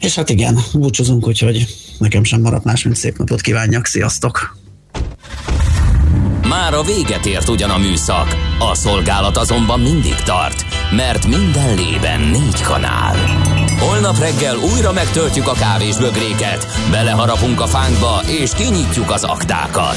És 0.00 0.14
hát 0.14 0.30
igen, 0.30 0.58
búcsúzunk, 0.72 1.26
úgyhogy 1.26 1.66
nekem 2.04 2.24
sem 2.24 2.40
maradt 2.40 2.64
más, 2.64 2.82
mint 2.82 2.96
szép 2.96 3.18
napot 3.18 3.40
kívánjak. 3.40 3.86
Sziasztok! 3.86 4.56
Már 6.48 6.74
a 6.74 6.82
véget 6.82 7.26
ért 7.26 7.48
ugyan 7.48 7.70
a 7.70 7.78
műszak, 7.78 8.36
a 8.58 8.74
szolgálat 8.74 9.36
azonban 9.36 9.80
mindig 9.80 10.14
tart, 10.14 10.64
mert 10.90 11.26
minden 11.26 11.74
lében 11.74 12.20
négy 12.20 12.60
kanál. 12.60 13.16
Holnap 13.78 14.18
reggel 14.18 14.56
újra 14.56 14.92
megtöltjük 14.92 15.48
a 15.48 15.52
kávés 15.52 15.96
bögréket, 15.96 16.66
beleharapunk 16.90 17.60
a 17.60 17.66
fánkba 17.66 18.20
és 18.26 18.50
kinyitjuk 18.54 19.10
az 19.10 19.24
aktákat. 19.24 19.96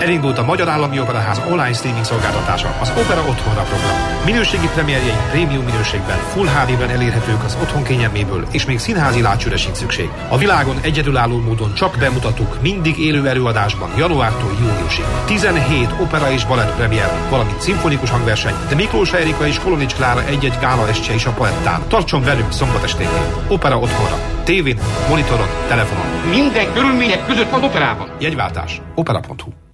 Elindult 0.00 0.38
a 0.38 0.44
Magyar 0.44 0.68
Állami 0.68 1.00
Operaház 1.00 1.42
online 1.50 1.72
streaming 1.72 2.04
szolgáltatása, 2.04 2.74
az 2.80 2.92
Opera 2.98 3.20
Otthonra 3.20 3.62
program. 3.62 3.96
Minőségi 4.24 4.68
premierjei 4.74 5.16
prémium 5.30 5.64
minőségben, 5.64 6.18
Full 6.18 6.46
HD-ben 6.46 6.88
elérhetők 6.90 7.44
az 7.44 7.56
otthon 7.62 7.82
kényelméből, 7.82 8.46
és 8.52 8.64
még 8.64 8.78
színházi 8.78 9.22
látsőre 9.22 9.56
sincs 9.56 9.76
szükség. 9.76 10.08
A 10.28 10.38
világon 10.38 10.76
egyedülálló 10.80 11.40
módon 11.40 11.74
csak 11.74 11.96
bemutatuk, 11.98 12.62
mindig 12.62 12.98
élő 12.98 13.28
előadásban, 13.28 13.90
januártól 13.96 14.50
júniusig. 14.60 15.04
17 15.26 15.90
opera 16.00 16.30
és 16.30 16.44
balett 16.44 16.76
premier, 16.76 17.10
valamint 17.30 17.60
szimfonikus 17.60 18.10
hangverseny, 18.10 18.54
de 18.68 18.74
Miklós 18.74 19.12
Erika 19.12 19.46
és 19.46 19.58
Kolonics 19.58 19.94
Klára 19.94 20.24
egy-egy 20.24 20.58
gála 20.60 20.88
estje 20.88 21.14
is 21.14 21.26
a 21.26 21.30
palettán. 21.30 21.82
Tartson 21.88 22.22
velünk 22.22 22.52
szombat 22.52 22.82
esténként. 22.82 23.36
Opera 23.48 23.78
otthonra. 23.78 24.18
Tévén, 24.44 24.78
monitoron, 25.08 25.48
telefonon. 25.68 26.06
Minden 26.30 26.72
körülmények 26.72 27.26
között 27.26 27.50
van 27.50 27.64
operában. 27.64 28.10
Jegyváltás. 28.18 28.80
Opera.hu 28.94 29.69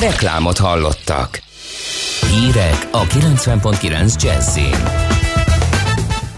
Reklámot 0.00 0.58
hallottak. 0.58 1.42
Hírek 2.30 2.88
a 2.90 3.02
90.9 3.02 4.22
Jazzin. 4.22 4.76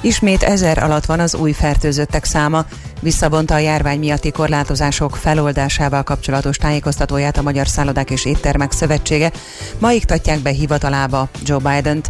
Ismét 0.01 0.43
ezer 0.43 0.83
alatt 0.83 1.05
van 1.05 1.21
az 1.21 1.35
új 1.35 1.53
fertőzöttek 1.53 2.25
száma. 2.25 2.65
Visszabonta 3.01 3.55
a 3.55 3.59
járvány 3.59 3.99
miatti 3.99 4.31
korlátozások 4.31 5.17
feloldásával 5.17 6.03
kapcsolatos 6.03 6.57
tájékoztatóját 6.57 7.37
a 7.37 7.43
Magyar 7.43 7.67
Szállodák 7.69 8.11
és 8.11 8.25
Éttermek 8.25 8.73
Szövetsége. 8.73 9.33
Ma 9.79 9.93
iktatják 9.93 10.39
be 10.39 10.51
hivatalába 10.51 11.29
Joe 11.43 11.59
Biden-t. 11.59 12.09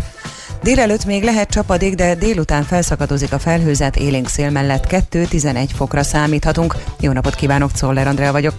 Délelőtt 0.62 1.04
még 1.04 1.22
lehet 1.22 1.50
csapadék, 1.50 1.94
de 1.94 2.14
délután 2.14 2.62
felszakadozik 2.62 3.32
a 3.32 3.38
felhőzet, 3.38 3.96
élénk 3.96 4.28
szél 4.28 4.50
mellett 4.50 4.86
2-11 5.10 5.68
fokra 5.76 6.02
számíthatunk. 6.02 6.74
Jó 7.00 7.12
napot 7.12 7.34
kívánok, 7.34 7.72
Czoller 7.72 8.06
Andrea 8.06 8.32
vagyok. 8.32 8.54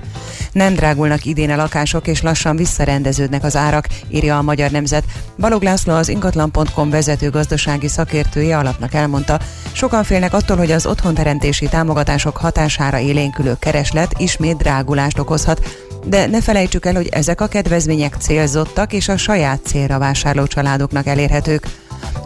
Nem 0.52 0.74
drágulnak 0.74 1.26
idén 1.26 1.50
a 1.50 1.56
lakások, 1.56 2.08
és 2.08 2.22
lassan 2.22 2.56
visszarendeződnek 2.56 3.44
az 3.44 3.56
árak, 3.56 3.88
írja 4.10 4.38
a 4.38 4.42
Magyar 4.42 4.72
Nemzet. 4.72 5.04
Balog 5.38 5.62
László 5.64 5.94
az 5.94 6.10
ingatlan.com 6.10 6.90
vezető 6.90 7.30
gazdasági 7.30 7.88
szakértője 7.88 8.58
alapnak 8.58 8.94
elmondta, 8.94 9.40
sokan 9.72 10.04
félnek 10.04 10.34
attól, 10.34 10.58
hogy 10.58 10.72
az 10.72 10.86
otthonteremtési 10.86 11.68
támogatások 11.68 12.38
hatására 12.38 13.00
élénkülő 13.00 13.56
kereslet 13.60 14.14
ismét 14.18 14.58
drágulást 14.58 15.20
okozhat, 15.20 15.86
de 16.06 16.26
ne 16.26 16.42
felejtsük 16.42 16.86
el, 16.86 16.94
hogy 16.94 17.08
ezek 17.08 17.42
a 17.42 17.48
kedvezmények 17.48 18.16
célzottak 18.20 18.94
és 18.94 19.08
a 19.08 19.18
saját 19.18 19.60
célra 19.66 19.98
vásárló 19.98 20.48
családoknak 20.48 21.08
elérhetők. 21.08 21.68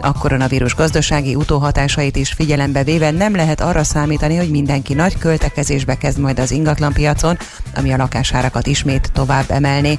A 0.00 0.12
koronavírus 0.12 0.74
gazdasági 0.74 1.34
utóhatásait 1.34 2.16
is 2.16 2.32
figyelembe 2.32 2.82
véve 2.82 3.10
nem 3.10 3.34
lehet 3.34 3.60
arra 3.60 3.84
számítani, 3.84 4.36
hogy 4.36 4.50
mindenki 4.50 4.94
nagy 4.94 5.18
költekezésbe 5.18 5.94
kezd 5.94 6.18
majd 6.18 6.38
az 6.38 6.50
ingatlanpiacon, 6.50 7.38
ami 7.74 7.92
a 7.92 7.96
lakásárakat 7.96 8.66
ismét 8.66 9.12
tovább 9.12 9.44
emelni. 9.50 9.98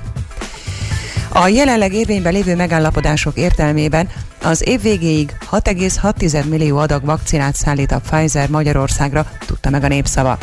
A 1.30 1.48
jelenleg 1.48 1.94
érvényben 1.94 2.34
lévő 2.34 2.56
megállapodások 2.56 3.38
értelmében 3.38 4.10
az 4.42 4.68
év 4.68 4.82
végéig 4.82 5.36
6,6 5.52 6.50
millió 6.50 6.78
adag 6.78 7.06
vakcinát 7.06 7.56
szállít 7.56 7.92
a 7.92 8.00
Pfizer 8.00 8.50
Magyarországra, 8.50 9.26
tudta 9.46 9.70
meg 9.70 9.84
a 9.84 9.88
népszava. 9.88 10.38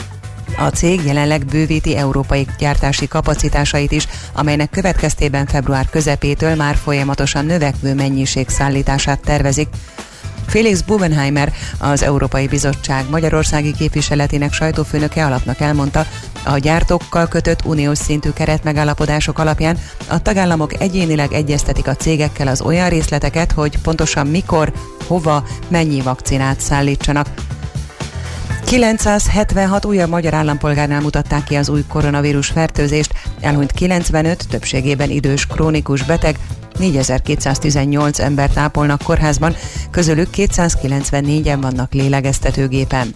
A 0.59 0.69
cég 0.69 1.05
jelenleg 1.05 1.45
bővíti 1.45 1.97
európai 1.97 2.47
gyártási 2.59 3.09
kapacitásait 3.09 3.93
is, 3.93 4.07
amelynek 4.33 4.71
következtében 4.71 5.47
február 5.47 5.91
közepétől 5.91 6.55
már 6.55 6.77
folyamatosan 6.77 7.45
növekvő 7.45 7.95
mennyiség 7.95 8.49
szállítását 8.49 9.21
tervezik. 9.21 9.69
Felix 10.51 10.81
Bubenheimer, 10.81 11.53
az 11.79 12.03
Európai 12.03 12.47
Bizottság 12.47 13.05
Magyarországi 13.11 13.73
képviseletének 13.73 14.53
sajtófőnöke 14.53 15.25
alapnak 15.27 15.61
elmondta, 15.61 16.07
a 16.45 16.59
gyártókkal 16.59 17.29
kötött 17.29 17.65
uniós 17.65 17.99
szintű 17.99 18.31
keretmegállapodások 18.31 19.39
alapján 19.39 19.79
a 20.09 20.23
tagállamok 20.23 20.81
egyénileg 20.81 21.33
egyeztetik 21.33 21.87
a 21.87 21.97
cégekkel 21.97 22.47
az 22.47 22.61
olyan 22.61 22.89
részleteket, 22.89 23.53
hogy 23.53 23.79
pontosan 23.79 24.27
mikor, 24.27 24.73
hova, 25.07 25.45
mennyi 25.69 26.01
vakcinát 26.01 26.61
szállítsanak. 26.61 27.27
976 28.65 29.85
újabb 29.85 30.11
magyar 30.11 30.35
állampolgárnál 30.35 31.01
mutatták 31.01 31.45
ki 31.45 31.55
az 31.55 31.69
új 31.69 31.85
koronavírus 31.89 32.49
fertőzést, 32.49 33.13
elhunyt 33.41 33.73
95, 33.73 34.49
többségében 34.49 35.11
idős 35.11 35.47
krónikus 35.47 36.03
beteg, 36.03 36.39
4218 36.79 38.19
embert 38.19 38.57
ápolnak 38.57 39.03
kórházban, 39.03 39.55
közülük 39.91 40.29
294-en 40.37 41.59
vannak 41.61 41.93
lélegeztetőgépen. 41.93 43.15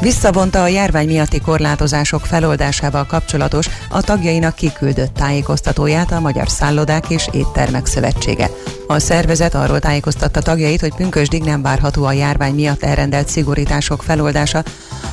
Visszavonta 0.00 0.62
a 0.62 0.66
járvány 0.66 1.06
miatti 1.06 1.40
korlátozások 1.40 2.26
feloldásával 2.26 3.06
kapcsolatos 3.06 3.68
a 3.90 4.00
tagjainak 4.00 4.54
kiküldött 4.54 5.14
tájékoztatóját 5.14 6.12
a 6.12 6.20
Magyar 6.20 6.48
Szállodák 6.48 7.10
és 7.10 7.28
Éttermek 7.32 7.86
Szövetsége. 7.86 8.50
A 8.86 8.98
szervezet 8.98 9.54
arról 9.54 9.78
tájékoztatta 9.78 10.40
tagjait, 10.40 10.80
hogy 10.80 10.94
pünkösdig 10.94 11.42
nem 11.42 11.62
várható 11.62 12.04
a 12.04 12.12
járvány 12.12 12.54
miatt 12.54 12.82
elrendelt 12.82 13.28
szigorítások 13.28 14.02
feloldása. 14.02 14.62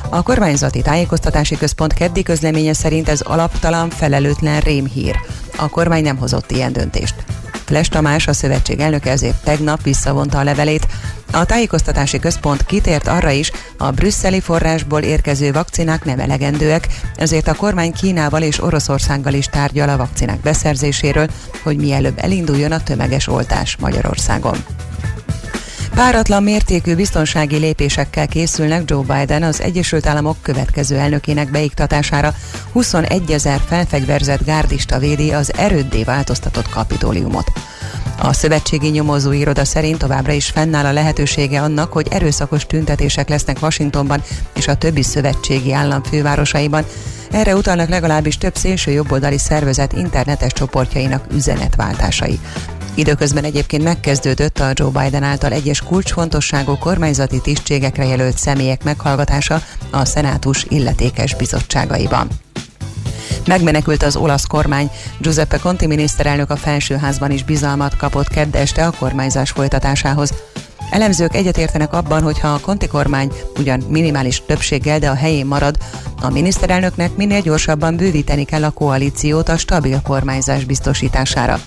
A 0.08 0.22
kormányzati 0.22 0.82
tájékoztatási 0.82 1.56
központ 1.56 1.92
keddi 1.92 2.22
közleménye 2.22 2.72
szerint 2.72 3.08
ez 3.08 3.20
alaptalan, 3.20 3.90
felelőtlen 3.90 4.60
rémhír. 4.60 5.16
A 5.56 5.68
kormány 5.68 6.02
nem 6.02 6.16
hozott 6.16 6.50
ilyen 6.50 6.72
döntést. 6.72 7.14
Fles 7.64 7.88
Tamás, 7.88 8.26
a 8.26 8.32
szövetség 8.32 8.80
elnöke 8.80 9.10
ezért 9.10 9.42
tegnap 9.42 9.82
visszavonta 9.82 10.38
a 10.38 10.42
levelét. 10.42 10.86
A 11.32 11.44
tájékoztatási 11.44 12.18
központ 12.18 12.64
kitért 12.64 13.08
arra 13.08 13.30
is, 13.30 13.50
a 13.78 13.90
brüsszeli 13.90 14.40
forrásból 14.40 15.00
érkező 15.00 15.52
vakcinák 15.52 16.04
nem 16.04 16.18
elegendőek, 16.18 16.88
ezért 17.16 17.48
a 17.48 17.54
kormány 17.54 17.92
Kínával 17.92 18.42
és 18.42 18.62
Oroszországgal 18.62 19.32
is 19.32 19.46
tárgyal 19.46 19.88
a 19.88 19.96
vakcinák 19.96 20.40
beszerzéséről, 20.40 21.28
hogy 21.62 21.76
mielőbb 21.76 22.18
elinduljon 22.18 22.72
a 22.72 22.82
tömeges 22.82 23.28
oltás 23.28 23.76
Magyarországon. 23.76 24.56
Páratlan 25.94 26.42
mértékű 26.42 26.94
biztonsági 26.94 27.56
lépésekkel 27.56 28.28
készülnek 28.28 28.82
Joe 28.86 29.02
Biden 29.02 29.42
az 29.42 29.60
Egyesült 29.60 30.06
Államok 30.06 30.36
következő 30.42 30.96
elnökének 30.96 31.50
beiktatására. 31.50 32.34
21 32.72 33.30
ezer 33.30 33.60
felfegyverzett 33.66 34.44
gárdista 34.44 34.98
védi 34.98 35.32
az 35.32 35.52
erőddé 35.56 36.02
változtatott 36.02 36.68
kapitóliumot. 36.68 37.52
A 38.18 38.32
szövetségi 38.32 38.88
nyomozó 38.88 39.32
iroda 39.32 39.64
szerint 39.64 39.98
továbbra 39.98 40.32
is 40.32 40.46
fennáll 40.46 40.84
a 40.84 40.92
lehetősége 40.92 41.62
annak, 41.62 41.92
hogy 41.92 42.06
erőszakos 42.10 42.66
tüntetések 42.66 43.28
lesznek 43.28 43.62
Washingtonban 43.62 44.22
és 44.54 44.68
a 44.68 44.74
többi 44.74 45.02
szövetségi 45.02 45.72
állam 45.72 46.02
fővárosaiban. 46.02 46.84
Erre 47.30 47.54
utalnak 47.54 47.88
legalábbis 47.88 48.38
több 48.38 48.56
szélső 48.56 48.90
jobboldali 48.90 49.38
szervezet 49.38 49.92
internetes 49.92 50.52
csoportjainak 50.52 51.24
üzenetváltásai. 51.32 52.40
Időközben 52.94 53.44
egyébként 53.44 53.82
megkezdődött 53.82 54.58
a 54.58 54.70
Joe 54.74 55.02
Biden 55.02 55.22
által 55.22 55.52
egyes 55.52 55.80
kulcsfontosságú 55.80 56.78
kormányzati 56.78 57.40
tisztségekre 57.40 58.04
jelölt 58.04 58.38
személyek 58.38 58.84
meghallgatása 58.84 59.62
a 59.90 60.04
szenátus 60.04 60.66
illetékes 60.68 61.34
bizottságaiban. 61.34 62.28
Megmenekült 63.46 64.02
az 64.02 64.16
olasz 64.16 64.44
kormány. 64.44 64.90
Giuseppe 65.18 65.58
Conti 65.58 65.86
miniszterelnök 65.86 66.50
a 66.50 66.56
felsőházban 66.56 67.30
is 67.30 67.44
bizalmat 67.44 67.96
kapott 67.96 68.28
kedd 68.28 68.56
este 68.56 68.86
a 68.86 68.92
kormányzás 68.98 69.50
folytatásához. 69.50 70.32
Elemzők 70.90 71.34
egyetértenek 71.34 71.92
abban, 71.92 72.22
hogy 72.22 72.40
ha 72.40 72.48
a 72.48 72.60
Conti 72.60 72.86
kormány 72.86 73.32
ugyan 73.58 73.84
minimális 73.88 74.42
többséggel, 74.46 74.98
de 74.98 75.10
a 75.10 75.14
helyén 75.14 75.46
marad, 75.46 75.76
a 76.20 76.30
miniszterelnöknek 76.30 77.16
minél 77.16 77.40
gyorsabban 77.40 77.96
bővíteni 77.96 78.44
kell 78.44 78.64
a 78.64 78.70
koalíciót 78.70 79.48
a 79.48 79.56
stabil 79.56 80.00
kormányzás 80.02 80.64
biztosítására. 80.64 81.60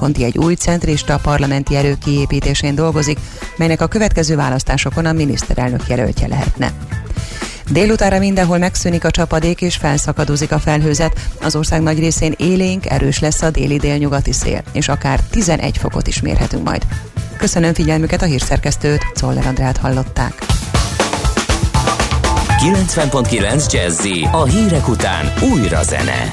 Conti 0.00 0.24
egy 0.24 0.38
új 0.38 0.54
centrista 0.54 1.18
parlamenti 1.22 1.76
erő 1.76 1.96
kiépítésén 2.04 2.74
dolgozik, 2.74 3.18
melynek 3.56 3.80
a 3.80 3.86
következő 3.86 4.36
választásokon 4.36 5.06
a 5.06 5.12
miniszterelnök 5.12 5.88
jelöltje 5.88 6.28
lehetne. 6.28 6.72
Délutára 7.70 8.18
mindenhol 8.18 8.58
megszűnik 8.58 9.04
a 9.04 9.10
csapadék 9.10 9.60
és 9.60 9.76
felszakadozik 9.76 10.52
a 10.52 10.58
felhőzet. 10.58 11.20
Az 11.42 11.56
ország 11.56 11.82
nagy 11.82 11.98
részén 11.98 12.34
élénk, 12.36 12.86
erős 12.86 13.18
lesz 13.18 13.42
a 13.42 13.50
déli 13.50 13.76
délnyugati 13.76 14.32
szél, 14.32 14.62
és 14.72 14.88
akár 14.88 15.20
11 15.30 15.76
fokot 15.78 16.06
is 16.06 16.20
mérhetünk 16.20 16.64
majd. 16.64 16.82
Köszönöm 17.36 17.74
figyelmüket 17.74 18.22
a 18.22 18.26
hírszerkesztőt, 18.26 19.06
Czoller 19.14 19.46
Andrát 19.46 19.76
hallották. 19.76 20.34
90.9 22.84 23.72
Jazzy 23.72 24.28
a 24.32 24.44
hírek 24.44 24.88
után 24.88 25.32
újra 25.52 25.82
zene. 25.82 26.32